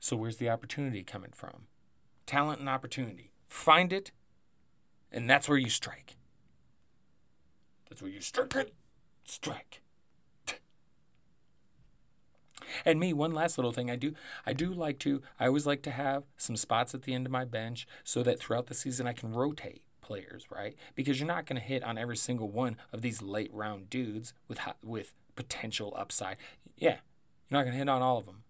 So, 0.00 0.16
where's 0.16 0.36
the 0.38 0.48
opportunity 0.48 1.02
coming 1.02 1.32
from? 1.34 1.66
Talent 2.26 2.60
and 2.60 2.68
opportunity. 2.68 3.32
Find 3.48 3.92
it, 3.92 4.10
and 5.10 5.28
that's 5.28 5.48
where 5.48 5.58
you 5.58 5.70
strike. 5.70 6.16
That's 7.88 8.02
where 8.02 8.10
you 8.10 8.20
strike 8.20 8.54
it. 8.54 8.74
Strike. 9.24 9.82
And 12.84 13.00
me, 13.00 13.12
one 13.12 13.32
last 13.32 13.58
little 13.58 13.72
thing 13.72 13.90
I 13.90 13.96
do, 13.96 14.14
I 14.46 14.52
do 14.52 14.72
like 14.72 14.98
to, 15.00 15.22
I 15.38 15.46
always 15.46 15.66
like 15.66 15.82
to 15.82 15.90
have 15.90 16.24
some 16.36 16.56
spots 16.56 16.94
at 16.94 17.02
the 17.02 17.14
end 17.14 17.26
of 17.26 17.32
my 17.32 17.44
bench 17.44 17.86
so 18.04 18.22
that 18.22 18.38
throughout 18.38 18.66
the 18.66 18.74
season 18.74 19.06
I 19.06 19.12
can 19.12 19.32
rotate 19.32 19.82
players, 20.00 20.46
right? 20.50 20.74
Because 20.94 21.20
you're 21.20 21.28
not 21.28 21.46
going 21.46 21.60
to 21.60 21.66
hit 21.66 21.84
on 21.84 21.98
every 21.98 22.16
single 22.16 22.50
one 22.50 22.76
of 22.92 23.02
these 23.02 23.20
late 23.20 23.50
round 23.52 23.90
dudes 23.90 24.32
with 24.48 24.60
with 24.82 25.12
potential 25.36 25.92
upside. 25.96 26.36
Yeah, 26.76 26.96
you're 27.48 27.58
not 27.58 27.62
going 27.62 27.72
to 27.72 27.78
hit 27.78 27.88
on 27.88 28.02
all 28.02 28.18
of 28.18 28.26
them. 28.26 28.42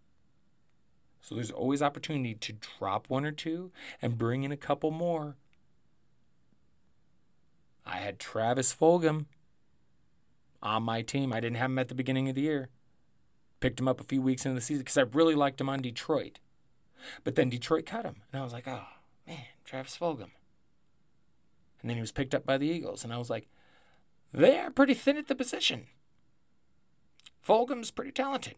So 1.21 1.35
there's 1.35 1.51
always 1.51 1.83
opportunity 1.83 2.35
to 2.35 2.53
drop 2.53 3.11
one 3.11 3.25
or 3.25 3.33
two 3.33 3.73
and 4.01 4.17
bring 4.17 4.45
in 4.45 4.53
a 4.53 4.57
couple 4.57 4.91
more. 4.91 5.37
I 7.85 7.97
had 7.97 8.19
Travis 8.19 8.75
Fulgham 8.75 9.27
on 10.63 10.85
my 10.85 11.03
team. 11.03 11.33
I 11.33 11.41
didn't 11.41 11.57
have 11.57 11.71
him 11.71 11.79
at 11.79 11.89
the 11.89 11.95
beginning 11.95 12.29
of 12.29 12.35
the 12.35 12.43
year. 12.43 12.69
Picked 13.61 13.81
him 13.81 13.89
up 13.89 14.01
a 14.01 14.05
few 14.05 14.23
weeks 14.23 14.45
into 14.45 14.55
the 14.55 14.61
season 14.61 14.83
because 14.83 14.99
I 14.99 15.03
really 15.03 15.35
liked 15.35 15.61
him 15.61 15.69
on 15.69 15.83
Detroit. 15.83 16.39
But 17.25 17.35
then 17.35 17.51
Detroit 17.51 17.87
cut 17.87 18.05
him. 18.05 18.23
And 18.33 18.41
I 18.41 18.45
was 18.45 18.53
like, 18.53 18.69
oh, 18.69 18.87
man, 19.27 19.45
Travis 19.65 19.97
Fulgham. 19.97 20.31
And 21.81 21.89
then 21.89 21.97
he 21.97 22.01
was 22.01 22.13
picked 22.13 22.35
up 22.35 22.45
by 22.45 22.59
the 22.59 22.69
Eagles. 22.69 23.05
And 23.05 23.13
I 23.13 23.19
was 23.19 23.31
like, 23.31 23.49
they 24.33 24.59
are 24.59 24.71
pretty 24.71 24.95
thin 24.95 25.17
at 25.17 25.29
the 25.29 25.35
position. 25.35 25.87
Fulgham's 27.47 27.91
pretty 27.91 28.13
talented. 28.13 28.55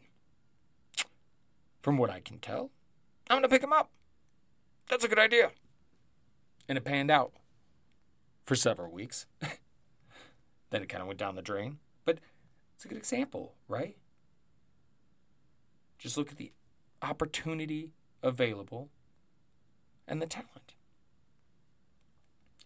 From 1.82 1.96
what 1.96 2.10
I 2.10 2.20
can 2.20 2.38
tell, 2.38 2.70
I'm 3.28 3.36
going 3.36 3.42
to 3.42 3.48
pick 3.48 3.62
him 3.62 3.72
up. 3.72 3.90
That's 4.88 5.04
a 5.04 5.08
good 5.08 5.18
idea. 5.18 5.52
And 6.68 6.76
it 6.76 6.84
panned 6.84 7.10
out 7.10 7.32
for 8.44 8.54
several 8.54 8.92
weeks. 8.92 9.26
then 10.70 10.82
it 10.82 10.88
kind 10.88 11.00
of 11.00 11.06
went 11.06 11.18
down 11.18 11.36
the 11.36 11.42
drain. 11.42 11.78
But 12.04 12.18
it's 12.74 12.84
a 12.84 12.88
good 12.88 12.98
example, 12.98 13.54
right? 13.68 13.96
Just 16.00 16.16
look 16.16 16.30
at 16.30 16.38
the 16.38 16.50
opportunity 17.02 17.92
available 18.22 18.88
and 20.08 20.20
the 20.20 20.26
talent. 20.26 20.74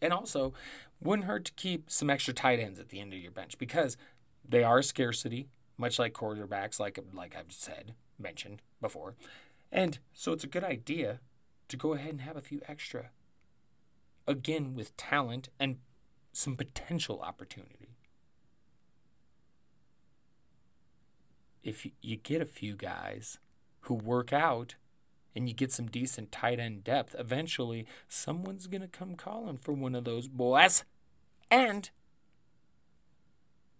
And 0.00 0.12
also, 0.12 0.54
wouldn't 1.00 1.26
hurt 1.26 1.44
to 1.46 1.52
keep 1.52 1.90
some 1.90 2.10
extra 2.10 2.32
tight 2.32 2.60
ends 2.60 2.78
at 2.78 2.90
the 2.90 3.00
end 3.00 3.12
of 3.12 3.18
your 3.18 3.32
bench 3.32 3.58
because 3.58 3.96
they 4.48 4.62
are 4.62 4.78
a 4.78 4.82
scarcity, 4.82 5.48
much 5.76 5.98
like 5.98 6.12
quarterbacks, 6.12 6.78
like 6.78 6.98
like 7.12 7.34
I've 7.36 7.52
said 7.52 7.94
mentioned 8.18 8.62
before. 8.80 9.16
And 9.72 9.98
so 10.12 10.32
it's 10.32 10.44
a 10.44 10.48
good 10.48 10.64
idea 10.64 11.20
to 11.68 11.76
go 11.76 11.94
ahead 11.94 12.10
and 12.10 12.20
have 12.20 12.36
a 12.36 12.42
few 12.42 12.60
extra 12.68 13.10
again 14.28 14.74
with 14.74 14.96
talent 14.96 15.48
and 15.58 15.78
some 16.32 16.56
potential 16.56 17.20
opportunity. 17.20 17.93
If 21.64 21.86
you, 22.02 22.16
get 22.16 22.42
a 22.42 22.46
few 22.46 22.76
guys 22.76 23.38
who 23.80 23.94
work 23.94 24.32
out 24.32 24.74
and 25.34 25.48
you 25.48 25.54
get 25.54 25.72
some 25.72 25.86
decent 25.86 26.30
tight 26.30 26.60
end 26.60 26.84
depth, 26.84 27.16
eventually 27.18 27.86
someone's 28.06 28.66
going 28.66 28.82
to 28.82 28.88
come 28.88 29.16
calling 29.16 29.56
for 29.56 29.72
one 29.72 29.94
of 29.94 30.04
those 30.04 30.28
boys. 30.28 30.84
And 31.50 31.90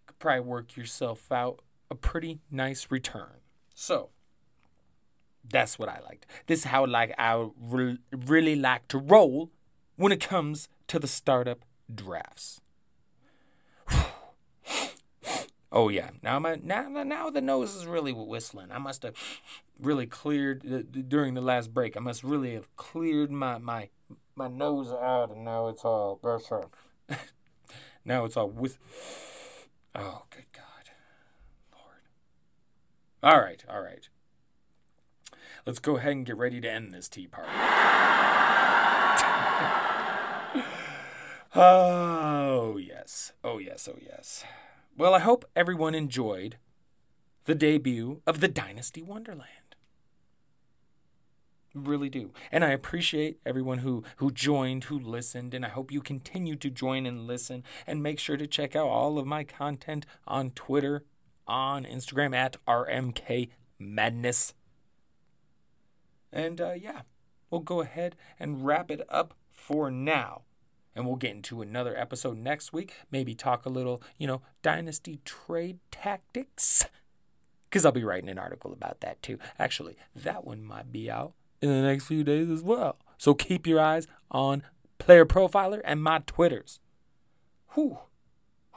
could 0.07 0.19
probably 0.19 0.41
work 0.41 0.75
yourself 0.75 1.31
out 1.31 1.61
a 1.91 1.95
pretty 1.95 2.39
nice 2.49 2.87
return. 2.89 3.41
So, 3.75 4.09
that's 5.47 5.77
what 5.77 5.89
I 5.89 5.99
liked. 5.99 6.25
This 6.47 6.59
is 6.59 6.65
how 6.65 6.85
like 6.85 7.13
I 7.17 7.49
re- 7.59 7.99
really 8.11 8.55
like 8.55 8.87
to 8.89 8.97
roll 8.97 9.51
when 9.95 10.11
it 10.11 10.19
comes 10.19 10.67
to 10.87 10.99
the 10.99 11.07
startup 11.07 11.65
drafts. 11.93 12.61
Oh 15.75 15.89
yeah, 15.89 16.09
now 16.23 16.39
my 16.39 16.57
now 16.63 16.87
now 16.89 17.29
the 17.29 17.41
nose 17.41 17.75
is 17.75 17.85
really 17.85 18.13
whistling. 18.13 18.71
I 18.71 18.79
must 18.79 19.03
have 19.03 19.13
really 19.79 20.07
cleared 20.07 20.65
uh, 20.65 20.81
during 21.07 21.35
the 21.35 21.41
last 21.41 21.73
break. 21.73 21.97
I 21.97 21.99
must 21.99 22.23
really 22.23 22.53
have 22.53 22.73
cleared 22.77 23.29
my 23.29 23.57
my 23.59 23.89
my 24.35 24.47
nose 24.47 24.91
out, 24.91 25.29
and 25.29 25.43
now 25.43 25.67
it's 25.67 25.83
all 25.83 26.17
burst 26.21 26.51
now 28.05 28.23
it's 28.25 28.37
all 28.37 28.49
with. 28.49 28.79
Oh, 29.93 30.23
good 30.29 30.45
God, 30.51 30.89
Lord. 31.71 32.01
All 33.21 33.41
right, 33.41 33.63
all 33.69 33.81
right. 33.81 34.07
Let's 35.65 35.79
go 35.79 35.97
ahead 35.97 36.11
and 36.11 36.25
get 36.25 36.37
ready 36.37 36.61
to 36.61 36.69
end 36.69 36.93
this 36.93 37.07
tea 37.07 37.27
party. 37.27 37.49
oh, 41.55 42.77
yes. 42.77 43.31
Oh, 43.43 43.57
yes. 43.57 43.89
Oh, 43.91 43.97
yes. 44.01 44.43
Well, 44.97 45.13
I 45.13 45.19
hope 45.19 45.43
everyone 45.57 45.93
enjoyed 45.93 46.55
the 47.43 47.55
debut 47.55 48.21
of 48.25 48.39
the 48.39 48.47
Dynasty 48.47 49.01
Wonderland. 49.01 49.75
Really 51.73 52.07
do. 52.07 52.31
And 52.49 52.63
I 52.63 52.69
appreciate 52.69 53.39
everyone 53.45 53.79
who, 53.79 54.05
who 54.17 54.31
joined, 54.31 54.85
who 54.85 54.97
listened, 54.97 55.53
and 55.53 55.65
I 55.65 55.69
hope 55.69 55.91
you 55.91 55.99
continue 55.99 56.55
to 56.55 56.69
join 56.69 57.05
and 57.05 57.27
listen. 57.27 57.65
And 57.85 58.01
make 58.01 58.19
sure 58.19 58.37
to 58.37 58.47
check 58.47 58.73
out 58.73 58.87
all 58.87 59.19
of 59.19 59.27
my 59.27 59.43
content 59.43 60.05
on 60.25 60.51
Twitter, 60.51 61.03
on 61.45 61.83
Instagram 61.83 62.33
at 62.33 62.55
RMK 62.65 63.49
Madness. 63.77 64.53
And 66.31 66.61
uh, 66.61 66.71
yeah, 66.71 67.01
we'll 67.49 67.59
go 67.59 67.81
ahead 67.81 68.15
and 68.39 68.65
wrap 68.65 68.89
it 68.89 69.01
up 69.09 69.33
for 69.51 69.91
now. 69.91 70.43
And 70.95 71.05
we'll 71.05 71.17
get 71.17 71.31
into 71.31 71.61
another 71.61 71.97
episode 71.97 72.37
next 72.37 72.71
week. 72.71 72.93
Maybe 73.11 73.35
talk 73.35 73.65
a 73.65 73.69
little, 73.69 74.01
you 74.17 74.27
know, 74.27 74.41
dynasty 74.61 75.19
trade 75.25 75.79
tactics. 75.91 76.85
Because 77.69 77.85
I'll 77.85 77.91
be 77.91 78.05
writing 78.05 78.29
an 78.29 78.39
article 78.39 78.71
about 78.71 79.01
that 79.01 79.21
too. 79.21 79.37
Actually, 79.59 79.97
that 80.15 80.45
one 80.45 80.63
might 80.63 80.93
be 80.93 81.11
out 81.11 81.33
in 81.61 81.69
the 81.69 81.81
next 81.81 82.05
few 82.05 82.23
days 82.23 82.49
as 82.49 82.63
well. 82.63 82.97
So 83.17 83.33
keep 83.33 83.67
your 83.67 83.81
eyes 83.81 84.07
on 84.31 84.63
Player 84.97 85.25
Profiler 85.25 85.81
and 85.83 86.01
my 86.01 86.19
Twitters. 86.25 86.79
Whew. 87.73 87.97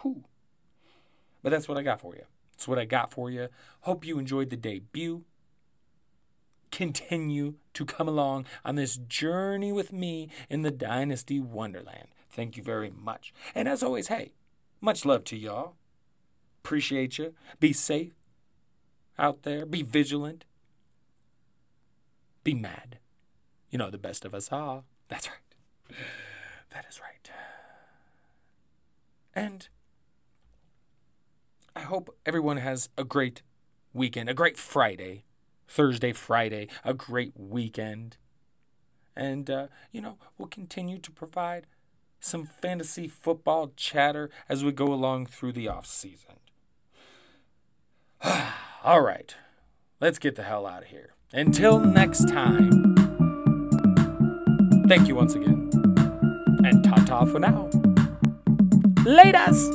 Whew. 0.03 0.25
But 1.43 1.51
that's 1.51 1.69
what 1.69 1.79
I 1.79 1.83
got 1.83 2.01
for 2.01 2.17
you. 2.17 2.25
That's 2.53 2.67
what 2.67 2.79
I 2.79 2.85
got 2.85 3.13
for 3.13 3.31
you. 3.31 3.49
Hope 3.83 4.05
you 4.05 4.19
enjoyed 4.19 4.51
the 4.51 4.57
debut 4.57 5.25
continue 6.71 7.55
to 7.75 7.85
come 7.85 8.09
along 8.09 8.47
on 8.65 8.75
this 8.75 8.97
journey 8.97 9.73
with 9.73 9.93
me 9.93 10.29
in 10.49 10.63
the 10.63 10.71
Dynasty 10.71 11.41
Wonderland. 11.41 12.09
Thank 12.31 12.57
you 12.57 12.63
very 12.63 12.91
much. 12.91 13.33
And 13.55 13.69
as 13.69 13.83
always, 13.83 14.09
hey, 14.09 14.33
much 14.81 15.05
love 15.05 15.25
to 15.25 15.37
y'all. 15.37 15.75
Appreciate 16.65 17.19
you. 17.19 17.35
Be 17.61 17.73
safe 17.73 18.13
out 19.19 19.43
there. 19.43 19.67
Be 19.67 19.83
vigilant. 19.83 20.45
Be 22.45 22.55
mad. 22.55 22.99
You 23.71 23.79
know, 23.79 23.91
the 23.91 23.99
best 23.99 24.25
of 24.25 24.35
us 24.35 24.53
are. 24.53 24.85
That's 25.09 25.29
right. 25.29 25.99
That 26.71 26.87
is 26.89 27.01
right. 27.01 27.31
And 29.35 29.69
I 31.75 31.81
hope 31.81 32.15
everyone 32.27 32.57
has 32.59 32.89
a 32.99 33.05
great 33.05 33.43
weekend, 33.93 34.29
a 34.29 34.35
great 34.35 34.57
Friday. 34.57 35.25
Thursday, 35.69 36.13
Friday, 36.13 36.69
a 36.85 36.95
great 36.95 37.33
weekend. 37.37 38.17
And, 39.15 39.51
uh, 39.51 39.67
you 39.93 40.01
know, 40.01 40.17
we'll 40.39 40.49
continue 40.49 40.99
to 40.99 41.11
provide 41.11 41.67
some 42.21 42.45
fantasy 42.45 43.07
football 43.07 43.73
chatter 43.77 44.31
as 44.49 44.65
we 44.65 44.73
go 44.73 44.93
along 44.93 45.27
through 45.27 45.53
the 45.53 45.69
off 45.69 45.87
season. 45.87 46.37
All 48.85 49.03
right, 49.03 49.35
let's 50.01 50.19
get 50.19 50.37
the 50.37 50.43
hell 50.43 50.67
out 50.67 50.83
of 50.83 50.89
here. 50.89 51.15
Until 51.33 51.79
next 51.79 52.29
time, 52.29 52.95
thank 54.89 55.07
you 55.07 55.15
once 55.15 55.35
again, 55.35 55.71
and 56.65 56.83
ta 56.83 56.97
ta 57.07 57.25
for 57.27 57.39
now. 57.39 57.69
Latest! 59.05 59.75